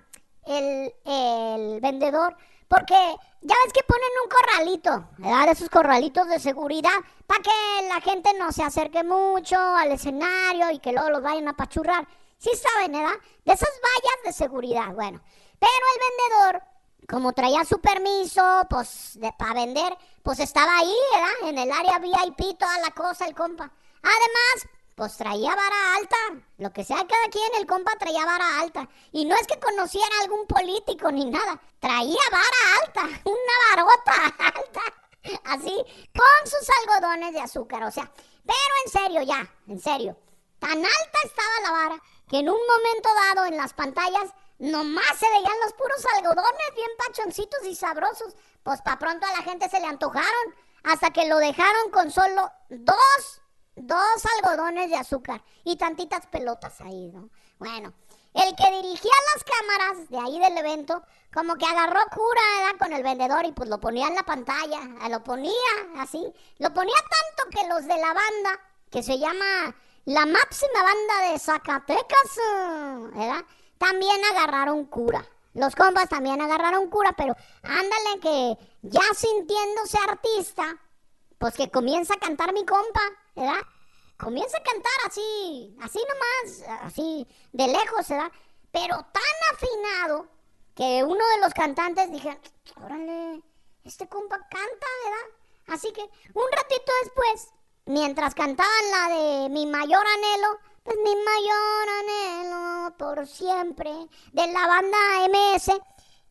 el, 0.47 1.81
vendedor, 1.81 2.37
porque 2.69 2.95
ya 3.43 3.55
ves 3.65 3.73
que 3.73 3.83
ponen 3.83 4.09
un 4.23 4.31
corralito, 4.31 5.09
¿verdad? 5.19 5.49
Esos 5.51 5.69
corralitos 5.69 6.29
de 6.29 6.41
seguridad 6.41 6.97
para 7.27 7.43
que 7.43 7.89
la 7.89 8.01
gente 8.01 8.33
no 8.39 8.53
se 8.53 8.63
acerque 8.63 9.03
mucho 9.03 9.59
al 9.59 9.93
escenario 9.93 10.71
y 10.71 10.79
que 10.79 10.93
luego 10.93 11.11
los 11.11 11.23
vayan 11.23 11.49
a 11.49 11.57
pachurrar. 11.57 12.07
Sí 12.39 12.51
saben, 12.57 12.93
¿verdad? 12.93 13.19
De 13.45 13.53
esas 13.53 13.69
vallas 13.69 14.25
de 14.25 14.33
seguridad, 14.33 14.95
bueno. 14.95 15.21
Pero 15.59 15.73
el 15.95 16.49
vendedor, 16.49 16.63
como 17.09 17.33
traía 17.33 17.65
su 17.65 17.81
permiso, 17.81 18.67
pues, 18.71 19.19
para 19.39 19.55
vender, 19.55 19.97
pues 20.23 20.39
estaba 20.39 20.79
ahí, 20.79 20.97
¿verdad? 21.13 21.49
En 21.51 21.59
el 21.59 21.71
área 21.71 21.99
VIP, 21.99 22.59
toda 22.59 22.79
la 22.79 22.91
cosa, 22.93 23.27
el 23.27 23.35
compa. 23.35 23.71
Además, 24.03 24.70
pues 25.01 25.17
traía 25.17 25.49
vara 25.49 25.97
alta. 25.97 26.45
Lo 26.59 26.71
que 26.75 26.85
sea 26.85 26.99
cada 26.99 27.29
quien, 27.31 27.55
el 27.59 27.67
compa 27.67 27.97
traía 27.97 28.23
vara 28.27 28.61
alta. 28.61 28.87
Y 29.13 29.25
no 29.25 29.35
es 29.35 29.47
que 29.47 29.59
conociera 29.59 30.07
a 30.19 30.25
algún 30.25 30.47
político 30.47 31.11
ni 31.11 31.25
nada. 31.25 31.59
Traía 31.79 32.21
vara 32.31 32.85
alta, 32.85 33.01
una 33.25 33.55
varota 33.71 34.35
alta. 34.45 34.81
Así, 35.45 35.75
con 36.13 36.51
sus 36.51 36.69
algodones 36.83 37.33
de 37.33 37.41
azúcar. 37.41 37.85
O 37.85 37.91
sea, 37.91 38.13
pero 38.45 38.75
en 38.85 38.93
serio 38.93 39.23
ya, 39.23 39.51
en 39.69 39.81
serio. 39.81 40.19
Tan 40.59 40.77
alta 40.77 41.19
estaba 41.25 41.61
la 41.63 41.71
vara 41.71 42.03
que 42.29 42.41
en 42.41 42.51
un 42.51 42.61
momento 42.61 43.09
dado 43.15 43.47
en 43.47 43.57
las 43.57 43.73
pantallas 43.73 44.35
nomás 44.59 45.17
se 45.19 45.31
veían 45.31 45.61
los 45.65 45.73
puros 45.73 46.05
algodones 46.19 46.75
bien 46.75 46.91
pachoncitos 46.99 47.65
y 47.65 47.75
sabrosos. 47.75 48.37
Pues 48.63 48.83
para 48.83 48.99
pronto 48.99 49.27
a 49.27 49.33
la 49.33 49.45
gente 49.45 49.67
se 49.71 49.81
le 49.81 49.87
antojaron. 49.87 50.55
Hasta 50.85 51.11
que 51.11 51.27
lo 51.27 51.39
dejaron 51.39 51.91
con 51.91 52.11
solo 52.11 52.53
dos 52.69 53.41
dos 53.77 54.25
algodones 54.39 54.91
de 54.91 54.97
azúcar 54.97 55.43
y 55.65 55.77
tantitas 55.77 56.27
pelotas 56.27 56.81
ahí, 56.81 57.11
¿no? 57.13 57.31
Bueno, 57.59 57.93
el 58.35 58.55
que 58.55 58.71
dirigía 58.71 59.13
las 59.35 59.45
cámaras 59.45 60.09
de 60.09 60.19
ahí 60.19 60.39
del 60.39 60.59
evento, 60.59 61.03
como 61.33 61.57
que 61.57 61.67
agarró 61.67 62.01
cura 62.11 62.41
¿verdad? 62.59 62.79
con 62.79 62.93
el 62.93 63.03
vendedor 63.03 63.45
y 63.45 63.53
pues 63.53 63.69
lo 63.69 63.81
ponía 63.81 64.07
en 64.07 64.15
la 64.15 64.23
pantalla, 64.23 64.81
eh, 65.05 65.11
lo 65.11 65.23
ponía 65.25 65.53
así, 65.99 66.33
lo 66.59 66.73
ponía 66.73 66.95
tanto 66.95 67.51
que 67.51 67.69
los 67.69 67.83
de 67.83 68.01
la 68.01 68.15
banda, 68.15 68.61
que 68.91 69.03
se 69.03 69.19
llama 69.19 69.75
la 70.05 70.27
máxima 70.27 70.83
banda 70.83 71.33
de 71.33 71.39
Zacatecas, 71.39 72.39
¿verdad? 73.15 73.45
También 73.79 74.21
agarraron 74.33 74.85
cura. 74.87 75.25
Los 75.55 75.75
compas 75.75 76.09
también 76.09 76.41
agarraron 76.41 76.89
cura, 76.89 77.13
pero 77.17 77.35
ándale 77.63 78.21
que 78.21 78.59
ya 78.83 79.03
sintiéndose 79.15 79.99
artista, 80.09 80.79
pues 81.39 81.55
que 81.55 81.71
comienza 81.71 82.15
a 82.15 82.19
cantar 82.19 82.53
mi 82.53 82.65
compa, 82.65 83.01
Comienza 84.19 84.59
a 84.59 84.63
cantar 84.63 84.93
así, 85.07 85.75
así 85.81 85.99
nomás, 85.99 86.83
así 86.83 87.27
de 87.53 87.69
lejos, 87.69 88.09
¿verdad? 88.09 88.31
Pero 88.71 88.97
tan 88.97 89.55
afinado 89.55 90.29
que 90.75 91.03
uno 91.03 91.27
de 91.35 91.41
los 91.41 91.55
cantantes 91.55 92.13
dije, 92.13 92.39
órale, 92.77 93.43
este 93.85 94.09
compa 94.09 94.37
canta, 94.39 94.87
¿verdad? 95.05 95.37
Así 95.69 95.93
que 95.93 96.03
un 96.03 96.53
ratito 96.53 96.93
después, 97.03 97.49
mientras 97.87 98.35
cantaban 98.35 98.91
la 98.91 99.09
de 99.15 99.49
Mi 99.49 99.67
mayor 99.67 100.05
anhelo, 100.07 100.59
pues 100.83 100.97
mi 100.99 101.15
mayor 101.15 101.89
anhelo 102.01 102.97
por 102.99 103.27
siempre, 103.27 103.91
de 104.33 104.47
la 104.49 104.67
banda 104.67 104.99
MS, 105.29 105.81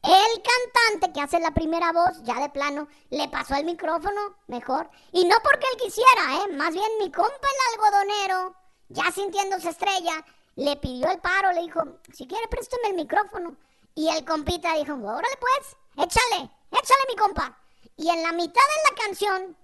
el 0.04 0.42
cantante 0.42 1.14
que 1.14 1.22
hace 1.22 1.40
la 1.40 1.52
primera 1.52 1.92
voz, 1.92 2.24
ya 2.24 2.36
de 2.40 2.50
plano, 2.50 2.88
le 3.10 3.28
pasó 3.28 3.56
el 3.56 3.66
micrófono 3.66 4.38
mejor. 4.48 4.90
Y 5.12 5.26
no 5.26 5.36
porque 5.44 5.68
él 5.74 5.80
quisiera, 5.80 6.44
¿eh? 6.44 6.54
Más 6.54 6.74
bien 6.74 6.90
mi 7.00 7.12
compa 7.12 7.30
el 7.34 7.74
algodonero, 7.74 8.56
ya 8.88 9.12
sintiéndose 9.12 9.70
estrella, 9.70 10.26
le 10.56 10.78
pidió 10.78 11.10
el 11.10 11.20
paro, 11.20 11.52
le 11.52 11.62
dijo, 11.62 11.82
si 12.14 12.28
quiere 12.28 12.48
préstame 12.48 12.90
el 12.90 12.96
micrófono. 12.96 13.58
Y 13.96 14.08
el 14.10 14.24
compita 14.24 14.76
dijo, 14.76 14.94
órale 14.94 15.38
pues, 15.40 15.76
échale, 15.96 16.50
échale 16.72 17.04
mi 17.10 17.16
compa. 17.16 17.58
Y 17.98 18.10
en 18.10 18.24
la 18.24 18.32
mitad 18.32 18.62
de 18.62 18.90
la 18.90 19.04
canción, 19.04 19.58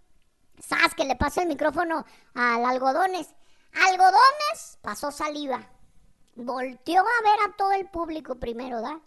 ¿sabes 0.60 0.94
que 0.96 1.06
le 1.06 1.16
pasa 1.16 1.42
el 1.42 1.48
micrófono 1.48 2.06
al 2.34 2.66
algodones? 2.66 3.30
Algodones 3.88 4.78
pasó 4.82 5.12
saliva. 5.12 5.70
Volteó 6.36 7.02
a 7.02 7.22
ver 7.24 7.40
a 7.48 7.56
todo 7.56 7.72
el 7.72 7.90
público 7.90 8.36
primero, 8.36 8.82
¿da? 8.82 9.00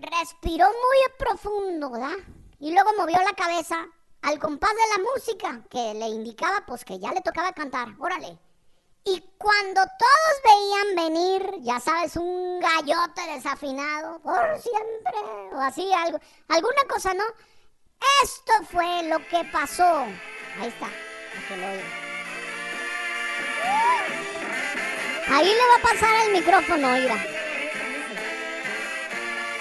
Respiró 0.00 0.66
muy 0.66 1.16
profundo, 1.18 1.90
¿verdad? 1.90 2.16
Y 2.58 2.72
luego 2.72 2.90
movió 2.98 3.18
la 3.22 3.34
cabeza 3.34 3.86
al 4.22 4.38
compás 4.38 4.70
de 4.70 5.02
la 5.02 5.10
música 5.12 5.62
que 5.70 5.94
le 5.94 6.08
indicaba 6.08 6.64
pues 6.66 6.84
que 6.84 6.98
ya 6.98 7.12
le 7.12 7.20
tocaba 7.22 7.52
cantar, 7.52 7.88
órale. 7.98 8.38
Y 9.04 9.24
cuando 9.38 9.80
todos 9.82 10.42
veían 10.44 11.10
venir, 11.10 11.54
ya 11.60 11.80
sabes, 11.80 12.16
un 12.16 12.60
gallote 12.60 13.22
desafinado, 13.34 14.20
por 14.20 14.58
siempre, 14.60 15.54
o 15.54 15.60
así, 15.60 15.90
algo, 15.92 16.18
alguna 16.48 16.82
cosa, 16.86 17.14
¿no? 17.14 17.24
Esto 18.22 18.52
fue 18.70 19.04
lo 19.04 19.18
que 19.28 19.42
pasó. 19.50 20.04
Ahí 20.60 20.68
está, 20.68 20.88
Ahí 25.32 25.46
le 25.46 25.66
va 25.68 25.76
a 25.76 25.92
pasar 25.92 26.26
el 26.26 26.32
micrófono, 26.32 26.88
mira. 26.88 27.39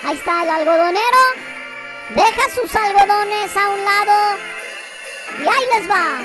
Ahí 0.03 0.15
está 0.15 0.43
el 0.43 0.49
algodonero. 0.49 1.23
Deja 2.09 2.49
sus 2.55 2.75
algodones 2.75 3.55
a 3.55 3.69
un 3.69 3.85
lado. 3.85 4.37
Y 5.39 5.47
ahí 5.47 5.65
les 5.75 5.89
va. 5.89 6.19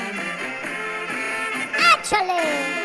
¡Échale! 1.99 2.33
¿Eh? 2.33 2.85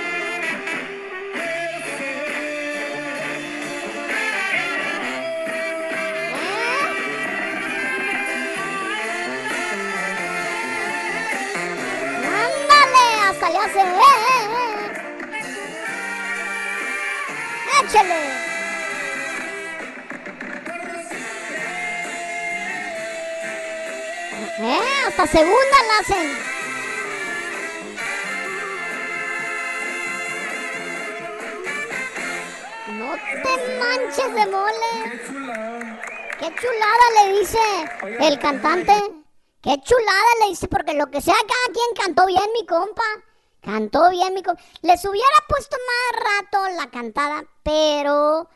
Hasta 13.29 13.49
le 13.49 13.57
hace... 13.59 13.79
¡Eh, 18.19 18.48
Hasta 25.09 25.25
segunda 25.25 25.77
la 25.87 25.99
hacen. 26.01 26.37
No 32.99 33.15
te 33.41 33.53
manches 33.79 34.35
de 34.35 34.45
mole. 34.51 34.93
Qué 36.37 36.53
chulada 36.61 37.05
le 37.23 37.39
dice 37.39 37.57
el 38.19 38.37
cantante. 38.37 38.93
Qué 39.63 39.81
chulada 39.81 40.29
le 40.41 40.49
dice, 40.49 40.67
porque 40.67 40.93
lo 40.93 41.07
que 41.07 41.21
sea, 41.21 41.33
cada 41.33 41.73
quien 41.73 42.05
cantó 42.05 42.27
bien, 42.27 42.43
mi 42.53 42.67
compa. 42.67 43.01
Cantó 43.63 44.11
bien, 44.11 44.35
mi 44.35 44.43
compa. 44.43 44.61
Les 44.83 45.03
hubiera 45.05 45.37
puesto 45.47 45.75
más 45.87 46.23
rato 46.23 46.69
la 46.75 46.91
cantada, 46.91 47.45
pero 47.63 48.47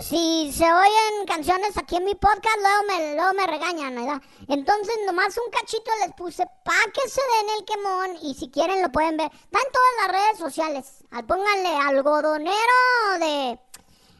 si 0.00 0.52
se 0.52 0.64
oyen 0.72 1.26
canciones 1.26 1.76
aquí 1.76 1.96
en 1.96 2.04
mi 2.04 2.14
podcast, 2.14 2.56
luego 2.60 2.82
me, 2.88 3.14
luego 3.16 3.32
me 3.34 3.46
regañan, 3.46 3.94
¿verdad? 3.94 4.22
Entonces, 4.48 4.94
nomás 5.06 5.36
un 5.36 5.50
cachito 5.50 5.90
les 6.04 6.14
puse 6.14 6.44
para 6.64 6.92
que 6.92 7.08
se 7.08 7.20
den 7.20 7.58
el 7.58 7.64
quemón 7.64 8.16
y 8.22 8.34
si 8.34 8.50
quieren 8.50 8.82
lo 8.82 8.90
pueden 8.92 9.16
ver. 9.16 9.30
Está 9.32 9.58
en 9.58 9.72
todas 9.72 9.94
las 10.00 10.08
redes 10.12 10.38
sociales. 10.38 11.04
Al- 11.10 11.26
Pónganle 11.26 11.68
algodonero 11.76 13.18
de, 13.18 13.58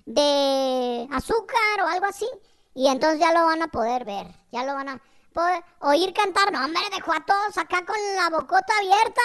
de 0.07 1.09
azúcar 1.13 1.83
o 1.85 1.87
algo 1.87 2.07
así. 2.07 2.27
Y 2.75 2.89
entonces 2.89 3.21
ya 3.21 3.33
lo 3.33 3.45
van 3.45 3.63
a 3.63 3.69
poder 3.69 4.05
ver. 4.05 4.27
Ya 4.51 4.65
lo 4.65 4.75
van 4.75 4.89
a 4.89 5.03
poder 5.33 5.63
oír 5.81 6.13
cantar. 6.13 6.53
No, 6.53 6.65
hombre, 6.65 6.83
dejó 6.95 7.13
a 7.13 7.25
todos 7.25 7.57
acá 7.59 7.85
con 7.87 7.97
la 8.17 8.31
bocota 8.31 8.73
abierta. 8.79 9.23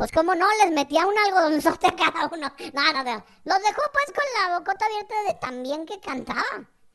Pues 0.00 0.12
como 0.12 0.34
no, 0.34 0.46
les 0.64 0.72
metía 0.72 1.06
un 1.06 1.12
algodonzote 1.26 1.88
a 1.88 1.94
cada 1.94 2.26
uno. 2.32 2.50
No, 2.72 2.92
no, 2.94 3.04
no. 3.04 3.24
Los 3.44 3.58
dejó 3.58 3.82
pues 3.92 4.06
con 4.06 4.24
la 4.48 4.58
bocota 4.58 4.86
abierta 4.86 5.14
de 5.26 5.34
también 5.34 5.84
que 5.84 6.00
cantaba 6.00 6.42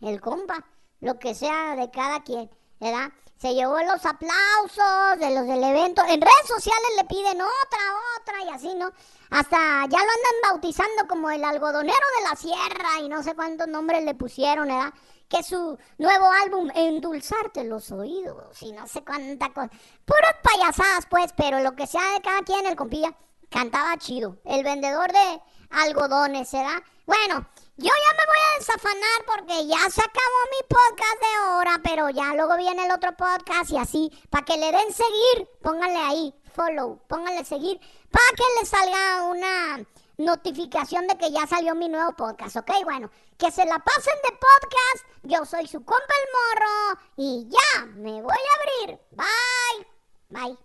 el 0.01 0.19
compa. 0.19 0.65
Lo 1.01 1.19
que 1.19 1.35
sea 1.35 1.75
de 1.75 1.91
cada 1.91 2.23
quien, 2.23 2.49
¿verdad? 2.79 3.11
Se 3.37 3.53
llevó 3.53 3.77
los 3.81 4.03
aplausos 4.07 5.19
de 5.19 5.35
los 5.35 5.45
del 5.45 5.63
evento. 5.63 6.01
En 6.01 6.19
redes 6.19 6.47
sociales 6.47 6.89
le 6.97 7.03
piden 7.03 7.41
otra, 7.43 7.79
otra 8.19 8.43
y 8.43 8.49
así, 8.49 8.73
¿no? 8.73 8.91
Hasta 9.29 9.57
ya 9.57 9.99
lo 9.99 10.11
andan 10.11 10.49
bautizando 10.49 11.07
como 11.07 11.29
el 11.29 11.43
algodonero 11.43 12.07
de 12.17 12.27
la 12.27 12.35
sierra 12.35 13.01
y 13.01 13.07
no 13.07 13.21
sé 13.21 13.35
cuántos 13.35 13.67
nombres 13.67 14.03
le 14.03 14.15
pusieron, 14.15 14.67
¿verdad? 14.67 14.91
Que 15.29 15.43
su 15.43 15.77
nuevo 15.97 16.25
álbum, 16.43 16.69
Endulzarte 16.75 17.63
los 17.63 17.91
oídos 17.91 18.61
y 18.61 18.71
no 18.71 18.87
sé 18.87 19.03
cuánta 19.03 19.49
cosa. 19.53 19.71
Puras 20.05 20.35
payasadas, 20.43 21.07
pues, 21.09 21.33
pero 21.35 21.59
lo 21.59 21.75
que 21.75 21.87
sea 21.87 22.13
de 22.13 22.21
cada 22.21 22.41
quien, 22.43 22.65
el 22.65 22.75
compilla 22.75 23.15
cantaba 23.49 23.97
chido. 23.97 24.37
El 24.45 24.63
vendedor 24.63 25.11
de 25.11 25.41
algodones, 25.71 26.51
¿verdad? 26.51 26.83
Bueno, 27.05 27.47
yo 27.77 27.87
ya 27.89 28.17
me 28.17 28.25
voy 28.25 28.41
a 28.41 28.59
desafanar 28.59 29.25
porque 29.25 29.67
ya 29.67 29.89
se 29.89 30.01
acabó 30.01 30.39
mi 30.51 30.67
podcast 30.67 31.21
de 31.21 31.49
hora, 31.49 31.81
pero 31.83 32.09
ya 32.09 32.33
luego 32.33 32.57
viene 32.57 32.85
el 32.85 32.91
otro 32.91 33.15
podcast 33.15 33.71
y 33.71 33.77
así, 33.77 34.11
para 34.29 34.45
que 34.45 34.57
le 34.57 34.71
den 34.71 34.93
seguir, 34.93 35.49
pónganle 35.61 35.99
ahí, 35.99 36.35
follow, 36.53 36.99
pónganle 37.07 37.43
seguir, 37.43 37.79
para 38.09 38.25
que 38.35 38.43
le 38.59 38.65
salga 38.65 39.23
una 39.23 39.85
notificación 40.17 41.07
de 41.07 41.17
que 41.17 41.31
ya 41.31 41.45
salió 41.47 41.75
mi 41.75 41.89
nuevo 41.89 42.13
podcast, 42.13 42.57
¿ok? 42.57 42.71
Bueno, 42.83 43.09
que 43.37 43.51
se 43.51 43.65
la 43.65 43.79
pasen 43.79 44.15
de 44.23 44.37
podcast, 44.37 45.23
yo 45.23 45.45
soy 45.45 45.67
su 45.67 45.83
compa 45.83 46.13
el 46.23 46.29
morro 46.59 47.01
y 47.17 47.47
ya 47.49 47.85
me 47.85 48.21
voy 48.21 48.37
a 48.37 48.85
abrir, 48.85 48.99
bye, 49.11 49.87
bye. 50.29 50.64